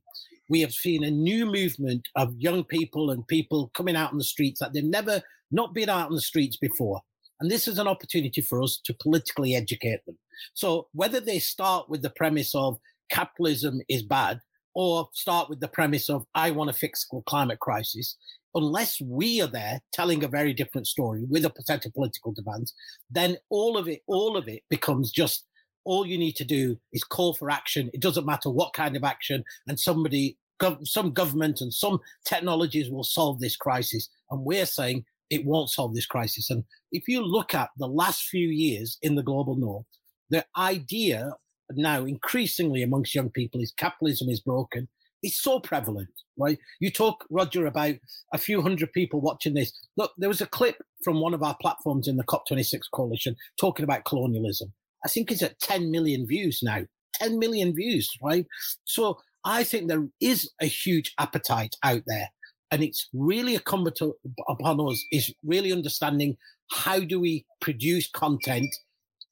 We 0.48 0.60
have 0.60 0.72
seen 0.72 1.02
a 1.02 1.10
new 1.10 1.46
movement 1.46 2.06
of 2.14 2.32
young 2.38 2.62
people 2.62 3.10
and 3.10 3.26
people 3.26 3.72
coming 3.74 3.96
out 3.96 4.12
on 4.12 4.18
the 4.18 4.24
streets 4.24 4.60
that 4.60 4.72
they've 4.72 4.84
never 4.84 5.20
not 5.50 5.74
been 5.74 5.88
out 5.88 6.06
on 6.06 6.14
the 6.14 6.20
streets 6.20 6.56
before. 6.56 7.00
And 7.40 7.50
this 7.50 7.66
is 7.66 7.80
an 7.80 7.88
opportunity 7.88 8.40
for 8.40 8.62
us 8.62 8.80
to 8.84 8.94
politically 9.02 9.56
educate 9.56 10.06
them. 10.06 10.16
So 10.52 10.86
whether 10.92 11.18
they 11.18 11.40
start 11.40 11.88
with 11.88 12.02
the 12.02 12.10
premise 12.10 12.54
of 12.54 12.78
capitalism 13.10 13.80
is 13.88 14.04
bad 14.04 14.38
or 14.76 15.08
start 15.12 15.50
with 15.50 15.58
the 15.58 15.66
premise 15.66 16.08
of 16.08 16.24
I 16.36 16.52
want 16.52 16.70
to 16.70 16.78
fix 16.78 17.04
the 17.10 17.20
climate 17.26 17.58
crisis, 17.58 18.16
unless 18.54 19.00
we 19.00 19.42
are 19.42 19.48
there 19.48 19.80
telling 19.92 20.22
a 20.22 20.28
very 20.28 20.52
different 20.52 20.86
story 20.86 21.24
with 21.28 21.44
a 21.44 21.50
potential 21.50 21.90
political 21.92 22.32
demands, 22.32 22.74
then 23.10 23.38
all 23.50 23.76
of 23.76 23.88
it, 23.88 24.02
all 24.06 24.36
of 24.36 24.46
it 24.46 24.62
becomes 24.70 25.10
just 25.10 25.46
all 25.84 26.06
you 26.06 26.18
need 26.18 26.36
to 26.36 26.44
do 26.44 26.78
is 26.92 27.04
call 27.04 27.34
for 27.34 27.50
action. 27.50 27.90
It 27.92 28.00
doesn't 28.00 28.26
matter 28.26 28.50
what 28.50 28.72
kind 28.72 28.96
of 28.96 29.04
action, 29.04 29.44
and 29.66 29.78
somebody, 29.78 30.38
gov- 30.60 30.86
some 30.86 31.12
government 31.12 31.60
and 31.60 31.72
some 31.72 32.00
technologies 32.24 32.90
will 32.90 33.04
solve 33.04 33.40
this 33.40 33.56
crisis. 33.56 34.08
And 34.30 34.44
we're 34.44 34.66
saying 34.66 35.04
it 35.30 35.44
won't 35.44 35.70
solve 35.70 35.94
this 35.94 36.06
crisis. 36.06 36.50
And 36.50 36.64
if 36.92 37.08
you 37.08 37.22
look 37.22 37.54
at 37.54 37.70
the 37.76 37.88
last 37.88 38.24
few 38.24 38.48
years 38.48 38.98
in 39.02 39.14
the 39.14 39.22
global 39.22 39.56
north, 39.56 39.86
the 40.30 40.44
idea 40.56 41.32
now 41.72 42.04
increasingly 42.04 42.82
amongst 42.82 43.14
young 43.14 43.30
people 43.30 43.60
is 43.60 43.72
capitalism 43.76 44.28
is 44.28 44.40
broken. 44.40 44.88
It's 45.22 45.40
so 45.40 45.58
prevalent, 45.58 46.10
right? 46.38 46.58
You 46.80 46.90
talk, 46.90 47.24
Roger, 47.30 47.66
about 47.66 47.94
a 48.32 48.38
few 48.38 48.60
hundred 48.60 48.92
people 48.92 49.22
watching 49.22 49.54
this. 49.54 49.72
Look, 49.96 50.12
there 50.18 50.28
was 50.28 50.42
a 50.42 50.46
clip 50.46 50.76
from 51.02 51.20
one 51.20 51.32
of 51.32 51.42
our 51.42 51.56
platforms 51.62 52.08
in 52.08 52.16
the 52.16 52.24
COP26 52.24 52.82
coalition 52.92 53.34
talking 53.58 53.84
about 53.84 54.04
colonialism. 54.04 54.72
I 55.04 55.08
think 55.08 55.30
it's 55.30 55.42
at 55.42 55.58
10 55.60 55.90
million 55.90 56.26
views 56.26 56.60
now. 56.62 56.82
10 57.14 57.38
million 57.38 57.74
views, 57.74 58.10
right? 58.22 58.46
So 58.84 59.18
I 59.44 59.62
think 59.62 59.88
there 59.88 60.08
is 60.20 60.50
a 60.60 60.66
huge 60.66 61.14
appetite 61.18 61.76
out 61.82 62.02
there. 62.06 62.28
And 62.70 62.82
it's 62.82 63.08
really 63.12 63.54
incumbent 63.54 64.00
upon 64.48 64.80
us 64.80 65.04
is 65.12 65.32
really 65.44 65.72
understanding 65.72 66.36
how 66.70 66.98
do 67.00 67.20
we 67.20 67.44
produce 67.60 68.10
content 68.10 68.74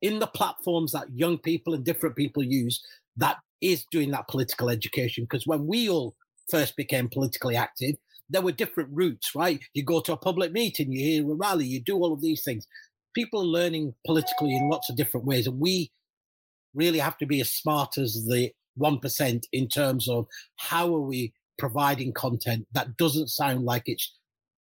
in 0.00 0.18
the 0.18 0.26
platforms 0.26 0.92
that 0.92 1.06
young 1.12 1.38
people 1.38 1.74
and 1.74 1.84
different 1.84 2.14
people 2.14 2.42
use 2.42 2.80
that 3.16 3.38
is 3.60 3.86
doing 3.90 4.10
that 4.10 4.28
political 4.28 4.68
education. 4.68 5.24
Because 5.24 5.46
when 5.46 5.66
we 5.66 5.88
all 5.88 6.14
first 6.50 6.76
became 6.76 7.08
politically 7.08 7.56
active, 7.56 7.96
there 8.28 8.42
were 8.42 8.52
different 8.52 8.90
routes, 8.92 9.34
right? 9.34 9.60
You 9.74 9.84
go 9.84 10.00
to 10.00 10.12
a 10.12 10.16
public 10.16 10.52
meeting, 10.52 10.92
you 10.92 11.00
hear 11.00 11.32
a 11.32 11.34
rally, 11.34 11.66
you 11.66 11.80
do 11.80 11.96
all 11.96 12.12
of 12.12 12.20
these 12.20 12.44
things 12.44 12.66
people 13.14 13.40
are 13.40 13.44
learning 13.44 13.94
politically 14.06 14.54
in 14.54 14.68
lots 14.68 14.90
of 14.90 14.96
different 14.96 15.26
ways, 15.26 15.46
and 15.46 15.60
we 15.60 15.90
really 16.74 16.98
have 16.98 17.18
to 17.18 17.26
be 17.26 17.40
as 17.40 17.52
smart 17.52 17.98
as 17.98 18.26
the 18.26 18.52
one 18.76 18.98
percent 18.98 19.46
in 19.52 19.68
terms 19.68 20.08
of 20.08 20.26
how 20.56 20.94
are 20.94 21.00
we 21.00 21.32
providing 21.58 22.12
content 22.12 22.66
that 22.72 22.96
doesn't 22.96 23.28
sound 23.28 23.64
like 23.64 23.82
it's 23.86 24.16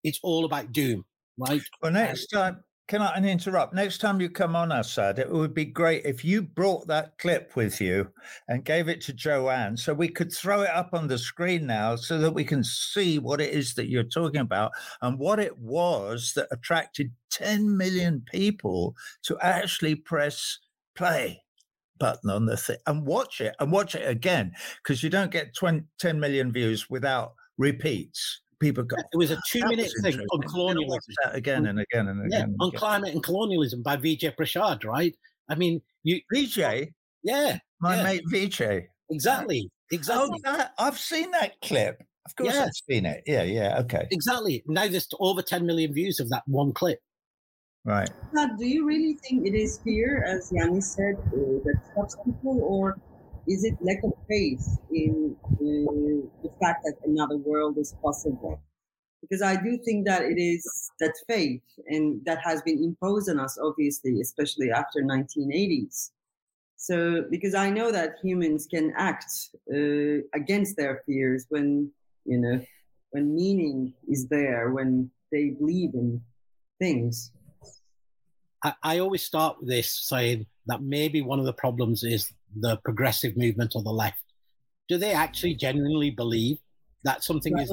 it's 0.05 0.21
all 0.23 0.45
about 0.45 0.73
doom, 0.73 1.05
right? 1.37 1.63
Well, 1.83 1.93
next 1.93 2.27
time 2.29 2.65
can 2.89 3.03
I 3.03 3.21
interrupt? 3.21 3.75
Next 3.75 3.99
time 3.99 4.19
you 4.19 4.31
come 4.31 4.57
on, 4.57 4.73
Asad, 4.73 5.19
it 5.19 5.31
would 5.31 5.53
be 5.53 5.67
great 5.67 6.07
if 6.07 6.25
you 6.25 6.41
brought 6.41 6.87
that 6.87 7.19
clip 7.19 7.55
with 7.55 7.83
you 7.83 8.11
and 8.49 8.65
gave 8.65 8.89
it 8.89 9.03
to 9.03 9.13
Joanne 9.13 9.77
so 9.77 9.93
we 9.93 10.09
could 10.09 10.33
throw 10.33 10.63
it 10.63 10.71
up 10.71 10.95
on 10.95 11.07
the 11.07 11.19
screen 11.19 11.67
now 11.67 11.97
so 11.97 12.17
that 12.19 12.33
we 12.33 12.45
can 12.45 12.65
see 12.65 13.19
what 13.19 13.43
it 13.43 13.53
is 13.53 13.75
that 13.75 13.91
you're 13.91 14.05
talking 14.05 14.41
about 14.41 14.73
and 15.03 15.19
what 15.19 15.39
it 15.39 15.57
was 15.59 16.33
that 16.35 16.49
attracted 16.51 17.13
10 17.31 17.77
million 17.77 18.25
people 18.33 18.97
to 19.25 19.39
actually 19.43 19.95
press 19.95 20.59
play 20.95 21.43
button 21.99 22.31
on 22.31 22.47
the 22.47 22.57
thing 22.57 22.79
and 22.87 23.07
watch 23.07 23.43
it 23.43 23.55
and 23.61 23.71
watch 23.71 23.95
it 23.97 24.09
again 24.09 24.51
because 24.83 25.03
you 25.03 25.11
don't 25.11 25.31
get 25.31 25.55
20, 25.55 25.83
10 25.99 26.19
million 26.19 26.51
views 26.51 26.89
without 26.89 27.35
repeats 27.59 28.41
people 28.61 28.85
got. 28.85 29.01
It 29.13 29.17
was 29.17 29.31
a 29.31 29.37
oh, 29.37 29.41
two-minute 29.47 29.91
thing 30.03 30.21
on 30.33 30.43
colonialism 30.43 31.15
again 31.33 31.65
mm, 31.65 31.71
and 31.71 31.81
again 31.81 32.09
and 32.09 32.27
again. 32.27 32.55
Yeah, 32.59 32.65
on 32.65 32.73
climate 32.73 33.15
and 33.15 33.23
colonialism 33.23 33.83
by 33.83 33.97
Vijay 33.97 34.35
Prashad, 34.37 34.85
right? 34.85 35.15
I 35.49 35.55
mean, 35.55 35.81
you 36.03 36.21
Vijay. 36.35 36.93
Yeah, 37.23 37.59
my 37.81 37.97
yeah. 37.97 38.03
mate 38.03 38.23
Vijay. 38.33 38.87
Exactly. 39.11 39.71
Exactly. 39.91 40.41
Oh, 40.45 40.57
that, 40.57 40.73
I've 40.79 40.99
seen 40.99 41.31
that 41.33 41.61
clip. 41.63 42.03
Of 42.27 42.37
course, 42.37 42.55
yeah. 42.55 42.65
I've 42.65 42.75
seen 42.91 43.07
it. 43.07 43.23
Yeah, 43.27 43.43
yeah. 43.43 43.79
Okay. 43.81 44.07
Exactly. 44.11 44.63
Now 44.67 44.87
there's 44.87 45.09
over 45.19 45.41
10 45.41 45.65
million 45.65 45.95
views 45.95 46.21
of 46.21 46.29
that 46.29 46.43
one 46.47 46.73
clip. 46.73 47.01
Right. 47.87 48.11
But 48.35 48.59
do 48.59 48.67
you 48.67 48.87
really 48.87 49.15
think 49.15 49.47
it 49.47 49.55
is 49.55 49.79
fear, 49.79 50.23
as 50.25 50.51
Yanis 50.51 50.83
said, 50.83 51.17
that 51.33 51.81
stops 51.93 52.17
people, 52.23 52.61
or 52.63 52.99
is 53.49 53.65
it 53.65 53.75
lack 53.81 54.03
of 54.05 54.13
faith 54.29 54.65
in 54.93 55.37
uh, 55.45 56.29
the 56.43 56.51
fact 56.61 56.85
that 56.85 56.97
another 57.05 57.39
world 57.39 57.79
is 57.79 57.95
possible? 58.03 58.61
Because 59.21 59.43
I 59.43 59.57
do 59.57 59.79
think 59.85 60.07
that 60.07 60.23
it 60.23 60.39
is 60.39 60.91
that 61.01 61.15
faith, 61.27 61.63
and 61.87 62.25
that 62.25 62.39
has 62.45 62.63
been 62.63 62.83
imposed 62.83 63.29
on 63.29 63.41
us, 63.41 63.59
obviously, 63.63 64.21
especially 64.21 64.71
after 64.71 65.03
1980s. 65.03 66.11
So, 66.77 67.25
because 67.29 67.55
I 67.55 67.71
know 67.71 67.91
that 67.91 68.17
humans 68.23 68.69
can 68.71 68.93
act 68.97 69.33
uh, 69.73 70.23
against 70.35 70.77
their 70.77 71.03
fears 71.07 71.47
when 71.49 71.91
you 72.25 72.39
know 72.39 72.61
when 73.11 73.35
meaning 73.35 73.93
is 74.09 74.29
there, 74.29 74.71
when 74.71 75.11
they 75.33 75.51
believe 75.59 75.95
in 75.95 76.21
things. 76.79 77.33
I, 78.63 78.75
I 78.83 78.99
always 78.99 79.23
start 79.23 79.59
with 79.59 79.69
this 79.69 79.91
saying 79.91 80.47
that 80.67 80.83
maybe 80.83 81.23
one 81.23 81.41
of 81.41 81.47
the 81.47 81.53
problems 81.53 82.05
is 82.05 82.33
the 82.57 82.77
progressive 82.79 83.37
movement 83.37 83.73
or 83.75 83.83
the 83.83 83.91
left. 83.91 84.23
Do 84.89 84.97
they 84.97 85.13
actually 85.13 85.55
genuinely 85.55 86.11
believe 86.11 86.59
that 87.05 87.25
something 87.25 87.57
is? 87.59 87.73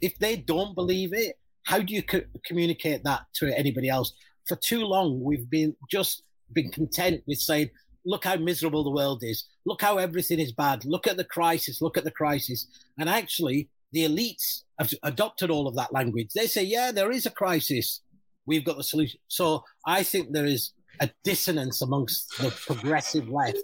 If 0.00 0.18
they 0.18 0.36
don't 0.36 0.74
believe 0.74 1.12
it, 1.12 1.38
how 1.64 1.78
do 1.78 1.94
you 1.94 2.02
co- 2.02 2.22
communicate 2.44 3.04
that 3.04 3.22
to 3.34 3.56
anybody 3.56 3.88
else? 3.88 4.12
For 4.46 4.56
too 4.56 4.80
long, 4.80 5.22
we've 5.22 5.48
been 5.48 5.76
just 5.90 6.22
been 6.52 6.70
content 6.70 7.22
with 7.26 7.38
saying, 7.38 7.70
"Look 8.04 8.24
how 8.24 8.36
miserable 8.36 8.84
the 8.84 8.90
world 8.90 9.22
is. 9.22 9.44
Look 9.64 9.80
how 9.80 9.98
everything 9.98 10.38
is 10.38 10.52
bad. 10.52 10.84
Look 10.84 11.06
at 11.06 11.16
the 11.16 11.24
crisis. 11.24 11.80
Look 11.80 11.96
at 11.96 12.04
the 12.04 12.10
crisis." 12.10 12.66
And 12.98 13.08
actually, 13.08 13.70
the 13.92 14.04
elites 14.04 14.64
have 14.78 14.92
adopted 15.02 15.50
all 15.50 15.68
of 15.68 15.76
that 15.76 15.92
language. 15.92 16.30
They 16.34 16.46
say, 16.46 16.64
"Yeah, 16.64 16.92
there 16.92 17.12
is 17.12 17.26
a 17.26 17.30
crisis. 17.30 18.00
We've 18.44 18.64
got 18.64 18.76
the 18.76 18.84
solution." 18.84 19.20
So 19.28 19.64
I 19.86 20.02
think 20.02 20.32
there 20.32 20.46
is 20.46 20.72
a 21.00 21.10
dissonance 21.24 21.82
amongst 21.82 22.36
the 22.38 22.50
progressive 22.50 23.28
left 23.28 23.58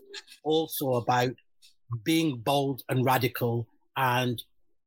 also 0.45 0.95
about 0.95 1.33
being 2.05 2.39
bold 2.39 2.83
and 2.89 3.05
radical 3.05 3.67
and 3.97 4.43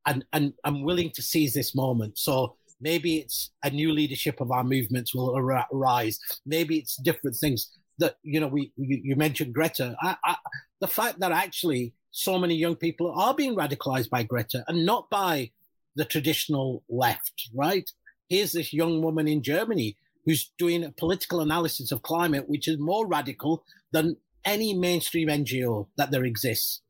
and 0.05 0.25
and 0.33 0.53
I'm 0.63 0.83
willing 0.83 1.11
to 1.11 1.21
seize 1.21 1.53
this 1.53 1.75
moment. 1.75 2.17
So 2.17 2.55
maybe 2.79 3.17
it's 3.17 3.51
a 3.63 3.69
new 3.69 3.91
leadership 3.91 4.41
of 4.41 4.51
our 4.51 4.63
movements 4.63 5.13
will 5.13 5.35
ar- 5.35 5.67
arise. 5.71 6.19
Maybe 6.45 6.77
it's 6.77 6.95
different 6.97 7.35
things 7.35 7.71
that 7.99 8.15
you 8.23 8.39
know. 8.39 8.47
We 8.47 8.71
you, 8.77 8.99
you 9.03 9.15
mentioned 9.15 9.53
Greta. 9.53 9.95
I, 10.01 10.15
I, 10.23 10.35
the 10.79 10.87
fact 10.87 11.19
that 11.19 11.31
actually 11.31 11.93
so 12.11 12.37
many 12.37 12.55
young 12.55 12.75
people 12.75 13.13
are 13.15 13.33
being 13.33 13.55
radicalized 13.55 14.09
by 14.09 14.23
Greta 14.23 14.63
and 14.67 14.85
not 14.85 15.09
by 15.09 15.51
the 15.95 16.05
traditional 16.05 16.83
left. 16.89 17.49
Right? 17.53 17.89
Here's 18.29 18.53
this 18.53 18.73
young 18.73 19.01
woman 19.01 19.27
in 19.27 19.43
Germany 19.43 19.97
who's 20.26 20.51
doing 20.57 20.84
a 20.84 20.91
political 20.91 21.41
analysis 21.41 21.91
of 21.91 22.01
climate, 22.03 22.47
which 22.47 22.67
is 22.67 22.78
more 22.78 23.07
radical 23.07 23.63
than 23.91 24.17
any 24.45 24.74
mainstream 24.74 25.28
NGO 25.28 25.88
that 25.97 26.11
there 26.11 26.26
exists. 26.26 26.82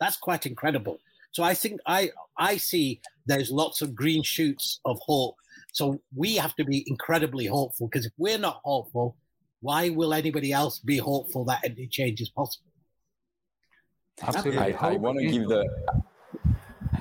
That's 0.00 0.16
quite 0.16 0.46
incredible. 0.46 0.98
So 1.32 1.42
I 1.42 1.54
think 1.54 1.80
I 1.86 2.10
I 2.36 2.56
see 2.56 3.00
there's 3.26 3.50
lots 3.50 3.82
of 3.82 3.94
green 3.94 4.22
shoots 4.22 4.80
of 4.84 4.98
hope. 5.00 5.36
So 5.72 6.00
we 6.14 6.36
have 6.36 6.54
to 6.56 6.64
be 6.64 6.84
incredibly 6.86 7.46
hopeful 7.46 7.88
because 7.88 8.06
if 8.06 8.12
we're 8.18 8.38
not 8.38 8.60
hopeful, 8.64 9.16
why 9.60 9.88
will 9.88 10.12
anybody 10.12 10.52
else 10.52 10.78
be 10.78 10.98
hopeful 10.98 11.44
that 11.46 11.60
any 11.64 11.86
change 11.86 12.20
is 12.20 12.28
possible? 12.28 12.66
Absolutely. 14.20 14.74
I, 14.74 14.90
I 14.90 14.96
want 14.96 15.18
to 15.18 15.26
give 15.26 15.48
the 15.48 15.66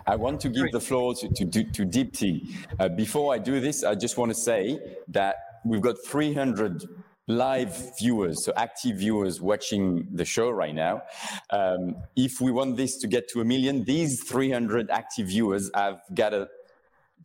I 0.05 0.15
want 0.15 0.39
to 0.41 0.49
give 0.49 0.71
the 0.71 0.79
floor 0.79 1.13
to, 1.15 1.27
to, 1.29 1.45
to 1.45 1.85
Dipti. 1.85 2.53
Uh, 2.79 2.89
before 2.89 3.33
I 3.33 3.37
do 3.37 3.59
this, 3.59 3.83
I 3.83 3.95
just 3.95 4.17
want 4.17 4.31
to 4.31 4.35
say 4.35 4.79
that 5.09 5.35
we've 5.65 5.81
got 5.81 5.95
300 6.05 6.83
live 7.27 7.97
viewers, 7.99 8.43
so 8.43 8.51
active 8.55 8.97
viewers 8.97 9.41
watching 9.41 10.07
the 10.11 10.25
show 10.25 10.49
right 10.49 10.73
now. 10.73 11.03
Um, 11.49 11.95
if 12.15 12.41
we 12.41 12.51
want 12.51 12.77
this 12.77 12.97
to 12.97 13.07
get 13.07 13.29
to 13.29 13.41
a 13.41 13.45
million, 13.45 13.83
these 13.83 14.23
300 14.23 14.89
active 14.89 15.27
viewers 15.27 15.69
have 15.75 16.01
got 16.13 16.29
to 16.29 16.47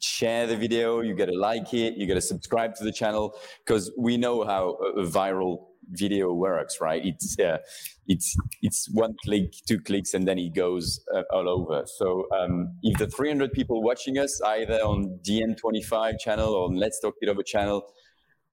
share 0.01 0.47
the 0.47 0.57
video, 0.57 1.01
you 1.01 1.15
got 1.15 1.27
to 1.27 1.39
like 1.39 1.73
it, 1.73 1.95
you 1.95 2.07
got 2.07 2.15
to 2.15 2.21
subscribe 2.21 2.75
to 2.77 2.85
the 2.85 2.93
channel, 2.93 3.35
because 3.65 3.91
we 3.99 4.17
know 4.17 4.45
how 4.45 4.77
a, 4.81 5.01
a 5.01 5.07
viral 5.07 5.67
video 5.89 6.33
works, 6.33 6.81
right? 6.81 7.05
It's 7.05 7.39
uh, 7.39 7.59
it's 8.07 8.37
it's 8.63 8.89
one 8.93 9.15
click, 9.25 9.53
two 9.67 9.81
clicks, 9.81 10.15
and 10.15 10.27
then 10.27 10.39
it 10.39 10.55
goes 10.55 11.01
uh, 11.15 11.23
all 11.33 11.49
over. 11.49 11.85
So 11.87 12.27
um, 12.39 12.77
if 12.83 12.99
the 12.99 13.07
300 13.07 13.53
people 13.53 13.83
watching 13.83 14.19
us 14.19 14.41
either 14.43 14.81
on 14.81 15.19
DiEM25 15.27 16.19
channel 16.19 16.55
or 16.55 16.69
on 16.69 16.77
Let's 16.77 17.01
Talk 17.01 17.15
It 17.21 17.29
Over 17.29 17.43
channel 17.43 17.87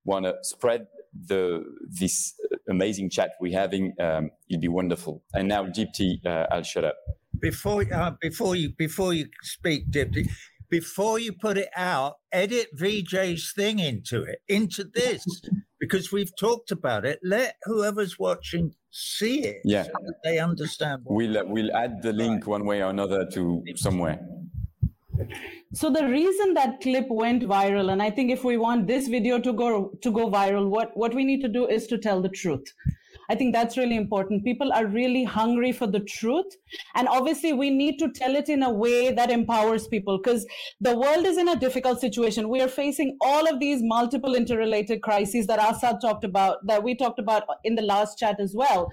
want 0.06 0.26
to 0.26 0.36
spread 0.42 0.88
the 1.28 1.64
this 1.90 2.34
amazing 2.68 3.10
chat 3.10 3.32
we're 3.40 3.58
having, 3.58 3.94
um, 4.00 4.32
it'd 4.50 4.62
be 4.62 4.68
wonderful. 4.68 5.24
And 5.34 5.48
now, 5.48 5.66
Dipti, 5.66 6.26
uh, 6.26 6.48
I'll 6.52 6.64
shut 6.64 6.84
up. 6.84 6.96
Before 7.40 7.86
uh, 7.94 8.12
before 8.22 8.56
you 8.56 8.74
before 8.78 9.14
you 9.14 9.28
speak, 9.42 9.92
Dipti, 9.92 10.30
before 10.70 11.20
you 11.20 11.34
put 11.34 11.58
it 11.58 11.70
out, 11.76 12.16
edit 12.32 12.76
Vijay's 12.76 13.54
thing 13.56 13.80
into 13.80 14.24
it, 14.24 14.40
into 14.48 14.84
this, 14.84 15.24
because 15.84 16.14
we've 16.14 16.34
talked 16.38 16.72
about 16.72 17.04
it. 17.04 17.20
Let 17.24 17.58
whoever's 17.64 18.18
watching 18.18 18.74
see 18.90 19.44
it. 19.44 19.62
Yeah. 19.66 19.84
So 19.84 19.92
that 20.06 20.16
they 20.24 20.40
understand. 20.40 21.02
What 21.04 21.16
We'll 21.18 21.38
uh, 21.38 21.44
we'll 21.46 21.76
add 21.76 22.02
the 22.02 22.14
link 22.14 22.48
one 22.48 22.66
way 22.66 22.82
or 22.82 22.90
another 22.90 23.26
to 23.32 23.62
somewhere. 23.76 24.18
So 25.74 25.90
the 25.90 26.08
reason 26.08 26.54
that 26.54 26.80
clip 26.82 27.08
went 27.10 27.44
viral, 27.44 27.92
and 27.92 28.02
I 28.02 28.10
think 28.12 28.32
if 28.32 28.46
we 28.46 28.56
want 28.58 28.88
this 28.88 29.08
video 29.10 29.40
to 29.40 29.52
go 29.52 29.92
to 30.02 30.12
go 30.12 30.30
viral, 30.32 30.70
what 30.70 30.96
what 30.96 31.14
we 31.14 31.26
need 31.26 31.42
to 31.42 31.50
do 31.50 31.68
is 31.68 31.86
to 31.88 31.98
tell 31.98 32.22
the 32.22 32.30
truth. 32.30 32.74
I 33.30 33.36
think 33.36 33.54
that's 33.54 33.78
really 33.78 33.96
important. 33.96 34.44
People 34.44 34.72
are 34.74 34.86
really 34.86 35.24
hungry 35.24 35.72
for 35.72 35.88
the 35.88 36.00
truth. 36.00 36.56
And 36.96 37.08
obviously, 37.08 37.54
we 37.54 37.70
need 37.70 38.00
to 38.00 38.12
tell 38.12 38.36
it 38.36 38.50
in 38.50 38.64
a 38.64 38.70
way 38.70 39.12
that 39.12 39.32
empowers 39.32 39.88
people 39.88 40.18
because 40.18 40.46
the 40.82 40.98
world 40.98 41.26
is 41.26 41.38
in 41.38 41.48
a 41.48 41.56
difficult 41.56 42.02
situation. 42.02 42.50
We 42.50 42.62
are 42.62 42.68
facing 42.68 43.18
all 43.22 43.48
of 43.48 43.60
these 43.60 43.82
multiple 43.82 44.36
interrelated 44.36 45.02
crises 45.02 45.48
that 45.48 45.60
Asad 45.60 46.02
talked 46.02 46.24
about, 46.24 46.66
that 46.68 46.84
we 46.84 46.96
talked 46.96 47.20
about 47.20 47.44
in 47.64 47.76
the 47.76 47.82
last 47.82 48.18
chat 48.18 48.40
as 48.40 48.54
well 48.56 48.92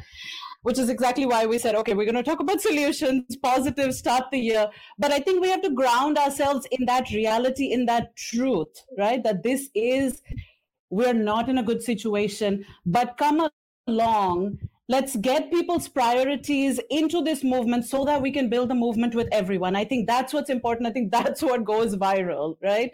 which 0.62 0.78
is 0.78 0.88
exactly 0.88 1.26
why 1.26 1.46
we 1.46 1.58
said, 1.58 1.74
okay, 1.74 1.94
we're 1.94 2.04
going 2.04 2.22
to 2.22 2.22
talk 2.22 2.40
about 2.40 2.60
solutions, 2.60 3.36
positive, 3.42 3.94
start 3.94 4.24
the 4.30 4.38
year. 4.38 4.68
But 4.98 5.12
I 5.12 5.20
think 5.20 5.40
we 5.40 5.48
have 5.48 5.62
to 5.62 5.70
ground 5.70 6.18
ourselves 6.18 6.66
in 6.70 6.84
that 6.86 7.10
reality, 7.10 7.72
in 7.72 7.86
that 7.86 8.14
truth, 8.16 8.68
right? 8.98 9.22
That 9.22 9.42
this 9.42 9.70
is, 9.74 10.20
we're 10.90 11.14
not 11.14 11.48
in 11.48 11.58
a 11.58 11.62
good 11.62 11.82
situation, 11.82 12.64
but 12.84 13.16
come 13.16 13.48
along. 13.86 14.58
Let's 14.88 15.14
get 15.14 15.52
people's 15.52 15.88
priorities 15.88 16.80
into 16.90 17.22
this 17.22 17.44
movement 17.44 17.84
so 17.84 18.04
that 18.06 18.20
we 18.20 18.32
can 18.32 18.48
build 18.48 18.72
a 18.72 18.74
movement 18.74 19.14
with 19.14 19.28
everyone. 19.30 19.76
I 19.76 19.84
think 19.84 20.08
that's 20.08 20.32
what's 20.32 20.50
important. 20.50 20.88
I 20.88 20.90
think 20.90 21.12
that's 21.18 21.42
what 21.42 21.64
goes 21.64 21.94
viral, 21.96 22.56
right? 22.60 22.90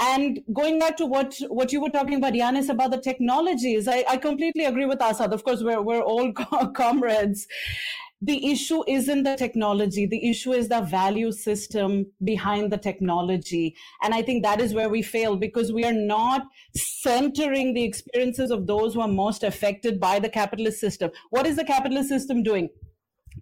And 0.00 0.40
going 0.52 0.80
back 0.80 0.96
to 0.96 1.06
what 1.06 1.36
what 1.48 1.72
you 1.72 1.80
were 1.80 1.90
talking 1.90 2.16
about, 2.16 2.32
Yanis, 2.32 2.68
about 2.68 2.90
the 2.90 3.00
technologies, 3.00 3.86
I, 3.86 4.04
I 4.08 4.16
completely 4.16 4.64
agree 4.64 4.86
with 4.86 5.00
Asad. 5.00 5.32
Of 5.32 5.44
course, 5.44 5.62
we're 5.62 5.80
we're 5.82 6.02
all 6.02 6.32
comrades. 6.74 7.46
The 8.24 8.52
issue 8.52 8.84
isn't 8.86 9.24
the 9.24 9.34
technology. 9.34 10.06
The 10.06 10.30
issue 10.30 10.52
is 10.52 10.68
the 10.68 10.80
value 10.82 11.32
system 11.32 12.06
behind 12.22 12.70
the 12.70 12.78
technology. 12.78 13.74
And 14.00 14.14
I 14.14 14.22
think 14.22 14.44
that 14.44 14.60
is 14.60 14.72
where 14.72 14.88
we 14.88 15.02
fail 15.02 15.34
because 15.36 15.72
we 15.72 15.84
are 15.84 15.92
not 15.92 16.46
centering 16.76 17.74
the 17.74 17.82
experiences 17.82 18.52
of 18.52 18.68
those 18.68 18.94
who 18.94 19.00
are 19.00 19.08
most 19.08 19.42
affected 19.42 19.98
by 19.98 20.20
the 20.20 20.28
capitalist 20.28 20.78
system. 20.78 21.10
What 21.30 21.46
is 21.46 21.56
the 21.56 21.64
capitalist 21.64 22.08
system 22.08 22.44
doing? 22.44 22.70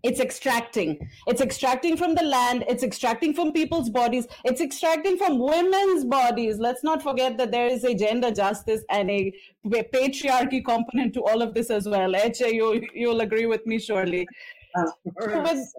it's 0.02 0.20
extracting 0.20 0.96
it's 1.26 1.40
extracting 1.40 1.96
from 1.96 2.14
the 2.14 2.22
land 2.22 2.64
it's 2.68 2.82
extracting 2.82 3.34
from 3.34 3.52
people's 3.52 3.90
bodies 3.90 4.26
it's 4.44 4.60
extracting 4.60 5.16
from 5.16 5.38
women's 5.38 6.04
bodies 6.04 6.58
let's 6.58 6.84
not 6.84 7.02
forget 7.02 7.36
that 7.36 7.50
there 7.50 7.66
is 7.66 7.82
a 7.84 7.94
gender 7.94 8.30
justice 8.30 8.82
and 8.88 9.10
a 9.10 9.32
patriarchy 9.66 10.64
component 10.64 11.12
to 11.12 11.20
all 11.22 11.42
of 11.42 11.54
this 11.54 11.70
as 11.70 11.88
well 11.88 12.12
Ece, 12.12 12.52
you, 12.52 12.80
you'll 12.94 13.20
agree 13.20 13.46
with 13.46 13.66
me 13.66 13.78
surely 13.78 14.26
course, 15.18 15.74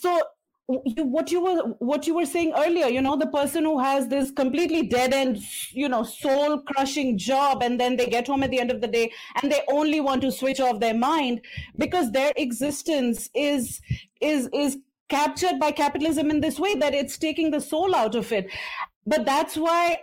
so 0.00 0.20
you, 0.68 1.04
what 1.04 1.30
you 1.30 1.42
were 1.42 1.62
what 1.80 2.06
you 2.06 2.14
were 2.14 2.24
saying 2.24 2.52
earlier 2.56 2.86
you 2.86 3.02
know 3.02 3.16
the 3.16 3.26
person 3.26 3.64
who 3.64 3.78
has 3.80 4.08
this 4.08 4.30
completely 4.30 4.86
dead 4.86 5.12
end 5.12 5.38
you 5.72 5.88
know 5.88 6.02
soul 6.02 6.60
crushing 6.62 7.18
job 7.18 7.62
and 7.62 7.78
then 7.78 7.96
they 7.96 8.06
get 8.06 8.26
home 8.26 8.42
at 8.42 8.50
the 8.50 8.60
end 8.60 8.70
of 8.70 8.80
the 8.80 8.86
day 8.86 9.10
and 9.42 9.50
they 9.50 9.60
only 9.68 10.00
want 10.00 10.22
to 10.22 10.30
switch 10.30 10.60
off 10.60 10.80
their 10.80 10.94
mind 10.94 11.40
because 11.76 12.12
their 12.12 12.32
existence 12.36 13.28
is 13.34 13.80
is 14.20 14.48
is 14.54 14.78
captured 15.12 15.58
by 15.60 15.70
capitalism 15.70 16.30
in 16.30 16.40
this 16.40 16.58
way 16.58 16.74
that 16.74 16.94
it's 16.94 17.18
taking 17.18 17.50
the 17.50 17.60
soul 17.60 17.94
out 17.94 18.14
of 18.14 18.32
it. 18.32 18.50
But 19.06 19.26
that's 19.26 19.56
why 19.56 19.98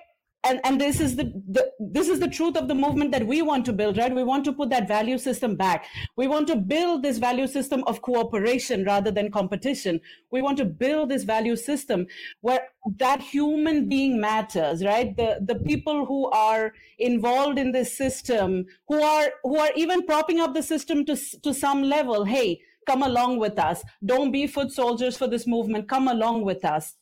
and 0.46 0.60
and 0.64 0.80
this 0.80 1.00
is 1.00 1.16
the, 1.16 1.26
the 1.50 1.70
this 1.80 2.08
is 2.08 2.20
the 2.20 2.28
truth 2.28 2.56
of 2.56 2.68
the 2.68 2.76
movement 2.76 3.12
that 3.12 3.26
we 3.26 3.42
want 3.42 3.66
to 3.66 3.74
build 3.74 3.98
right 3.98 4.14
we 4.14 4.24
want 4.24 4.46
to 4.46 4.54
put 4.54 4.70
that 4.70 4.88
value 4.88 5.18
system 5.18 5.56
back 5.56 5.86
we 6.16 6.28
want 6.28 6.48
to 6.48 6.56
build 6.56 7.04
this 7.04 7.18
value 7.18 7.48
system 7.48 7.84
of 7.88 8.02
cooperation 8.02 8.86
rather 8.86 9.12
than 9.12 9.32
competition 9.32 10.00
we 10.32 10.42
want 10.42 10.58
to 10.58 10.66
build 10.66 11.10
this 11.10 11.24
value 11.24 11.56
system 11.56 12.06
where 12.42 12.62
that 12.98 13.22
human 13.22 13.90
being 13.90 14.20
matters 14.20 14.84
right 14.86 15.18
the 15.18 15.40
the 15.46 15.56
people 15.56 16.06
who 16.06 16.30
are 16.30 16.74
involved 17.00 17.60
in 17.60 17.72
this 17.72 17.98
system 17.98 18.66
who 18.88 19.02
are 19.02 19.30
who 19.44 19.58
are 19.58 19.72
even 19.76 20.06
propping 20.06 20.40
up 20.40 20.54
the 20.54 20.64
system 20.64 21.06
to 21.06 21.18
to 21.44 21.54
some 21.54 21.84
level 21.84 22.24
hey 22.24 22.60
come 22.90 23.04
along 23.04 23.38
with 23.38 23.60
us. 23.60 23.84
Don't 24.04 24.32
be 24.32 24.48
foot 24.48 24.72
soldiers 24.72 25.16
for 25.16 25.28
this 25.28 25.46
movement. 25.46 25.88
Come 25.88 26.08
along 26.08 26.44
with 26.44 26.66
us. 26.66 26.96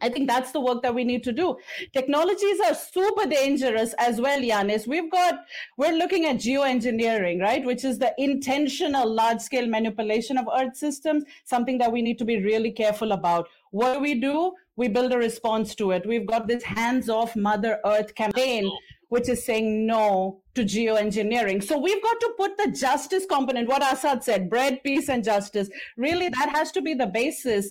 I 0.00 0.08
think 0.08 0.28
that's 0.28 0.52
the 0.52 0.60
work 0.60 0.82
that 0.82 0.94
we 0.94 1.04
need 1.04 1.24
to 1.24 1.32
do. 1.32 1.56
Technologies 1.92 2.60
are 2.66 2.74
super 2.74 3.26
dangerous 3.26 3.94
as 3.98 4.20
well, 4.20 4.40
Yanis. 4.40 4.86
We've 4.86 5.10
got, 5.10 5.40
we're 5.76 5.96
looking 5.96 6.26
at 6.26 6.36
geoengineering, 6.36 7.40
right? 7.40 7.64
Which 7.64 7.84
is 7.84 7.98
the 7.98 8.14
intentional 8.18 9.12
large 9.12 9.40
scale 9.40 9.66
manipulation 9.66 10.38
of 10.38 10.46
Earth 10.56 10.76
systems, 10.76 11.24
something 11.44 11.78
that 11.78 11.92
we 11.92 12.02
need 12.02 12.18
to 12.18 12.24
be 12.24 12.42
really 12.42 12.70
careful 12.70 13.12
about. 13.12 13.48
What 13.70 13.94
do 13.94 14.00
we 14.00 14.14
do? 14.14 14.52
We 14.76 14.88
build 14.88 15.12
a 15.12 15.18
response 15.18 15.74
to 15.74 15.90
it. 15.90 16.06
We've 16.06 16.26
got 16.26 16.46
this 16.46 16.62
hands 16.62 17.08
off 17.08 17.34
Mother 17.34 17.80
Earth 17.84 18.14
campaign 18.14 18.70
which 19.08 19.28
is 19.28 19.44
saying 19.44 19.86
no 19.86 20.40
to 20.54 20.64
geoengineering. 20.64 21.62
So 21.62 21.78
we've 21.78 22.02
got 22.02 22.20
to 22.20 22.34
put 22.36 22.56
the 22.56 22.70
justice 22.72 23.24
component, 23.26 23.68
what 23.68 23.82
Asad 23.82 24.22
said, 24.22 24.50
bread, 24.50 24.82
peace, 24.82 25.08
and 25.08 25.24
justice. 25.24 25.70
Really, 25.96 26.28
that 26.28 26.50
has 26.50 26.70
to 26.72 26.82
be 26.82 26.94
the 26.94 27.06
basis 27.06 27.70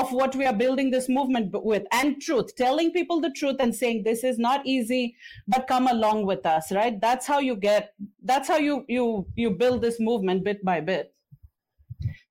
of 0.00 0.12
what 0.12 0.34
we 0.34 0.44
are 0.46 0.52
building 0.52 0.90
this 0.90 1.08
movement 1.08 1.52
with. 1.52 1.84
And 1.92 2.20
truth, 2.20 2.54
telling 2.56 2.92
people 2.92 3.20
the 3.20 3.30
truth 3.30 3.56
and 3.60 3.74
saying 3.74 4.02
this 4.02 4.24
is 4.24 4.38
not 4.38 4.66
easy, 4.66 5.16
but 5.46 5.66
come 5.66 5.86
along 5.88 6.26
with 6.26 6.44
us, 6.46 6.72
right? 6.72 7.00
That's 7.00 7.26
how 7.26 7.38
you 7.38 7.56
get, 7.56 7.94
that's 8.22 8.48
how 8.48 8.56
you 8.56 8.84
you 8.88 9.26
you 9.36 9.50
build 9.50 9.82
this 9.82 10.00
movement 10.00 10.44
bit 10.44 10.64
by 10.64 10.80
bit. 10.80 11.14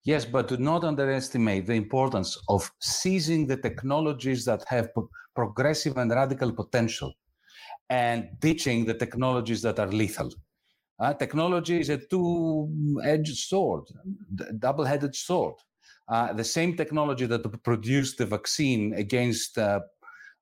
Yes, 0.03 0.25
but 0.25 0.47
do 0.47 0.57
not 0.57 0.83
underestimate 0.83 1.67
the 1.67 1.73
importance 1.73 2.37
of 2.49 2.71
seizing 2.79 3.45
the 3.45 3.57
technologies 3.57 4.43
that 4.45 4.63
have 4.67 4.89
progressive 5.35 5.97
and 5.97 6.09
radical 6.09 6.51
potential 6.51 7.13
and 7.91 8.29
ditching 8.39 8.85
the 8.85 8.93
technologies 8.93 9.61
that 9.61 9.77
are 9.77 9.87
lethal. 9.87 10.31
Uh, 10.97 11.13
technology 11.13 11.79
is 11.81 11.89
a 11.89 11.97
two-edged 11.97 13.35
sword, 13.35 13.83
double-headed 14.59 15.13
sword. 15.13 15.55
Uh, 16.07 16.31
the 16.31 16.43
same 16.43 16.75
technology 16.77 17.25
that 17.25 17.43
produced 17.63 18.17
the 18.17 18.25
vaccine 18.25 18.93
against, 18.93 19.57
uh, 19.57 19.81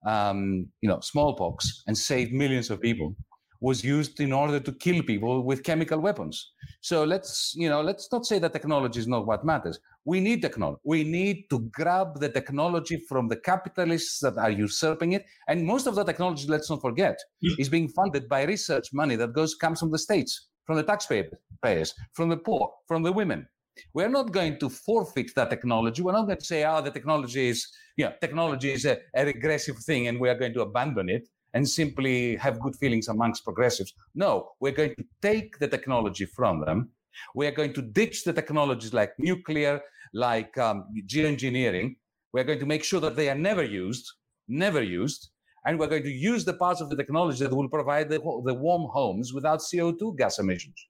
um, 0.05 0.67
you 0.81 0.89
know, 0.89 0.99
smallpox 0.99 1.83
and 1.87 1.97
saved 1.97 2.31
millions 2.33 2.69
of 2.69 2.79
people 2.81 3.15
was 3.61 3.83
used 3.83 4.19
in 4.19 4.31
order 4.31 4.59
to 4.59 4.71
kill 4.71 5.03
people 5.03 5.43
with 5.43 5.63
chemical 5.63 5.99
weapons. 5.99 6.53
So 6.81 7.03
let's, 7.03 7.53
you 7.55 7.69
know, 7.69 7.81
let's 7.81 8.09
not 8.11 8.25
say 8.25 8.39
that 8.39 8.53
technology 8.53 8.99
is 8.99 9.07
not 9.07 9.25
what 9.25 9.45
matters. 9.45 9.79
We 10.05 10.21
need 10.21 10.41
technology. 10.41 10.79
We 10.83 11.03
need 11.03 11.49
to 11.49 11.59
grab 11.71 12.19
the 12.19 12.29
technology 12.29 13.03
from 13.09 13.27
the 13.27 13.35
capitalists 13.35 14.19
that 14.19 14.37
are 14.37 14.51
usurping 14.51 15.13
it. 15.13 15.25
And 15.47 15.65
most 15.65 15.87
of 15.87 15.95
the 15.95 16.03
technology, 16.03 16.47
let's 16.47 16.69
not 16.69 16.81
forget, 16.81 17.19
hmm. 17.41 17.59
is 17.59 17.69
being 17.69 17.89
funded 17.89 18.29
by 18.29 18.43
research 18.43 18.93
money 18.93 19.15
that 19.17 19.33
goes 19.33 19.55
comes 19.55 19.79
from 19.79 19.91
the 19.91 19.99
states, 19.99 20.47
from 20.65 20.77
the 20.77 20.83
taxpayers, 20.83 21.93
from 22.13 22.29
the 22.29 22.37
poor, 22.37 22.71
from 22.87 23.03
the 23.03 23.11
women. 23.11 23.45
We're 23.93 24.09
not 24.09 24.31
going 24.31 24.59
to 24.59 24.69
forfeit 24.69 25.33
that 25.35 25.49
technology. 25.49 26.01
We're 26.01 26.11
not 26.11 26.25
going 26.25 26.37
to 26.37 26.45
say, 26.45 26.65
oh, 26.65 26.81
the 26.81 26.91
technology 26.91 27.47
is, 27.47 27.67
yeah, 27.95 28.11
technology 28.21 28.71
is 28.71 28.85
a, 28.85 28.97
a 29.15 29.25
regressive 29.25 29.77
thing 29.77 30.07
and 30.07 30.19
we 30.19 30.29
are 30.29 30.35
going 30.35 30.53
to 30.53 30.61
abandon 30.61 31.09
it 31.09 31.29
and 31.53 31.67
simply 31.67 32.35
have 32.35 32.59
good 32.59 32.75
feelings 32.75 33.07
amongst 33.07 33.43
progressives. 33.43 33.93
No, 34.15 34.51
we're 34.59 34.71
going 34.71 34.95
to 34.95 35.05
take 35.21 35.59
the 35.59 35.67
technology 35.67 36.25
from 36.25 36.61
them. 36.65 36.89
We 37.35 37.47
are 37.47 37.51
going 37.51 37.73
to 37.73 37.81
ditch 37.81 38.23
the 38.23 38.33
technologies 38.33 38.93
like 38.93 39.13
nuclear, 39.17 39.81
like 40.13 40.57
um, 40.57 40.85
geoengineering. 41.07 41.95
We're 42.33 42.43
going 42.43 42.59
to 42.59 42.65
make 42.65 42.83
sure 42.83 42.99
that 43.01 43.15
they 43.15 43.29
are 43.29 43.35
never 43.35 43.63
used, 43.63 44.11
never 44.47 44.81
used. 44.81 45.29
And 45.65 45.77
we're 45.77 45.87
going 45.87 46.03
to 46.03 46.11
use 46.11 46.45
the 46.45 46.53
parts 46.53 46.79
of 46.79 46.89
the 46.89 46.95
technology 46.95 47.43
that 47.43 47.53
will 47.53 47.67
provide 47.67 48.09
the, 48.09 48.19
the 48.45 48.53
warm 48.53 48.87
homes 48.89 49.33
without 49.33 49.59
CO2 49.59 50.17
gas 50.17 50.39
emissions. 50.39 50.87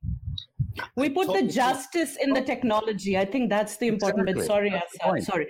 We 0.96 1.10
put 1.10 1.34
the 1.34 1.48
justice 1.48 2.18
in 2.22 2.34
the 2.34 2.42
technology. 2.42 3.18
I 3.18 3.26
think 3.26 3.50
that's 3.50 3.78
the 3.78 3.88
important 3.88 4.30
Exactly. 4.30 4.42
bit. 4.42 4.48
Sorry, 4.48 5.16
Asa, 5.16 5.26
sorry. 5.26 5.48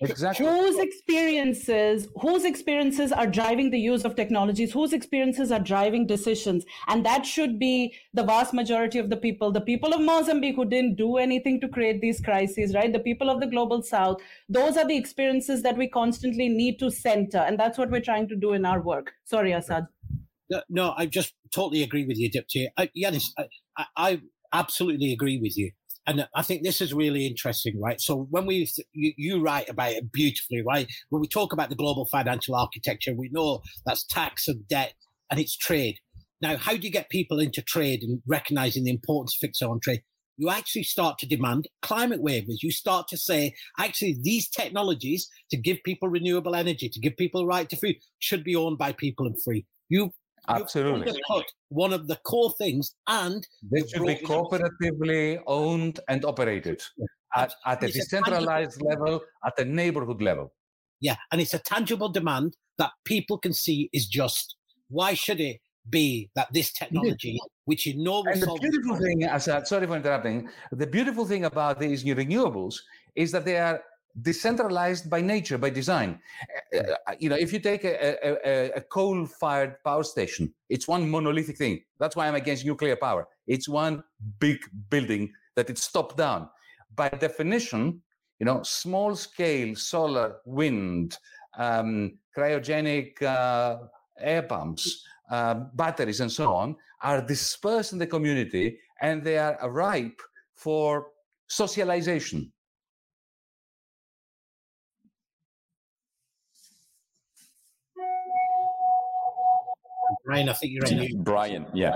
Exactly. 0.00 0.44
Whose 0.44 0.78
experiences, 0.78 2.08
whose 2.20 2.44
experiences 2.44 3.12
are 3.12 3.26
driving 3.26 3.70
the 3.70 3.78
use 3.78 4.04
of 4.04 4.14
technologies, 4.14 4.72
whose 4.72 4.92
experiences 4.92 5.50
are 5.50 5.58
driving 5.58 6.06
decisions. 6.06 6.66
And 6.88 7.04
that 7.06 7.24
should 7.24 7.58
be 7.58 7.94
the 8.12 8.22
vast 8.22 8.52
majority 8.52 8.98
of 8.98 9.08
the 9.08 9.16
people, 9.16 9.50
the 9.52 9.60
people 9.62 9.94
of 9.94 10.02
Mozambique 10.02 10.56
who 10.56 10.66
didn't 10.66 10.96
do 10.96 11.16
anything 11.16 11.60
to 11.62 11.68
create 11.68 12.02
these 12.02 12.20
crises, 12.20 12.74
right? 12.74 12.92
The 12.92 12.98
people 12.98 13.30
of 13.30 13.40
the 13.40 13.46
global 13.46 13.82
south. 13.82 14.20
Those 14.50 14.76
are 14.76 14.86
the 14.86 14.96
experiences 14.96 15.62
that 15.62 15.78
we 15.78 15.88
constantly 15.88 16.50
need 16.50 16.78
to 16.80 16.90
center. 16.90 17.38
And 17.38 17.58
that's 17.58 17.78
what 17.78 17.90
we're 17.90 18.00
trying 18.00 18.28
to 18.28 18.36
do 18.36 18.52
in 18.52 18.66
our 18.66 18.82
work. 18.82 19.12
Sorry, 19.24 19.54
Asad. 19.54 19.86
No, 20.50 20.62
no, 20.68 20.94
I 20.96 21.06
just 21.06 21.34
totally 21.54 21.82
agree 21.82 22.06
with 22.06 22.18
you, 22.18 22.30
Dipti. 22.30 22.68
I, 22.76 22.90
Yanis, 22.96 23.24
I, 23.38 23.44
I, 23.78 23.86
I 23.96 24.20
absolutely 24.52 25.12
agree 25.12 25.38
with 25.40 25.56
you. 25.56 25.72
And 26.06 26.26
I 26.34 26.42
think 26.42 26.62
this 26.62 26.80
is 26.80 26.94
really 26.94 27.26
interesting, 27.26 27.80
right? 27.80 28.00
So 28.00 28.28
when 28.30 28.46
we, 28.46 28.68
you, 28.92 29.12
you 29.16 29.42
write 29.42 29.68
about 29.68 29.92
it 29.92 30.12
beautifully, 30.12 30.62
right? 30.62 30.86
When 31.10 31.20
we 31.20 31.26
talk 31.26 31.52
about 31.52 31.68
the 31.68 31.74
global 31.74 32.06
financial 32.06 32.54
architecture, 32.54 33.12
we 33.14 33.28
know 33.32 33.60
that's 33.84 34.04
tax 34.04 34.46
and 34.46 34.66
debt 34.68 34.94
and 35.30 35.40
it's 35.40 35.56
trade. 35.56 35.98
Now, 36.40 36.56
how 36.56 36.76
do 36.76 36.86
you 36.86 36.92
get 36.92 37.08
people 37.10 37.40
into 37.40 37.62
trade 37.62 38.02
and 38.02 38.22
recognizing 38.26 38.84
the 38.84 38.90
importance 38.90 39.34
of 39.34 39.40
fixing 39.40 39.68
on 39.68 39.80
trade? 39.80 40.02
You 40.36 40.50
actually 40.50 40.82
start 40.82 41.18
to 41.18 41.26
demand 41.26 41.66
climate 41.80 42.22
waivers. 42.22 42.62
You 42.62 42.70
start 42.70 43.08
to 43.08 43.16
say, 43.16 43.54
actually, 43.78 44.18
these 44.20 44.48
technologies 44.48 45.28
to 45.50 45.56
give 45.56 45.78
people 45.82 46.08
renewable 46.08 46.54
energy, 46.54 46.90
to 46.90 47.00
give 47.00 47.16
people 47.16 47.46
right 47.46 47.68
to 47.70 47.76
food, 47.76 47.96
should 48.18 48.44
be 48.44 48.54
owned 48.54 48.76
by 48.76 48.92
people 48.92 49.26
and 49.26 49.42
free. 49.42 49.64
You 49.88 50.12
Absolutely. 50.48 51.20
one 51.68 51.92
of 51.92 52.06
the 52.08 52.16
core 52.16 52.52
things, 52.58 52.94
and 53.08 53.46
They 53.70 53.78
you've 53.78 53.90
should 53.90 54.06
be 54.06 54.16
cooperatively 54.16 55.42
owned 55.46 56.00
and 56.08 56.24
operated 56.24 56.82
at, 57.34 57.54
at 57.64 57.82
a 57.82 57.86
It's 57.86 57.96
a 57.96 58.00
decentralized 58.00 58.82
level, 58.82 59.20
at 59.44 59.58
a 59.58 59.64
neighborhood 59.64 60.22
level. 60.22 60.52
Yeah, 61.00 61.16
and 61.30 61.40
it's 61.40 61.54
a 61.54 61.58
tangible 61.58 62.08
demand 62.08 62.56
that 62.78 62.90
people 63.04 63.38
can 63.38 63.52
see 63.52 63.90
is 63.92 64.06
just. 64.06 64.56
Why 64.88 65.14
should 65.14 65.40
it 65.40 65.60
be 65.90 66.30
that 66.34 66.52
this 66.52 66.72
technology, 66.72 67.38
which 67.64 67.86
you 67.86 68.02
know 68.02 68.24
And 68.26 68.42
the 68.42 68.58
beautiful 68.60 68.96
thing, 68.96 69.24
Asad, 69.24 69.62
uh, 69.62 69.64
sorry 69.64 69.86
for 69.86 69.96
interrupting, 69.96 70.48
the 70.72 70.86
beautiful 70.86 71.24
thing 71.24 71.44
about 71.44 71.78
these 71.78 72.04
new 72.04 72.14
renewables 72.14 72.76
is 73.14 73.32
that 73.32 73.44
they 73.44 73.56
are 73.56 73.82
decentralized 74.22 75.10
by 75.10 75.20
nature, 75.20 75.58
by 75.58 75.70
design. 75.70 76.18
Uh, 76.74 76.78
uh, 76.78 77.12
you 77.18 77.28
know, 77.28 77.36
if 77.36 77.52
you 77.52 77.58
take 77.58 77.84
a, 77.84 77.94
a, 78.26 78.36
a, 78.44 78.70
a 78.76 78.80
coal-fired 78.80 79.76
power 79.84 80.02
station, 80.02 80.52
it's 80.68 80.88
one 80.88 81.08
monolithic 81.08 81.58
thing. 81.58 81.82
That's 81.98 82.16
why 82.16 82.26
I'm 82.28 82.34
against 82.34 82.64
nuclear 82.64 82.96
power. 82.96 83.28
It's 83.46 83.68
one 83.68 84.02
big 84.38 84.58
building 84.90 85.32
that 85.54 85.70
it's 85.70 85.90
top 85.90 86.16
down. 86.16 86.48
By 86.94 87.08
definition, 87.08 88.00
you 88.38 88.46
know, 88.46 88.62
small-scale 88.62 89.76
solar, 89.76 90.36
wind, 90.44 91.18
um, 91.58 92.18
cryogenic 92.36 93.22
uh, 93.22 93.78
air 94.20 94.42
pumps, 94.42 95.04
uh, 95.30 95.54
batteries, 95.74 96.20
and 96.20 96.30
so 96.30 96.52
on 96.52 96.76
are 97.02 97.20
dispersed 97.20 97.92
in 97.92 97.98
the 97.98 98.06
community, 98.06 98.78
and 99.02 99.22
they 99.22 99.36
are 99.38 99.70
ripe 99.70 100.20
for 100.54 101.08
socialization. 101.48 102.50
Brian, 110.26 110.48
I 110.48 110.52
think 110.54 110.72
you're 110.72 110.84
on 110.86 110.98
mute. 110.98 111.24
Brian, 111.24 111.66
yeah. 111.72 111.94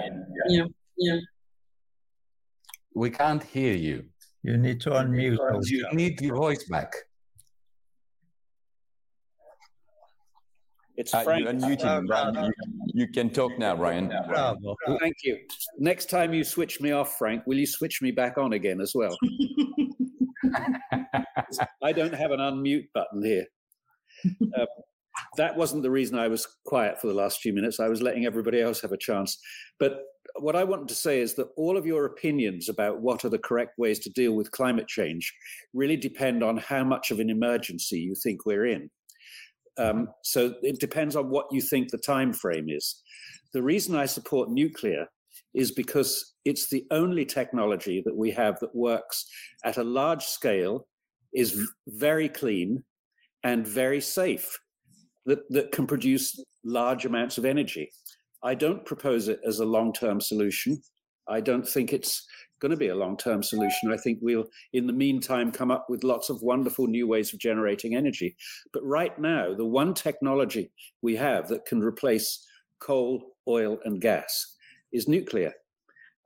Yeah, 0.49 0.65
yeah. 0.97 1.19
We 2.95 3.11
can't 3.11 3.43
hear 3.43 3.75
you. 3.75 4.05
You 4.43 4.57
need 4.57 4.81
to 4.83 4.91
unmute. 4.91 5.37
You 5.65 5.87
need 5.93 6.21
your 6.21 6.37
voice 6.37 6.65
back. 6.69 6.93
It's 10.97 11.13
Uh, 11.15 11.23
Frank. 11.25 11.41
you 11.45 11.49
unmuted 11.53 11.83
him, 11.99 12.07
Brian. 12.07 12.35
You, 12.35 12.53
you 12.95 13.07
can 13.09 13.31
talk 13.31 13.59
now, 13.59 13.75
Brian. 13.77 14.09
Bravo. 14.29 14.77
Thank 15.01 15.17
you. 15.25 15.39
Next 15.79 16.07
time 16.11 16.33
you 16.35 16.45
switch 16.45 16.81
me 16.81 16.93
off, 16.93 17.17
Frank, 17.19 17.47
will 17.47 17.57
you 17.59 17.67
switch 17.67 18.01
me 18.03 18.11
back 18.13 18.39
on 18.39 18.53
again 18.53 18.81
as 18.81 18.93
well? 18.95 19.17
I 21.83 21.93
don't 21.93 22.15
have 22.15 22.31
an 22.33 22.39
unmute 22.41 22.89
button 22.95 23.25
here. 23.25 23.47
Um, 24.59 24.67
that 25.41 25.57
wasn't 25.57 25.83
the 25.83 25.91
reason 25.91 26.19
I 26.19 26.29
was 26.29 26.47
quiet 26.67 27.01
for 27.01 27.07
the 27.07 27.15
last 27.15 27.41
few 27.41 27.55
minutes. 27.55 27.81
I 27.81 27.89
was 27.89 28.03
letting 28.03 28.27
everybody 28.27 28.61
else 28.61 28.83
have 28.83 28.93
a 28.93 28.99
chance. 28.99 29.39
But 29.79 30.03
what 30.39 30.55
I 30.55 30.65
wanted 30.65 30.89
to 30.89 30.95
say 30.95 31.21
is 31.21 31.35
that 31.37 31.49
all 31.57 31.79
of 31.79 31.87
your 31.87 32.05
opinions 32.05 32.69
about 32.69 33.01
what 33.01 33.25
are 33.25 33.31
the 33.31 33.39
correct 33.39 33.79
ways 33.79 34.01
to 34.01 34.11
deal 34.11 34.35
with 34.35 34.51
climate 34.51 34.87
change 34.87 35.33
really 35.73 35.97
depend 35.97 36.43
on 36.43 36.59
how 36.59 36.85
much 36.85 37.11
of 37.11 37.21
an 37.21 37.31
emergency 37.31 37.99
you 37.99 38.15
think 38.23 38.45
we're 38.45 38.67
in. 38.67 38.91
Um, 39.79 40.09
so 40.23 40.57
it 40.63 40.79
depends 40.79 41.17
on 41.17 41.31
what 41.31 41.47
you 41.51 41.63
think 41.63 41.91
the 41.91 41.97
time 41.97 42.35
frame 42.35 42.69
is. 42.69 43.03
The 43.55 43.63
reason 43.63 43.97
I 43.97 44.05
support 44.05 44.51
nuclear 44.51 45.07
is 45.55 45.73
because 45.73 46.35
it's 46.45 46.69
the 46.69 46.85
only 46.91 47.25
technology 47.25 48.03
that 48.05 48.15
we 48.15 48.31
have 48.33 48.61
that 48.61 48.75
works 48.75 49.25
at 49.65 49.79
a 49.79 49.85
large 49.85 50.25
scale, 50.25 50.87
is 51.33 51.67
very 51.87 52.29
clean, 52.29 52.85
and 53.43 53.67
very 53.67 54.01
safe, 54.01 54.59
that, 55.27 55.41
that 55.51 55.73
can 55.73 55.87
produce 55.87 56.43
large 56.65 57.05
amounts 57.05 57.39
of 57.39 57.45
energy. 57.45 57.91
I 58.43 58.55
don't 58.55 58.85
propose 58.85 59.29
it 59.29 59.41
as 59.47 59.61
a 59.61 59.65
long 59.65 59.93
term 59.93 60.21
solution. 60.21 60.83
I 61.29 61.41
don't 61.41 61.67
think 61.67 61.93
it's 61.93 62.27
going 62.61 62.71
to 62.71 62.77
be 62.77 62.89
a 62.89 62.95
long 62.95 63.17
term 63.17 63.43
solution. 63.43 63.93
I 63.93 63.97
think 63.97 64.19
we'll, 64.21 64.47
in 64.73 64.87
the 64.87 64.93
meantime, 64.93 65.53
come 65.53 65.71
up 65.71 65.87
with 65.89 66.05
lots 66.05 66.31
of 66.31 66.43
wonderful 66.43 66.87
new 66.87 67.07
ways 67.07 67.33
of 67.33 67.39
generating 67.39 67.95
energy. 67.95 68.37
But 68.73 68.85
right 68.85 69.19
now, 69.19 69.55
the 69.55 69.65
one 69.65 69.95
technology 69.95 70.71
we 71.03 71.17
have 71.17 71.49
that 71.49 71.67
can 71.67 71.81
replace 71.81 72.47
coal, 72.79 73.35
oil, 73.47 73.79
and 73.85 74.01
gas 74.01 74.57
is 74.93 75.09
nuclear. 75.09 75.53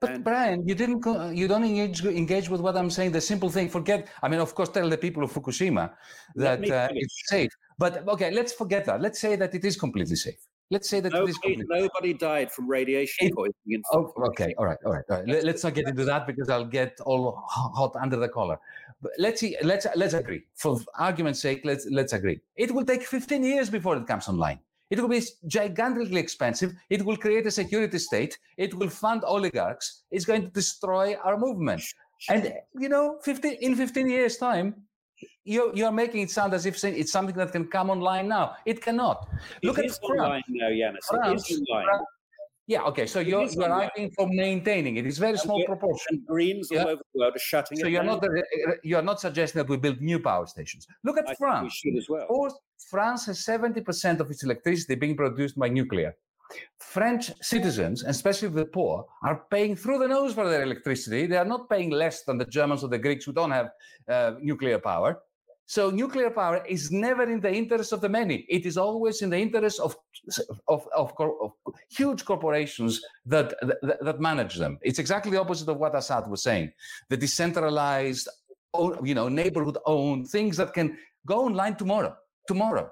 But 0.00 0.10
And- 0.10 0.24
Brian, 0.24 0.66
you 0.68 0.74
didn't. 0.74 1.04
You 1.36 1.48
don't 1.48 1.64
engage 1.64 2.04
engage 2.04 2.48
with 2.48 2.60
what 2.60 2.76
I'm 2.76 2.90
saying. 2.90 3.12
The 3.12 3.20
simple 3.20 3.48
thing. 3.48 3.68
Forget. 3.68 4.08
I 4.22 4.28
mean, 4.28 4.40
of 4.40 4.54
course, 4.54 4.68
tell 4.68 4.88
the 4.88 4.98
people 4.98 5.22
of 5.24 5.32
Fukushima 5.32 5.92
that 6.34 6.68
uh, 6.70 6.88
it's 6.92 7.22
safe. 7.28 7.50
But 7.78 8.06
okay, 8.08 8.30
let's 8.30 8.52
forget 8.52 8.84
that. 8.86 9.00
Let's 9.00 9.20
say 9.20 9.36
that 9.36 9.54
it 9.54 9.64
is 9.64 9.76
completely 9.76 10.16
safe. 10.16 10.38
Let's 10.70 10.88
say 10.88 11.00
that 11.00 11.12
it 11.12 11.28
is 11.28 11.38
Nobody, 11.44 11.64
nobody 11.68 12.14
died 12.14 12.50
from 12.50 12.68
radiation 12.68 13.26
It- 13.26 13.34
poisoning. 13.34 13.54
In 13.66 13.82
Oh, 13.92 14.12
okay. 14.28 14.54
All 14.56 14.64
right. 14.64 14.78
All 14.84 14.92
right. 14.92 15.04
All 15.10 15.18
right. 15.18 15.28
Let, 15.28 15.54
us 15.54 15.64
not 15.64 15.74
get 15.74 15.86
into 15.86 16.04
that 16.04 16.26
because 16.26 16.48
I'll 16.48 16.64
get 16.64 16.98
all 17.04 17.42
hot 17.46 17.94
under 17.96 18.16
the 18.16 18.28
collar. 18.28 18.58
But 19.02 19.12
let's 19.18 19.40
see. 19.40 19.56
Let's 19.62 19.86
let's 19.94 20.14
agree. 20.14 20.42
For 20.54 20.80
argument's 20.98 21.40
sake, 21.40 21.60
let's 21.64 21.86
let's 21.90 22.12
agree. 22.14 22.40
It 22.56 22.70
will 22.70 22.84
take 22.84 23.02
15 23.02 23.44
years 23.44 23.68
before 23.68 23.96
it 23.96 24.06
comes 24.06 24.28
online. 24.28 24.60
It 24.90 25.00
will 25.00 25.08
be 25.08 25.22
gigantically 25.46 26.20
expensive. 26.20 26.72
It 26.88 27.04
will 27.04 27.16
create 27.16 27.46
a 27.46 27.50
security 27.50 27.98
state. 27.98 28.38
It 28.56 28.74
will 28.74 28.88
fund 28.88 29.24
oligarchs. 29.24 30.02
It's 30.10 30.24
going 30.24 30.42
to 30.42 30.48
destroy 30.48 31.16
our 31.24 31.36
movement. 31.38 31.82
And 32.28 32.52
you 32.78 32.88
know, 32.88 33.18
15 33.22 33.58
in 33.60 33.74
15 33.74 34.08
years' 34.08 34.36
time, 34.36 34.74
you 35.44 35.70
you 35.74 35.84
are 35.86 35.92
making 35.92 36.20
it 36.22 36.30
sound 36.30 36.54
as 36.54 36.66
if 36.66 36.82
it's 36.84 37.12
something 37.12 37.36
that 37.36 37.52
can 37.52 37.66
come 37.68 37.90
online 37.90 38.28
now. 38.28 38.56
It 38.66 38.80
cannot. 38.82 39.28
Look 39.62 39.78
it 39.78 39.84
at 39.84 39.90
is 39.90 39.98
France. 39.98 40.20
online 40.20 40.42
now, 40.48 40.68
Yanis. 40.68 41.04
France, 41.08 41.50
it 41.50 41.54
is 41.54 41.60
online. 41.70 41.84
France- 41.86 42.06
Yeah. 42.66 42.88
Okay. 42.90 43.06
So 43.06 43.18
you're 43.20 43.42
is 43.44 43.54
you're 43.54 43.64
online. 43.64 43.88
arguing 43.88 44.10
for 44.16 44.26
maintaining 44.26 44.96
it. 44.96 45.06
It's 45.06 45.18
very 45.18 45.32
And 45.32 45.40
small 45.46 45.62
proportion. 45.66 46.06
And 46.16 46.26
Greens 46.26 46.68
Yeah. 46.72 46.82
all 46.84 46.88
over 46.92 47.02
the 47.12 47.18
world 47.20 47.36
are 47.36 47.38
shutting 47.52 47.76
So 47.78 47.86
it 47.86 47.92
you're 47.92 48.02
down. 48.02 48.20
not 48.22 48.24
uh, 48.24 48.72
you 48.82 48.96
are 49.00 49.06
not 49.10 49.20
suggesting 49.20 49.58
that 49.60 49.68
we 49.68 49.76
build 49.76 50.00
new 50.00 50.18
power 50.18 50.46
stations. 50.46 50.86
Look 51.06 51.18
at 51.18 51.28
I 51.28 51.34
France. 51.34 51.64
we 51.66 51.70
should 51.80 51.96
as 52.02 52.08
well. 52.08 52.26
France 52.90 53.26
has 53.26 53.36
70% 53.44 54.20
of 54.20 54.30
its 54.30 54.42
electricity 54.44 54.94
being 54.94 55.16
produced 55.16 55.56
by 55.58 55.68
nuclear. 55.68 56.10
French 56.78 57.30
citizens, 57.42 58.02
and 58.02 58.10
especially 58.10 58.48
the 58.48 58.64
poor, 58.66 59.06
are 59.22 59.44
paying 59.50 59.74
through 59.76 59.98
the 59.98 60.08
nose 60.08 60.34
for 60.34 60.48
their 60.48 60.62
electricity. 60.62 61.26
They 61.26 61.36
are 61.36 61.44
not 61.44 61.68
paying 61.68 61.90
less 61.90 62.22
than 62.24 62.38
the 62.38 62.44
Germans 62.44 62.84
or 62.84 62.88
the 62.88 62.98
Greeks 62.98 63.24
who 63.24 63.32
don't 63.32 63.50
have 63.50 63.70
uh, 64.08 64.34
nuclear 64.40 64.78
power. 64.78 65.20
So 65.66 65.90
nuclear 65.90 66.28
power 66.30 66.62
is 66.66 66.90
never 66.90 67.22
in 67.22 67.40
the 67.40 67.50
interest 67.52 67.92
of 67.92 68.02
the 68.02 68.08
many. 68.08 68.44
It 68.50 68.66
is 68.66 68.76
always 68.76 69.22
in 69.22 69.30
the 69.30 69.38
interest 69.38 69.80
of 69.80 69.96
of, 70.68 70.86
of, 70.94 71.12
of 71.18 71.52
huge 71.88 72.24
corporations 72.24 73.00
that, 73.26 73.54
that 73.62 73.98
that 74.04 74.20
manage 74.20 74.56
them. 74.56 74.78
It's 74.82 74.98
exactly 74.98 75.30
the 75.32 75.40
opposite 75.40 75.68
of 75.68 75.78
what 75.78 75.94
Asad 75.94 76.28
was 76.28 76.42
saying. 76.42 76.72
The 77.08 77.16
decentralized, 77.16 78.28
you 79.02 79.14
know, 79.14 79.28
neighborhood-owned 79.28 80.28
things 80.28 80.56
that 80.58 80.74
can 80.74 80.98
go 81.26 81.46
online 81.46 81.76
tomorrow. 81.76 82.14
Tomorrow, 82.46 82.90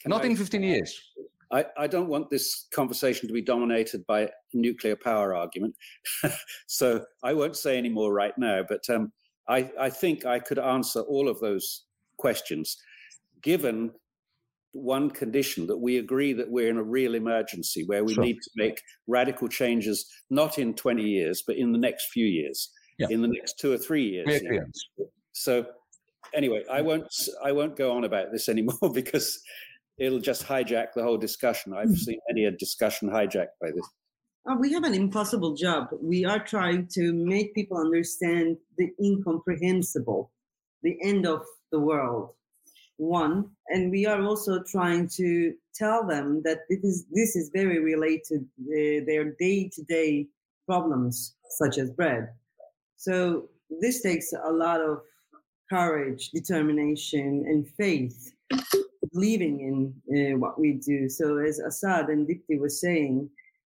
Can 0.00 0.10
not 0.10 0.24
I- 0.24 0.28
in 0.28 0.36
15 0.36 0.62
years. 0.62 1.07
I, 1.50 1.64
I 1.76 1.86
don't 1.86 2.08
want 2.08 2.30
this 2.30 2.66
conversation 2.74 3.26
to 3.28 3.34
be 3.34 3.42
dominated 3.42 4.06
by 4.06 4.22
a 4.22 4.28
nuclear 4.52 4.96
power 4.96 5.34
argument. 5.34 5.74
so 6.66 7.04
I 7.22 7.32
won't 7.32 7.56
say 7.56 7.78
any 7.78 7.88
more 7.88 8.12
right 8.12 8.36
now, 8.36 8.62
but 8.68 8.82
um, 8.90 9.12
I, 9.48 9.70
I 9.80 9.90
think 9.90 10.26
I 10.26 10.38
could 10.40 10.58
answer 10.58 11.00
all 11.00 11.28
of 11.28 11.40
those 11.40 11.84
questions 12.18 12.76
given 13.42 13.92
one 14.72 15.10
condition 15.10 15.66
that 15.66 15.78
we 15.78 15.96
agree 15.98 16.32
that 16.34 16.50
we're 16.50 16.68
in 16.68 16.76
a 16.76 16.82
real 16.82 17.14
emergency 17.14 17.84
where 17.86 18.04
we 18.04 18.14
Sure. 18.14 18.24
need 18.24 18.36
to 18.42 18.50
make 18.56 18.82
radical 19.06 19.48
changes, 19.48 20.06
not 20.28 20.58
in 20.58 20.74
20 20.74 21.02
years, 21.02 21.42
but 21.46 21.56
in 21.56 21.72
the 21.72 21.78
next 21.78 22.10
few 22.12 22.26
years, 22.26 22.70
Yeah. 22.98 23.06
in 23.10 23.22
the 23.22 23.28
next 23.28 23.58
two 23.58 23.72
or 23.72 23.78
three 23.78 24.04
years. 24.04 24.26
We 24.26 24.34
agree 24.34 24.58
on 24.58 24.66
this. 24.66 25.08
So 25.32 25.66
anyway, 26.34 26.64
I 26.70 26.82
won't 26.82 27.06
I 27.42 27.52
won't 27.52 27.76
go 27.76 27.92
on 27.92 28.04
about 28.04 28.32
this 28.32 28.48
anymore 28.54 28.92
because 28.92 29.40
it'll 29.98 30.20
just 30.20 30.46
hijack 30.46 30.88
the 30.94 31.02
whole 31.02 31.18
discussion. 31.18 31.74
I've 31.74 31.96
seen 31.96 32.18
many 32.28 32.46
a 32.46 32.50
discussion 32.50 33.08
hijacked 33.08 33.58
by 33.60 33.70
this. 33.74 33.88
Uh, 34.48 34.56
we 34.58 34.72
have 34.72 34.84
an 34.84 34.94
impossible 34.94 35.54
job. 35.54 35.88
We 36.00 36.24
are 36.24 36.42
trying 36.42 36.88
to 36.92 37.12
make 37.12 37.54
people 37.54 37.76
understand 37.76 38.56
the 38.78 38.90
incomprehensible, 39.02 40.30
the 40.82 40.96
end 41.02 41.26
of 41.26 41.42
the 41.70 41.80
world. 41.80 42.30
One, 42.96 43.50
and 43.68 43.90
we 43.90 44.06
are 44.06 44.22
also 44.22 44.62
trying 44.62 45.08
to 45.16 45.54
tell 45.74 46.06
them 46.06 46.42
that 46.44 46.60
it 46.68 46.80
is 46.82 47.06
this 47.12 47.36
is 47.36 47.50
very 47.54 47.78
related 47.78 48.44
uh, 48.60 49.04
their 49.06 49.36
day-to-day 49.38 50.26
problems, 50.66 51.36
such 51.50 51.78
as 51.78 51.90
bread. 51.90 52.30
So 52.96 53.48
this 53.80 54.02
takes 54.02 54.32
a 54.32 54.50
lot 54.50 54.80
of 54.80 55.02
courage, 55.70 56.30
determination, 56.30 57.44
and 57.46 57.68
faith, 57.76 58.32
believing 59.12 59.60
in 59.60 60.32
uh, 60.32 60.38
what 60.38 60.58
we 60.58 60.74
do. 60.74 61.08
So 61.08 61.38
as 61.38 61.60
Asad 61.60 62.08
and 62.08 62.26
Dipti 62.26 62.58
was 62.58 62.80
saying, 62.80 63.28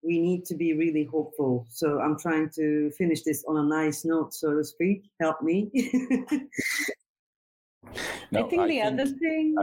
we 0.01 0.19
need 0.19 0.45
to 0.45 0.55
be 0.55 0.73
really 0.73 1.03
hopeful. 1.03 1.65
So 1.69 1.99
I'm 1.99 2.17
trying 2.17 2.49
to 2.55 2.91
finish 2.91 3.23
this 3.23 3.43
on 3.47 3.57
a 3.57 3.63
nice 3.63 4.05
note, 4.05 4.33
so 4.33 4.55
to 4.55 4.63
speak. 4.63 5.09
Help 5.19 5.41
me. 5.41 5.69
No, 8.31 8.45
I 8.45 8.49
think 8.49 8.67
the 8.67 8.81
other 8.81 9.05
thing. 9.05 9.55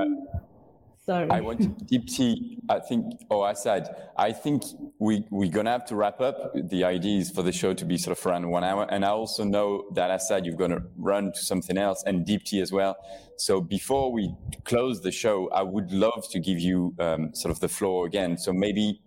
Sorry. 1.06 1.30
I 1.30 1.40
want 1.40 1.86
Dipti. 1.86 2.58
I 2.68 2.80
think, 2.80 3.20
oh, 3.30 3.40
I 3.42 3.52
said, 3.52 3.94
I 4.16 4.32
think 4.32 4.64
we 4.98 5.24
we're 5.30 5.52
gonna 5.52 5.70
have 5.70 5.84
to 5.86 5.94
wrap 5.94 6.20
up. 6.20 6.52
The 6.54 6.82
idea 6.82 7.20
is 7.20 7.30
for 7.30 7.42
the 7.42 7.52
show 7.52 7.74
to 7.74 7.84
be 7.84 7.96
sort 7.96 8.18
of 8.18 8.26
around 8.26 8.50
one 8.50 8.64
hour, 8.64 8.88
and 8.90 9.04
I 9.04 9.10
also 9.10 9.44
know 9.44 9.84
that 9.94 10.10
I 10.10 10.16
said 10.16 10.44
you're 10.44 10.56
gonna 10.56 10.82
run 10.96 11.30
to 11.30 11.38
something 11.38 11.78
else, 11.78 12.02
and 12.04 12.26
Deep 12.26 12.42
Dipti 12.42 12.60
as 12.60 12.72
well. 12.72 12.96
So 13.36 13.60
before 13.60 14.10
we 14.10 14.34
close 14.64 15.00
the 15.00 15.12
show, 15.12 15.48
I 15.50 15.62
would 15.62 15.92
love 15.92 16.28
to 16.30 16.40
give 16.40 16.58
you 16.58 16.92
um, 16.98 17.32
sort 17.34 17.52
of 17.52 17.60
the 17.60 17.68
floor 17.68 18.06
again. 18.06 18.36
So 18.36 18.52
maybe 18.52 19.00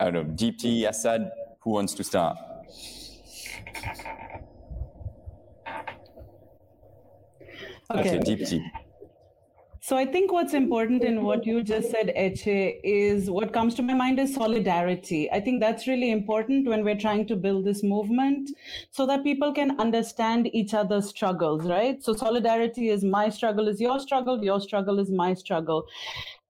I 0.00 0.10
don't 0.10 0.14
know, 0.14 0.24
Deep 0.34 0.58
Dipti, 0.58 0.82
Asad, 0.82 1.30
who 1.60 1.70
wants 1.70 1.94
to 1.94 2.02
start? 2.02 2.36
Okay. 7.94 8.18
Deep 8.18 8.40
Dipti. 8.40 8.85
So 9.86 9.96
I 9.96 10.04
think 10.04 10.32
what's 10.32 10.52
important 10.52 11.04
in 11.04 11.22
what 11.22 11.46
you 11.46 11.62
just 11.62 11.92
said, 11.92 12.12
Ece, 12.16 12.80
is 12.82 13.30
what 13.30 13.52
comes 13.52 13.72
to 13.76 13.82
my 13.82 13.94
mind 13.94 14.18
is 14.18 14.34
solidarity. 14.34 15.30
I 15.30 15.38
think 15.38 15.60
that's 15.60 15.86
really 15.86 16.10
important 16.10 16.66
when 16.66 16.82
we're 16.84 16.98
trying 16.98 17.24
to 17.28 17.36
build 17.36 17.64
this 17.64 17.84
movement 17.84 18.50
so 18.90 19.06
that 19.06 19.22
people 19.22 19.52
can 19.54 19.78
understand 19.78 20.52
each 20.52 20.74
other's 20.74 21.08
struggles, 21.08 21.64
right? 21.66 22.02
So 22.02 22.14
solidarity 22.14 22.88
is 22.88 23.04
my 23.04 23.28
struggle 23.28 23.68
is 23.68 23.80
your 23.80 24.00
struggle, 24.00 24.42
your 24.42 24.60
struggle 24.60 24.98
is 24.98 25.08
my 25.08 25.34
struggle. 25.34 25.86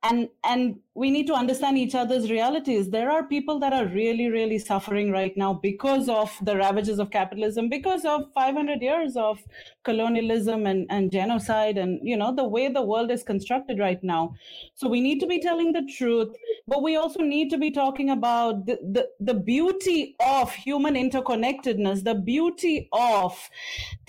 And 0.02 0.30
and 0.42 0.76
we 0.96 1.10
need 1.10 1.26
to 1.26 1.34
understand 1.34 1.76
each 1.76 1.94
other's 1.94 2.30
realities. 2.30 2.88
There 2.88 3.10
are 3.10 3.22
people 3.22 3.60
that 3.60 3.74
are 3.74 3.86
really, 3.86 4.30
really 4.30 4.58
suffering 4.58 5.12
right 5.12 5.36
now 5.36 5.52
because 5.52 6.08
of 6.08 6.34
the 6.40 6.56
ravages 6.56 6.98
of 6.98 7.10
capitalism, 7.10 7.68
because 7.68 8.06
of 8.06 8.32
500 8.32 8.80
years 8.80 9.14
of 9.14 9.38
colonialism 9.86 10.66
and, 10.66 10.86
and 10.90 11.12
genocide 11.12 11.78
and 11.78 12.00
you 12.02 12.16
know 12.16 12.34
the 12.34 12.48
way 12.54 12.68
the 12.68 12.82
world 12.82 13.10
is 13.16 13.22
constructed 13.22 13.78
right 13.78 14.02
now 14.02 14.34
so 14.74 14.88
we 14.88 15.00
need 15.00 15.20
to 15.20 15.28
be 15.28 15.38
telling 15.38 15.72
the 15.72 15.84
truth 15.96 16.34
but 16.66 16.82
we 16.82 16.96
also 16.96 17.20
need 17.20 17.48
to 17.50 17.56
be 17.56 17.70
talking 17.70 18.10
about 18.10 18.66
the, 18.66 18.76
the, 18.96 19.08
the 19.20 19.34
beauty 19.52 20.16
of 20.18 20.52
human 20.52 20.94
interconnectedness 20.94 22.02
the 22.02 22.16
beauty 22.16 22.88
of 22.92 23.32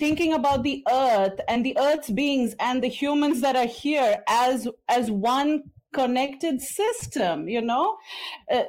thinking 0.00 0.32
about 0.32 0.64
the 0.64 0.82
earth 0.90 1.38
and 1.46 1.64
the 1.64 1.78
earth's 1.78 2.10
beings 2.10 2.56
and 2.58 2.82
the 2.82 2.88
humans 2.88 3.40
that 3.40 3.54
are 3.54 3.72
here 3.84 4.16
as 4.26 4.66
as 4.88 5.12
one 5.12 5.62
connected 5.92 6.60
system 6.60 7.48
you 7.48 7.60
know? 7.60 7.96
Uh, 8.52 8.64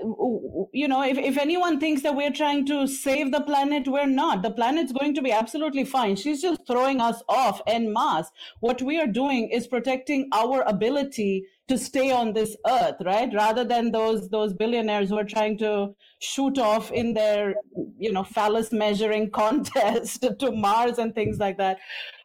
you 0.74 0.88
know 0.88 1.04
if, 1.04 1.18
if 1.18 1.38
anyone 1.38 1.80
thinks 1.80 2.02
that 2.04 2.16
we're 2.16 2.32
trying 2.32 2.66
to 2.66 2.88
save 2.88 3.32
the 3.32 3.42
planet 3.42 3.88
we're 3.88 4.06
not. 4.06 4.42
The 4.42 4.52
planet's 4.52 4.92
going 4.92 5.14
to 5.16 5.22
be 5.22 5.32
absolutely 5.32 5.84
fine. 5.84 6.16
She's 6.16 6.42
just 6.42 6.62
throwing 6.68 7.02
us 7.02 7.22
off 7.28 7.62
en 7.68 7.92
masse. 7.92 8.30
What 8.60 8.82
we 8.82 9.00
are 9.00 9.08
doing 9.08 9.50
is 9.50 9.68
protecting 9.68 10.30
our 10.34 10.62
ability 10.62 11.46
to 11.68 11.78
stay 11.78 12.12
on 12.12 12.34
this 12.34 12.56
earth 12.68 12.96
right? 13.06 13.32
Rather 13.34 13.64
than 13.64 13.92
those 13.92 14.30
those 14.30 14.54
billionaires 14.54 15.10
who 15.10 15.18
are 15.18 15.24
trying 15.24 15.58
to 15.60 15.96
shoot 16.20 16.58
off 16.58 16.92
in 16.92 17.14
their 17.14 17.56
you 17.98 18.12
know 18.12 18.24
phallus 18.24 18.72
measuring 18.72 19.30
contest 19.42 20.26
to 20.40 20.52
mars 20.52 20.98
and 20.98 21.16
things 21.16 21.38
like 21.38 21.58
that. 21.58 21.78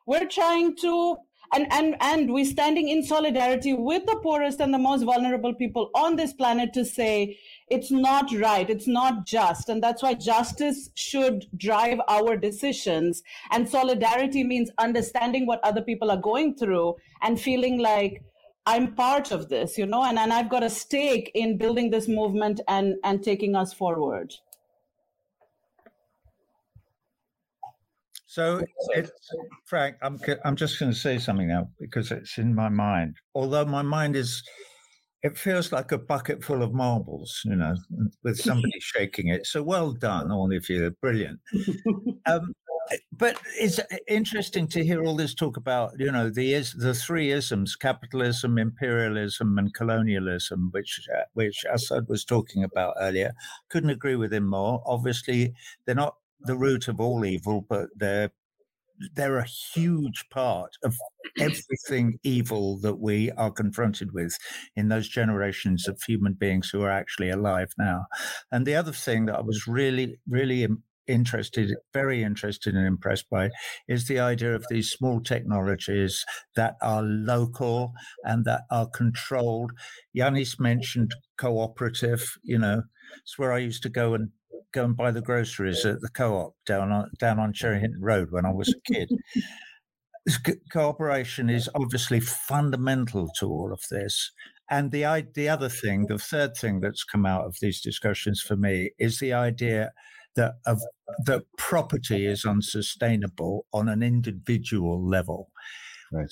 We're 0.07 0.27
trying 0.27 0.77
to 0.79 1.17
and 1.53 1.67
and 1.71 1.97
and 2.01 2.33
we're 2.33 2.45
standing 2.45 2.89
in 2.89 3.03
solidarity 3.03 3.75
with 3.75 4.05
the 4.07 4.17
poorest 4.23 4.61
and 4.61 4.73
the 4.73 4.79
most 4.79 5.03
vulnerable 5.03 5.55
people 5.55 5.91
on 5.95 6.17
this 6.17 6.33
planet 6.33 6.73
to 6.73 6.85
say 6.85 7.39
it's 7.69 7.91
not 7.91 8.31
right 8.33 8.71
it's 8.71 8.87
not 8.87 9.27
just. 9.27 9.69
And 9.69 9.83
that's 9.83 10.03
why 10.03 10.15
justice 10.15 10.91
should 10.95 11.47
drive 11.57 11.99
our 12.09 12.37
decisions. 12.37 13.23
And 13.51 13.69
solidarity 13.69 14.45
means 14.45 14.71
understanding 14.79 15.47
what 15.47 15.65
other 15.65 15.83
people 15.83 16.11
are 16.11 16.17
going 16.17 16.55
through 16.55 16.97
and 17.23 17.41
feeling 17.41 17.79
like 17.79 18.23
i'm 18.67 18.95
part 18.95 19.31
of 19.31 19.49
this 19.49 19.77
you 19.77 19.87
know? 19.87 20.05
And, 20.05 20.19
and 20.19 20.33
i've 20.33 20.49
got 20.49 20.63
a 20.63 20.71
stake 20.71 21.31
in 21.35 21.59
building 21.59 21.91
this 21.91 22.09
movement 22.09 22.61
and 22.69 22.97
and 23.05 23.23
taking 23.23 23.55
us 23.55 23.73
forward 23.73 24.35
So, 28.35 28.61
it's, 28.89 29.13
Frank, 29.65 29.95
I'm 30.03 30.19
I'm 30.45 30.57
just 30.57 30.81
going 30.81 30.91
to 30.91 30.99
say 30.99 31.21
something 31.21 31.47
now 31.47 31.69
because 31.79 32.11
it's 32.11 32.37
in 32.37 32.53
my 32.53 32.69
mind. 32.69 33.15
Although 33.37 33.65
my 33.65 33.83
mind 33.83 34.17
is, 34.17 34.43
it 35.23 35.39
feels 35.39 35.71
like 35.71 35.93
a 35.93 35.99
bucket 35.99 36.43
full 36.43 36.61
of 36.61 36.75
marbles, 36.75 37.43
you 37.45 37.55
know, 37.55 37.77
with 38.25 38.37
somebody 38.37 38.73
shaking 38.81 39.29
it. 39.29 39.47
So 39.47 39.63
well 39.63 39.93
done, 39.93 40.33
all 40.33 40.53
of 40.53 40.69
you, 40.69 40.91
brilliant. 41.01 41.39
Um, 42.27 42.55
but 43.13 43.39
it's 43.59 43.81
interesting 44.09 44.67
to 44.69 44.85
hear 44.85 45.05
all 45.05 45.15
this 45.15 45.35
talk 45.35 45.57
about, 45.57 45.93
you 45.99 46.11
know, 46.11 46.31
the 46.31 46.55
is 46.55 46.73
the 46.73 46.95
three 46.95 47.31
isms: 47.31 47.77
capitalism, 47.77 48.59
imperialism, 48.59 49.59
and 49.59 49.73
colonialism, 49.75 50.71
which 50.73 51.07
uh, 51.15 51.23
which 51.35 51.65
Asad 51.73 52.09
was 52.09 52.25
talking 52.25 52.65
about 52.65 52.95
earlier. 52.99 53.33
Couldn't 53.69 53.91
agree 53.91 54.17
with 54.17 54.33
him 54.33 54.47
more. 54.49 54.83
Obviously, 54.87 55.55
they're 55.87 55.95
not 55.95 56.17
the 56.45 56.57
root 56.57 56.89
of 56.89 57.01
all 57.01 57.25
evil, 57.25 57.65
but 57.69 57.89
they're 57.97 58.31
they're 59.15 59.39
a 59.39 59.47
huge 59.75 60.25
part 60.31 60.71
of 60.85 60.97
everything 61.41 62.19
evil 62.23 62.79
that 62.79 63.01
we 63.01 63.31
are 63.33 63.51
confronted 63.51 64.13
with 64.13 64.37
in 64.77 64.89
those 64.89 65.09
generations 65.09 65.89
of 65.89 66.01
human 66.07 66.35
beings 66.35 66.71
who 66.71 66.83
are 66.83 66.91
actually 66.91 67.31
alive 67.31 67.73
now. 67.77 68.07
And 68.53 68.65
the 68.65 68.77
other 68.77 68.93
thing 68.93 69.27
that 69.27 69.37
I 69.37 69.41
was 69.41 69.67
really, 69.67 70.21
really 70.29 70.67
interested, 71.07 71.75
very 71.93 72.23
interested 72.23 72.75
and 72.75 72.87
impressed 72.87 73.29
by 73.31 73.51
is 73.89 74.07
the 74.07 74.21
idea 74.21 74.55
of 74.55 74.65
these 74.71 74.91
small 74.91 75.21
technologies 75.21 76.25
that 76.57 76.75
are 76.83 77.03
local 77.03 77.93
and 78.25 78.45
that 78.45 78.63
are 78.71 78.89
controlled. 78.89 79.73
Yanis 80.17 80.61
mentioned 80.61 81.13
cooperative, 81.37 82.37
you 82.43 82.59
know, 82.59 82.83
it's 83.23 83.39
where 83.39 83.53
I 83.53 83.59
used 83.59 83.83
to 83.83 83.89
go 83.89 84.15
and 84.15 84.31
go 84.75 84.85
and 84.85 84.97
buy 84.97 85.11
the 85.11 85.23
groceries 85.23 85.87
at 85.87 86.01
the 86.01 86.09
co-op 86.09 86.55
down 86.67 86.91
on 86.91 87.11
down 87.19 87.39
on 87.39 87.53
Cherry 87.53 87.81
Hinton 87.81 88.03
Road 88.03 88.31
when 88.31 88.45
I 88.45 88.53
was 88.53 88.69
a 88.69 88.93
kid. 88.93 89.11
Co- 90.45 90.53
Cooperation 90.73 91.51
is 91.51 91.69
obviously 91.75 92.19
fundamental 92.21 93.29
to 93.39 93.47
all 93.47 93.73
of 93.73 93.83
this. 93.91 94.33
And 94.71 94.91
the 94.91 95.27
the 95.35 95.49
other 95.49 95.69
thing, 95.69 96.07
the 96.07 96.19
third 96.19 96.57
thing 96.57 96.81
that's 96.81 97.05
come 97.05 97.27
out 97.27 97.45
of 97.45 97.57
these 97.61 97.81
discussions 97.81 98.41
for 98.41 98.57
me 98.57 98.91
is 98.99 99.19
the 99.19 99.33
idea 99.33 99.93
that 100.37 100.55
of 100.67 100.81
that 101.27 101.45
property 101.59 102.27
is 102.27 102.45
unsustainable 102.45 103.67
on 103.73 103.89
an 103.89 104.03
individual 104.03 105.07
level. 105.07 105.51
Right. 106.13 106.29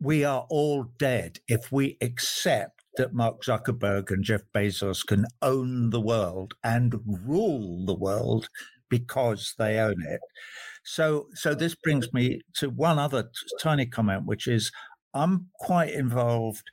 We 0.00 0.24
are 0.24 0.46
all 0.50 0.84
dead 0.98 1.38
if 1.46 1.70
we 1.70 1.96
accept 2.00 2.77
that 2.98 3.14
Mark 3.14 3.42
Zuckerberg 3.42 4.10
and 4.10 4.22
Jeff 4.22 4.42
Bezos 4.54 5.04
can 5.06 5.24
own 5.40 5.90
the 5.90 6.00
world 6.00 6.54
and 6.62 6.94
rule 7.06 7.86
the 7.86 7.94
world 7.94 8.48
because 8.90 9.54
they 9.58 9.78
own 9.78 10.02
it. 10.06 10.20
So, 10.84 11.28
so 11.34 11.54
this 11.54 11.74
brings 11.74 12.12
me 12.12 12.42
to 12.56 12.70
one 12.70 12.98
other 12.98 13.24
t- 13.24 13.30
tiny 13.60 13.86
comment, 13.86 14.26
which 14.26 14.46
is 14.46 14.70
I'm 15.14 15.48
quite 15.54 15.92
involved 15.92 16.70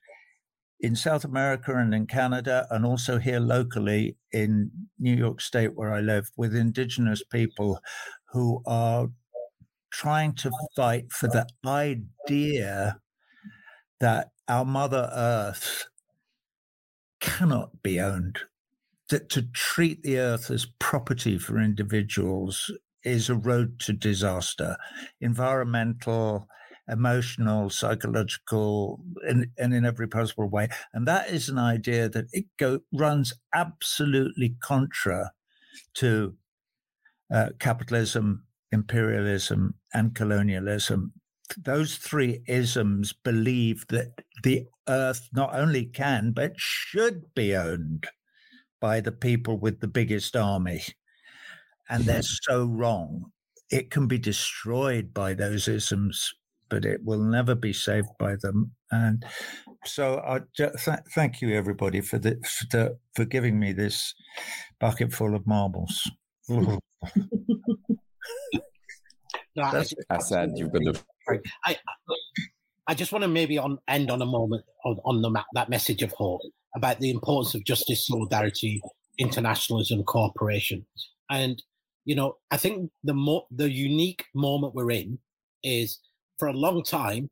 in 0.79 0.95
South 0.95 1.23
America 1.23 1.75
and 1.75 1.93
in 1.93 2.05
Canada, 2.05 2.67
and 2.69 2.85
also 2.85 3.17
here 3.17 3.39
locally 3.39 4.17
in 4.31 4.71
New 4.99 5.15
York 5.15 5.41
State, 5.41 5.75
where 5.75 5.93
I 5.93 6.01
live, 6.01 6.29
with 6.35 6.55
Indigenous 6.55 7.23
people 7.23 7.79
who 8.31 8.61
are 8.65 9.07
trying 9.89 10.33
to 10.33 10.51
fight 10.75 11.11
for 11.11 11.27
the 11.27 11.47
idea 11.65 12.99
that 13.99 14.31
our 14.47 14.65
Mother 14.65 15.09
Earth 15.13 15.85
cannot 17.25 17.81
be 17.81 17.99
owned. 17.99 18.39
That 19.09 19.29
to 19.29 19.41
treat 19.41 20.03
the 20.03 20.19
earth 20.19 20.49
as 20.49 20.67
property 20.79 21.37
for 21.37 21.59
individuals 21.59 22.71
is 23.03 23.29
a 23.29 23.35
road 23.35 23.79
to 23.81 23.93
disaster. 23.93 24.77
Environmental, 25.21 26.47
emotional, 26.87 27.69
psychological, 27.69 28.99
and, 29.27 29.47
and 29.57 29.73
in 29.73 29.85
every 29.85 30.07
possible 30.07 30.49
way. 30.49 30.69
And 30.93 31.07
that 31.07 31.29
is 31.29 31.49
an 31.49 31.57
idea 31.57 32.09
that 32.09 32.25
it 32.31 32.45
go, 32.57 32.79
runs 32.93 33.33
absolutely 33.53 34.55
contra 34.61 35.31
to 35.95 36.35
uh, 37.33 37.49
capitalism, 37.59 38.45
imperialism, 38.71 39.75
and 39.93 40.15
colonialism. 40.15 41.13
Those 41.57 41.97
three 41.97 42.41
isms 42.47 43.13
believe 43.13 43.85
that 43.89 44.21
the 44.43 44.65
earth 44.87 45.29
not 45.33 45.55
only 45.55 45.85
can, 45.85 46.31
but 46.31 46.53
should 46.57 47.33
be 47.35 47.55
owned 47.55 48.07
by 48.81 48.99
the 48.99 49.11
people 49.11 49.57
with 49.57 49.79
the 49.79 49.87
biggest 49.87 50.35
army. 50.35 50.81
And 51.89 52.03
hmm. 52.03 52.07
they're 52.07 52.21
so 52.21 52.65
wrong. 52.65 53.31
It 53.69 53.91
can 53.91 54.07
be 54.07 54.17
destroyed 54.17 55.13
by 55.13 55.33
those 55.33 55.67
isms, 55.67 56.33
but 56.69 56.85
it 56.85 57.01
will 57.03 57.23
never 57.23 57.55
be 57.55 57.73
saved 57.73 58.09
by 58.19 58.35
them. 58.41 58.71
And 58.91 59.25
so 59.85 60.19
I 60.19 60.41
th- 60.55 60.73
thank 61.13 61.41
you, 61.41 61.55
everybody, 61.55 62.01
for, 62.01 62.19
the, 62.19 62.39
for, 62.43 62.65
the, 62.71 62.97
for 63.15 63.25
giving 63.25 63.59
me 63.59 63.73
this 63.73 64.13
bucket 64.79 65.13
full 65.13 65.35
of 65.35 65.47
marbles. 65.47 66.09
No, 66.47 66.79
I- 67.03 67.09
That's 69.71 69.93
Asad, 70.09 70.51
you've 70.55 70.71
got 70.71 70.83
the 70.83 71.01
I 71.65 71.77
I 72.87 72.93
just 72.93 73.11
want 73.11 73.23
to 73.23 73.27
maybe 73.27 73.57
on 73.57 73.79
end 73.87 74.11
on 74.11 74.21
a 74.21 74.25
moment 74.25 74.63
on, 74.83 74.97
on 75.05 75.21
the 75.21 75.29
ma- 75.29 75.43
that 75.53 75.69
message 75.69 76.03
of 76.03 76.11
hope 76.11 76.41
about 76.75 76.99
the 76.99 77.09
importance 77.09 77.55
of 77.55 77.63
justice, 77.63 78.07
solidarity, 78.07 78.81
internationalism, 79.17 80.03
cooperation, 80.03 80.85
and 81.29 81.61
you 82.05 82.15
know 82.15 82.37
I 82.51 82.57
think 82.57 82.91
the 83.03 83.13
more 83.13 83.45
the 83.51 83.71
unique 83.71 84.25
moment 84.33 84.75
we're 84.75 84.91
in 84.91 85.19
is 85.63 85.99
for 86.37 86.47
a 86.47 86.53
long 86.53 86.83
time 86.83 87.29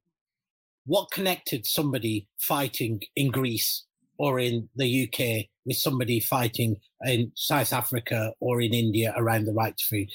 what 0.86 1.12
connected 1.12 1.66
somebody 1.66 2.28
fighting 2.40 3.02
in 3.16 3.32
Greece 3.32 3.86
or 4.18 4.40
in 4.40 4.70
the 4.76 5.04
UK 5.08 5.46
with 5.66 5.78
somebody 5.78 6.20
fighting 6.20 6.76
in 7.06 7.32
South 7.36 7.72
Africa 7.74 8.34
or 8.40 8.62
in 8.62 8.74
India 8.74 9.14
around 9.18 9.46
the 9.46 9.54
right 9.54 9.76
to 9.78 9.86
food. 9.86 10.10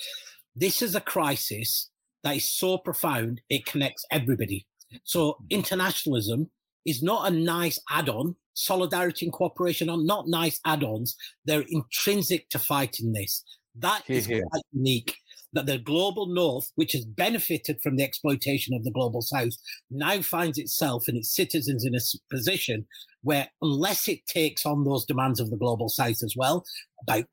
This 0.54 0.82
is 0.82 0.94
a 0.94 1.00
crisis 1.00 1.90
that 2.24 2.36
is 2.36 2.50
so 2.50 2.78
profound 2.78 3.40
it 3.48 3.66
connects 3.66 4.04
everybody. 4.10 4.66
So 5.04 5.36
hmm. 5.38 5.46
internationalism 5.50 6.50
is 6.86 7.02
not 7.02 7.30
a 7.30 7.34
nice 7.34 7.80
add-on. 7.90 8.34
Solidarity 8.54 9.26
and 9.26 9.32
cooperation 9.32 9.88
are 9.88 10.02
not 10.02 10.26
nice 10.26 10.58
add-ons. 10.64 11.16
They're 11.44 11.64
intrinsic 11.68 12.48
to 12.50 12.58
fighting 12.58 13.12
this. 13.12 13.44
That 13.76 14.02
is 14.08 14.26
quite 14.26 14.42
unique. 14.72 15.14
That 15.52 15.66
the 15.66 15.78
global 15.78 16.26
north, 16.26 16.70
which 16.74 16.92
has 16.92 17.04
benefited 17.04 17.80
from 17.82 17.96
the 17.96 18.04
exploitation 18.04 18.74
of 18.74 18.84
the 18.84 18.90
global 18.90 19.22
south, 19.22 19.52
now 19.90 20.20
finds 20.20 20.58
itself 20.58 21.08
and 21.08 21.16
its 21.16 21.34
citizens 21.34 21.86
in 21.86 21.94
a 21.94 22.00
position 22.30 22.86
where, 23.22 23.48
unless 23.62 24.08
it 24.08 24.26
takes 24.26 24.66
on 24.66 24.84
those 24.84 25.06
demands 25.06 25.40
of 25.40 25.50
the 25.50 25.56
global 25.56 25.88
south 25.88 26.22
as 26.22 26.34
well, 26.36 26.64
about 27.02 27.24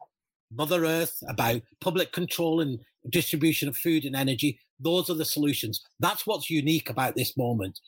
Mother 0.52 0.86
Earth, 0.86 1.18
about 1.28 1.62
public 1.82 2.12
control 2.12 2.62
and 2.62 2.80
distribution 3.10 3.68
of 3.68 3.78
food 3.78 4.06
and 4.06 4.16
energy. 4.16 4.60
Those 4.80 5.10
are 5.10 5.16
the 5.16 5.26
solutions. 5.26 5.84
That's 6.00 6.26
what's 6.26 6.50
unique 6.50 6.90
about 6.90 7.16
this 7.16 7.38
moment. 7.38 7.80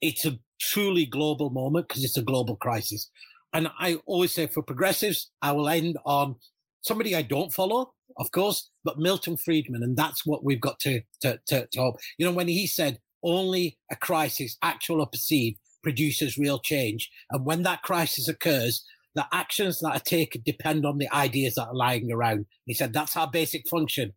It's 0.00 0.24
a 0.24 0.38
truly 0.60 1.06
global 1.06 1.50
moment 1.50 1.88
because 1.88 2.04
it's 2.04 2.16
a 2.16 2.22
global 2.22 2.56
crisis. 2.56 3.10
And 3.52 3.68
I 3.78 3.96
always 4.06 4.32
say 4.32 4.46
for 4.46 4.62
progressives, 4.62 5.30
I 5.42 5.52
will 5.52 5.68
end 5.68 5.96
on 6.04 6.36
somebody 6.80 7.14
I 7.14 7.22
don't 7.22 7.52
follow, 7.52 7.92
of 8.18 8.30
course, 8.32 8.70
but 8.84 8.98
Milton 8.98 9.36
Friedman. 9.36 9.82
And 9.82 9.96
that's 9.96 10.26
what 10.26 10.44
we've 10.44 10.60
got 10.60 10.78
to, 10.80 11.02
to, 11.20 11.38
to, 11.46 11.66
to 11.70 11.80
hope. 11.80 11.96
You 12.18 12.26
know, 12.26 12.32
when 12.32 12.48
he 12.48 12.66
said 12.66 12.98
only 13.22 13.78
a 13.90 13.96
crisis, 13.96 14.56
actual 14.62 15.00
or 15.00 15.06
perceived, 15.06 15.58
produces 15.82 16.38
real 16.38 16.58
change. 16.58 17.10
And 17.30 17.44
when 17.44 17.62
that 17.62 17.82
crisis 17.82 18.28
occurs, 18.28 18.84
the 19.14 19.26
actions 19.32 19.80
that 19.80 19.94
are 19.94 20.00
taken 20.00 20.42
depend 20.44 20.86
on 20.86 20.98
the 20.98 21.12
ideas 21.14 21.54
that 21.54 21.68
are 21.68 21.74
lying 21.74 22.10
around. 22.10 22.46
He 22.66 22.74
said 22.74 22.92
that's 22.92 23.16
our 23.16 23.30
basic 23.30 23.68
function. 23.68 24.12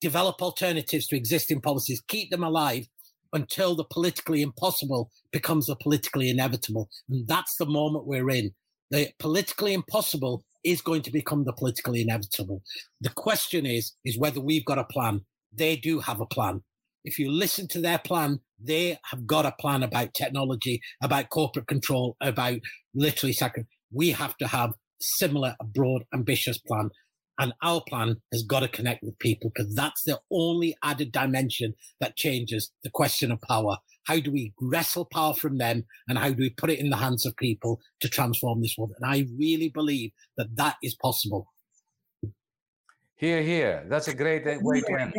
Develop 0.00 0.40
alternatives 0.40 1.06
to 1.08 1.16
existing 1.16 1.60
policies, 1.60 2.02
keep 2.06 2.30
them 2.30 2.44
alive 2.44 2.86
until 3.32 3.74
the 3.74 3.84
politically 3.84 4.42
impossible 4.42 5.10
becomes 5.32 5.66
the 5.66 5.76
politically 5.76 6.30
inevitable. 6.30 6.88
And 7.10 7.26
that's 7.26 7.56
the 7.56 7.66
moment 7.66 8.06
we're 8.06 8.30
in. 8.30 8.52
The 8.90 9.10
politically 9.18 9.74
impossible 9.74 10.44
is 10.64 10.80
going 10.80 11.02
to 11.02 11.10
become 11.10 11.44
the 11.44 11.52
politically 11.52 12.00
inevitable. 12.00 12.62
The 13.00 13.10
question 13.10 13.66
is, 13.66 13.92
is 14.04 14.18
whether 14.18 14.40
we've 14.40 14.64
got 14.64 14.78
a 14.78 14.84
plan. 14.84 15.22
They 15.52 15.76
do 15.76 15.98
have 16.00 16.20
a 16.20 16.26
plan. 16.26 16.62
If 17.04 17.18
you 17.18 17.30
listen 17.30 17.68
to 17.68 17.80
their 17.80 17.98
plan, 17.98 18.40
they 18.62 18.98
have 19.10 19.26
got 19.26 19.46
a 19.46 19.54
plan 19.60 19.82
about 19.82 20.14
technology, 20.14 20.80
about 21.02 21.30
corporate 21.30 21.66
control, 21.66 22.16
about 22.20 22.58
literally 22.94 23.32
sacrifice 23.32 23.68
we 23.92 24.10
have 24.10 24.36
to 24.38 24.46
have 24.46 24.72
similar 25.00 25.54
a 25.60 25.64
broad 25.64 26.04
ambitious 26.12 26.58
plan 26.58 26.90
and 27.40 27.52
our 27.62 27.80
plan 27.88 28.16
has 28.32 28.42
got 28.42 28.60
to 28.60 28.68
connect 28.68 29.02
with 29.04 29.16
people 29.20 29.52
because 29.54 29.72
that's 29.74 30.02
the 30.02 30.18
only 30.32 30.76
added 30.82 31.12
dimension 31.12 31.72
that 32.00 32.16
changes 32.16 32.72
the 32.82 32.90
question 32.90 33.30
of 33.30 33.40
power 33.42 33.76
how 34.06 34.18
do 34.18 34.32
we 34.32 34.52
wrestle 34.60 35.04
power 35.04 35.34
from 35.34 35.58
them 35.58 35.84
and 36.08 36.18
how 36.18 36.28
do 36.30 36.36
we 36.38 36.50
put 36.50 36.70
it 36.70 36.80
in 36.80 36.90
the 36.90 36.96
hands 36.96 37.24
of 37.24 37.36
people 37.36 37.80
to 38.00 38.08
transform 38.08 38.60
this 38.60 38.74
world 38.76 38.92
and 38.98 39.10
i 39.10 39.24
really 39.38 39.68
believe 39.68 40.10
that 40.36 40.54
that 40.56 40.76
is 40.82 40.96
possible 41.00 41.46
Here, 43.18 43.42
here. 43.42 43.84
That's 43.90 44.06
a 44.06 44.14
great 44.14 44.44
way 44.46 44.80
to 44.80 45.00
end. 45.00 45.12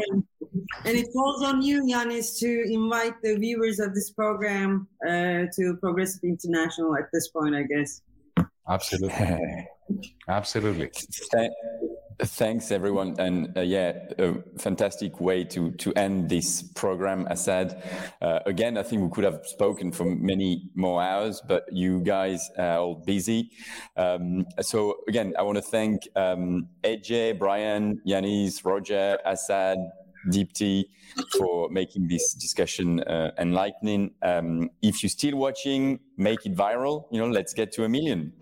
And 0.85 0.97
it 0.97 1.07
falls 1.13 1.43
on 1.43 1.61
you, 1.61 1.83
Yanis, 1.83 2.39
to 2.39 2.49
invite 2.71 3.15
the 3.21 3.35
viewers 3.35 3.79
of 3.79 3.93
this 3.93 4.11
program 4.11 4.87
uh, 5.05 5.51
to 5.55 5.77
Progressive 5.81 6.23
International 6.23 6.95
at 6.95 7.09
this 7.11 7.27
point, 7.27 7.55
I 7.55 7.63
guess. 7.63 8.01
Absolutely. 8.69 9.67
Absolutely. 10.27 10.89
Th- 11.31 11.51
Thanks, 12.21 12.69
everyone, 12.73 13.15
and 13.17 13.57
uh, 13.57 13.61
yeah, 13.61 13.93
a 14.17 14.33
fantastic 14.57 15.21
way 15.21 15.45
to 15.45 15.71
to 15.71 15.93
end 15.93 16.27
this 16.27 16.61
program. 16.61 17.25
Asad, 17.29 17.81
uh, 18.21 18.39
again, 18.45 18.77
I 18.77 18.83
think 18.83 19.01
we 19.03 19.09
could 19.09 19.23
have 19.23 19.39
spoken 19.45 19.93
for 19.93 20.03
many 20.03 20.69
more 20.75 21.01
hours, 21.01 21.41
but 21.47 21.63
you 21.71 22.01
guys 22.01 22.51
are 22.57 22.79
all 22.79 22.95
busy. 22.95 23.51
Um, 23.95 24.45
so 24.59 24.97
again, 25.07 25.33
I 25.39 25.43
want 25.43 25.59
to 25.59 25.61
thank 25.61 26.09
um, 26.17 26.67
Ece, 26.83 27.39
Brian, 27.39 28.01
Yanis, 28.05 28.65
Roger, 28.65 29.17
Asad, 29.25 29.77
Dipti 30.27 30.85
for 31.37 31.69
making 31.71 32.07
this 32.07 32.33
discussion 32.33 33.01
uh, 33.01 33.31
enlightening. 33.37 34.11
Um, 34.21 34.69
if 34.81 35.01
you're 35.03 35.09
still 35.09 35.37
watching, 35.37 35.99
make 36.17 36.45
it 36.45 36.55
viral. 36.55 37.05
You 37.11 37.21
know, 37.21 37.29
let's 37.29 37.53
get 37.53 37.71
to 37.73 37.83
a 37.85 37.89
million, 37.89 38.33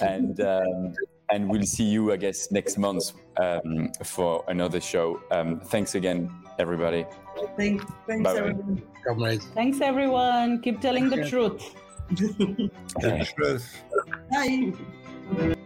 and 0.00 0.40
um, 0.40 0.94
and 1.30 1.48
we'll 1.48 1.62
see 1.62 1.84
you, 1.84 2.12
I 2.12 2.16
guess, 2.16 2.50
next 2.50 2.76
month 2.76 3.12
um, 3.40 3.92
for 4.04 4.44
another 4.48 4.80
show. 4.80 5.20
Um, 5.30 5.60
thanks 5.60 5.94
again, 5.94 6.30
everybody. 6.58 7.06
Thank, 7.56 7.82
thanks, 8.06 8.24
Bye-bye. 8.24 8.38
everyone. 8.38 8.82
Comrades. 9.06 9.46
Thanks, 9.54 9.80
everyone. 9.80 10.60
Keep 10.60 10.80
telling 10.80 11.08
the 11.08 11.28
truth. 11.28 11.74
The 12.10 13.24
truth. 13.36 13.84
Bye. 14.32 15.56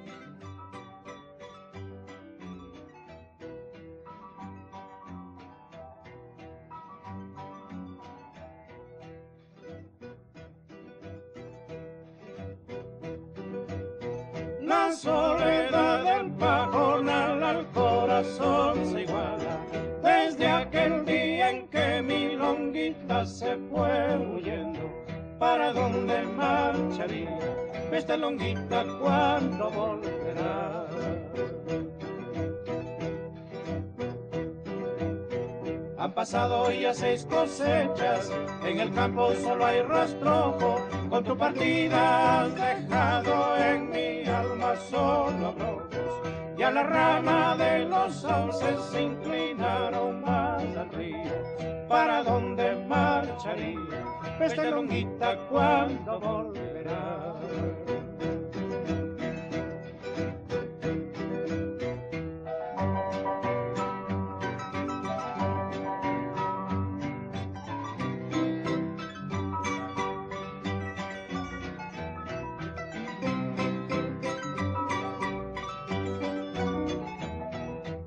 Esta 28.05 28.19
longuita 28.19 28.85
cuando 29.01 29.71
volverá? 29.71 30.87
Han 35.97 36.13
pasado 36.13 36.71
ya 36.71 36.93
seis 36.93 37.25
cosechas, 37.25 38.31
en 38.63 38.81
el 38.81 38.93
campo 38.93 39.33
solo 39.43 39.65
hay 39.65 39.81
rastrojo. 39.81 40.87
Con 41.09 41.25
tu 41.25 41.35
partida 41.35 42.43
has 42.43 42.55
dejado 42.55 43.57
en 43.57 43.89
mi 43.89 44.29
alma 44.29 44.77
solo 44.91 45.47
abrojos. 45.47 45.89
Y 46.59 46.63
a 46.63 46.71
la 46.73 46.83
rama 46.83 47.57
de 47.57 47.87
los 47.87 48.15
sauces 48.17 48.81
se 48.93 49.03
inclinaron 49.03 50.21
más 50.21 50.63
al 50.77 50.91
río. 50.91 51.89
¿Para 51.89 52.23
dónde 52.23 52.75
marcharía 52.87 54.24
Pestalonguita, 54.39 55.39
cuando 55.49 56.21
volverá? 56.21 57.35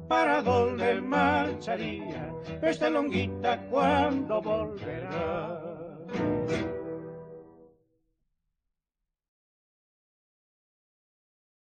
¿Para 0.08 0.42
dónde 0.42 1.02
marcharía? 1.02 2.34
Pestalonguita, 2.62 3.60
cuando 3.70 4.42
volverá? 4.42 5.57